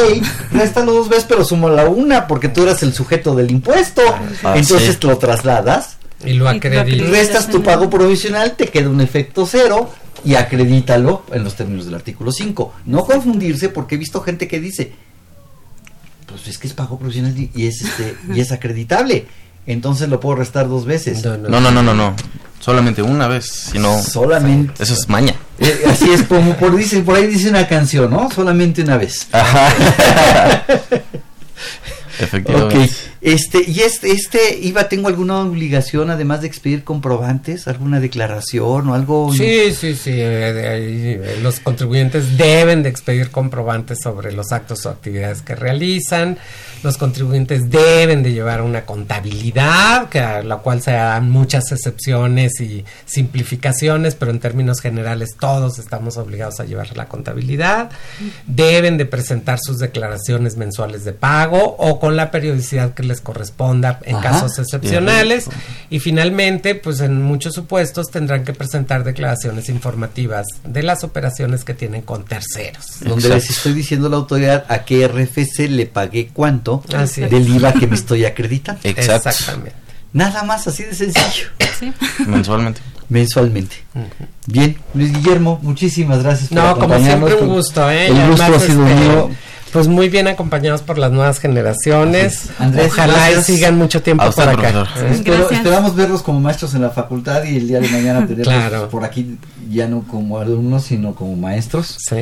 réstalo 0.52 0.94
dos 0.94 1.10
veces, 1.10 1.26
pero 1.28 1.44
sumo 1.44 1.70
la 1.70 1.88
una, 1.90 2.28
porque 2.28 2.48
tú 2.50 2.64
eras 2.64 2.82
el 2.82 2.94
sujeto 2.94 3.36
del 3.36 3.52
impuesto. 3.52 4.02
Ah, 4.44 4.54
Entonces 4.58 4.98
sí. 5.00 5.08
lo 5.08 5.18
trasladas, 5.18 5.98
Y 6.24 6.30
lo 6.30 6.34
Y 6.34 6.38
lo 6.38 6.50
acredita. 6.50 6.82
acredita. 6.82 7.10
restas 7.10 7.50
tu 7.50 7.62
pago 7.64 7.90
provisional, 7.90 8.54
te 8.56 8.68
queda 8.68 8.90
un 8.90 9.02
efecto 9.02 9.46
cero 9.46 9.92
y 10.24 10.36
acredítalo 10.36 11.24
en 11.32 11.44
los 11.44 11.56
términos 11.56 11.86
del 11.86 11.96
artículo 11.96 12.32
5. 12.32 12.74
No 12.86 13.06
confundirse, 13.06 13.70
porque 13.70 13.96
he 13.96 13.98
visto 13.98 14.22
gente 14.22 14.48
que 14.48 14.60
dice, 14.60 14.94
pues 16.28 16.48
es 16.48 16.58
que 16.58 16.68
es 16.68 16.74
pago 16.74 16.98
provisional 16.98 17.36
y 17.38 17.68
es, 17.68 17.82
este, 17.82 18.16
y 18.34 18.40
es 18.40 18.52
acreditable. 18.52 19.28
Entonces 19.68 20.10
lo 20.10 20.20
puedo 20.20 20.36
restar 20.36 20.68
dos 20.70 20.86
veces. 20.86 21.24
No, 21.24 21.38
no, 21.38 21.72
no, 21.72 21.82
no, 21.84 21.94
no. 21.94 22.16
Solamente 22.60 23.02
una 23.02 23.28
vez, 23.28 23.46
si 23.72 23.80
no. 23.80 24.02
Solamente. 24.02 24.82
Eso 24.82 24.94
es 24.94 25.10
maña. 25.10 25.36
Eh, 25.60 25.84
así 25.88 26.10
es 26.12 26.24
como 26.24 26.56
por, 26.56 26.76
dice, 26.76 27.02
por 27.02 27.16
ahí 27.16 27.28
dice 27.28 27.50
una 27.50 27.68
canción, 27.68 28.10
¿no? 28.10 28.30
Solamente 28.32 28.82
una 28.82 28.98
vez. 28.98 29.28
Ajá. 29.32 29.74
Ok, 32.18 32.22
Efectivamente. 32.22 32.90
Este, 33.26 33.64
y 33.68 33.80
este, 33.80 34.12
este, 34.12 34.60
Iba, 34.62 34.88
¿tengo 34.88 35.08
alguna 35.08 35.40
obligación 35.40 36.12
además 36.12 36.42
de 36.42 36.48
expedir 36.48 36.84
comprobantes? 36.84 37.68
¿Alguna 37.68 38.00
declaración 38.00 38.88
o 38.88 38.94
algo? 38.94 39.34
Sí, 39.34 39.74
sí, 39.74 39.96
sí. 39.96 40.12
eh, 40.12 40.68
ahí, 40.70 41.20
eh, 41.20 41.40
los 41.42 41.60
contribuyentes 41.60 42.38
deben 42.38 42.84
de 42.84 42.90
expedir 42.90 43.32
comprobantes 43.32 43.98
sobre 44.04 44.32
los 44.32 44.52
actos 44.52 44.86
o 44.86 44.92
actividades 44.92 45.42
que 45.42 45.56
realizan. 45.56 46.38
Los 46.84 46.98
contribuyentes 47.00 47.68
deben 47.72 48.22
de 48.22 48.32
llevar 48.32 48.62
una 48.62 48.86
contabilidad, 48.86 50.08
que 50.10 50.20
a 50.20 50.44
la 50.44 50.58
cual 50.58 50.84
se 50.84 50.92
dan 50.92 51.32
muchas 51.32 51.72
excepciones 51.72 52.62
y 52.62 52.86
simplificaciones, 53.06 54.14
pero 54.14 54.30
en 54.30 54.40
términos 54.40 54.82
generales 54.82 55.36
todos 55.40 55.80
estamos 55.80 56.18
obligados 56.18 56.60
a 56.60 56.66
llevar 56.66 56.96
la 56.96 57.08
contabilidad. 57.08 57.90
Deben 58.46 58.98
de 58.98 59.08
presentar 59.08 59.58
sus 59.60 59.80
declaraciones 59.80 60.58
mensuales 60.58 61.06
de 61.06 61.14
pago 61.14 61.76
o 61.80 62.00
con 62.00 62.16
la 62.16 62.30
periodicidad 62.30 62.94
que 62.94 63.02
les 63.02 63.15
corresponda 63.22 64.00
en 64.04 64.16
Ajá. 64.16 64.32
casos 64.32 64.60
excepcionales. 64.60 65.46
Y 65.90 66.00
finalmente, 66.00 66.76
pues 66.76 67.00
en 67.02 67.22
muchos 67.22 67.54
supuestos 67.54 68.10
tendrán 68.12 68.44
que 68.44 68.54
presentar 68.54 69.04
declaraciones 69.04 69.70
informativas 69.70 70.46
de 70.64 70.84
las 70.84 71.04
operaciones 71.04 71.64
que 71.64 71.74
tienen 71.74 72.02
con 72.02 72.26
terceros. 72.26 72.86
Donde 73.02 73.30
les 73.30 73.50
estoy 73.50 73.74
diciendo 73.74 74.08
a 74.08 74.10
la 74.10 74.18
autoridad 74.18 74.66
a 74.68 74.86
qué 74.86 75.08
RFC 75.08 75.70
le 75.70 75.86
pagué 75.86 76.30
cuánto 76.34 76.84
Así 76.96 77.24
es. 77.24 77.32
del 77.32 77.48
IVA 77.48 77.74
que 77.74 77.88
me 77.88 77.96
estoy 77.96 78.26
acreditando. 78.26 78.82
Exacto. 78.84 79.30
Exactamente. 79.30 79.74
Nada 80.14 80.44
más 80.44 80.66
así 80.68 80.84
de 80.84 80.96
sencillo. 80.96 81.48
Sí. 81.80 81.92
Mensualmente. 82.28 82.82
Mensualmente. 83.10 83.76
Bien, 84.48 84.78
Luis 84.94 85.14
Guillermo, 85.14 85.60
muchísimas 85.62 86.24
gracias 86.24 86.50
por 86.50 86.58
No, 86.58 86.64
como 86.74 86.86
acompañarnos. 86.86 87.30
siempre 87.30 87.48
un 87.48 87.54
gusto, 87.56 87.90
¿eh? 87.92 88.08
El 88.08 88.28
gusto 88.30 88.44
ha 88.44 88.60
sido 88.60 88.88
este, 88.88 89.00
mío. 89.02 89.30
Pues 89.76 89.88
muy 89.88 90.10
bien 90.10 90.28
acompañados 90.28 90.82
por 90.82 90.98
las 90.98 91.12
nuevas 91.12 91.40
generaciones. 91.40 92.50
Andrés, 92.60 92.88
Ojalá 92.92 93.32
y 93.32 93.44
sigan 93.44 93.78
mucho 93.78 94.02
tiempo 94.02 94.24
A 94.24 94.30
usted, 94.30 94.44
por 94.46 94.54
acá. 94.66 94.72
profesor. 94.72 95.08
Espero- 95.12 95.38
Gracias. 95.38 95.60
esperamos 95.60 95.96
verlos 95.96 96.22
como 96.24 96.40
maestros 96.40 96.74
en 96.76 96.82
la 96.82 96.90
facultad 96.90 97.44
y 97.44 97.58
el 97.58 97.68
día 97.68 97.80
de 97.80 97.90
mañana 97.90 98.20
tenerlos 98.28 98.48
Claro. 98.48 98.90
por 98.90 99.04
aquí 99.04 99.38
ya 99.70 99.88
no 99.88 100.04
como 100.04 100.40
alumnos 100.40 100.84
sino 100.86 101.14
como 101.14 101.36
maestros. 101.36 101.98
Sí. 102.10 102.16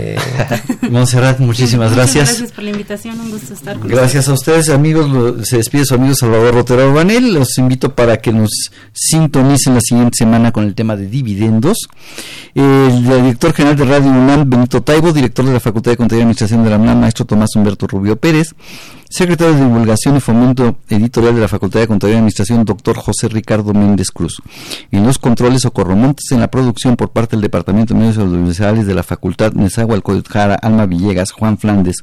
Montserrat, 0.89 1.39
muchísimas 1.39 1.91
Muchas 1.91 1.95
gracias. 1.95 2.29
Gracias 2.29 2.51
por 2.51 2.63
la 2.63 2.69
invitación, 2.71 3.19
un 3.19 3.31
gusto 3.31 3.53
estar 3.53 3.77
con 3.79 3.87
Gracias 3.87 4.27
a 4.27 4.33
ustedes, 4.33 4.69
amigos. 4.69 5.09
Lo- 5.09 5.43
Se 5.45 5.57
despide 5.57 5.85
su 5.85 5.95
amigo 5.95 6.15
Salvador 6.15 6.53
Rotero 6.55 6.89
Urbanel. 6.89 7.33
Los 7.33 7.57
invito 7.57 7.93
para 7.95 8.17
que 8.17 8.33
nos 8.33 8.49
sintonicen 8.93 9.75
la 9.75 9.81
siguiente 9.81 10.17
semana 10.17 10.51
con 10.51 10.63
el 10.65 10.75
tema 10.75 10.95
de 10.95 11.07
dividendos. 11.07 11.77
El 12.55 13.03
director 13.03 13.53
general 13.53 13.75
de 13.75 13.85
Radio 13.85 14.09
UNAM, 14.11 14.49
Benito 14.49 14.81
Taibo, 14.81 15.11
director 15.11 15.43
de 15.45 15.53
la 15.53 15.59
Facultad 15.59 15.91
de 15.91 15.97
Contaduría 15.97 16.21
y 16.21 16.23
Administración 16.23 16.63
de 16.63 16.69
la 16.69 16.77
UNAM, 16.77 16.99
maestro 17.01 17.25
Tomás 17.43 17.55
Humberto 17.55 17.87
Rubio 17.87 18.15
Pérez, 18.15 18.55
secretario 19.09 19.53
de 19.53 19.65
Divulgación 19.65 20.15
y 20.15 20.21
Fomento 20.21 20.77
Editorial 20.87 21.35
de 21.35 21.41
la 21.41 21.49
Facultad 21.49 21.81
de 21.81 21.87
Contaduría 21.87 22.15
y 22.15 22.19
Administración, 22.19 22.63
doctor 22.63 22.95
José 22.95 23.27
Ricardo 23.27 23.73
Méndez 23.73 24.11
Cruz. 24.11 24.41
En 24.91 25.05
los 25.05 25.17
controles 25.17 25.63
Socorro 25.63 25.95
Montes, 25.95 26.31
en 26.31 26.39
la 26.39 26.49
producción 26.49 26.95
por 26.95 27.09
parte 27.09 27.35
del 27.35 27.41
Departamento 27.41 27.93
de 27.93 27.99
Medios 27.99 28.17
Audiovisuales 28.17 28.87
de 28.87 28.93
la 28.95 29.03
Facultad 29.03 29.51
Nezahualcóyotl 29.53 30.31
Jara, 30.31 30.55
Alma 30.55 30.85
Villegas, 30.85 31.31
Juan 31.31 31.57
Flandes, 31.57 31.97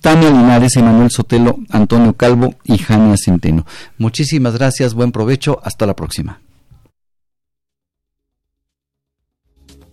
Tania 0.00 0.30
Linares, 0.30 0.76
Emanuel 0.76 1.10
Sotelo, 1.10 1.60
Antonio 1.70 2.14
Calvo 2.14 2.56
y 2.64 2.78
Jania 2.78 3.16
Centeno. 3.16 3.64
Muchísimas 3.98 4.54
gracias, 4.54 4.94
buen 4.94 5.12
provecho, 5.12 5.60
hasta 5.62 5.86
la 5.86 5.94
próxima. 5.94 6.40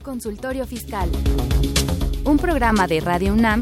Consultorio 0.02 0.66
Fiscal. 0.66 1.10
Un 2.26 2.38
programa 2.40 2.88
de 2.88 3.00
Radio 3.00 3.34
UNAM 3.34 3.62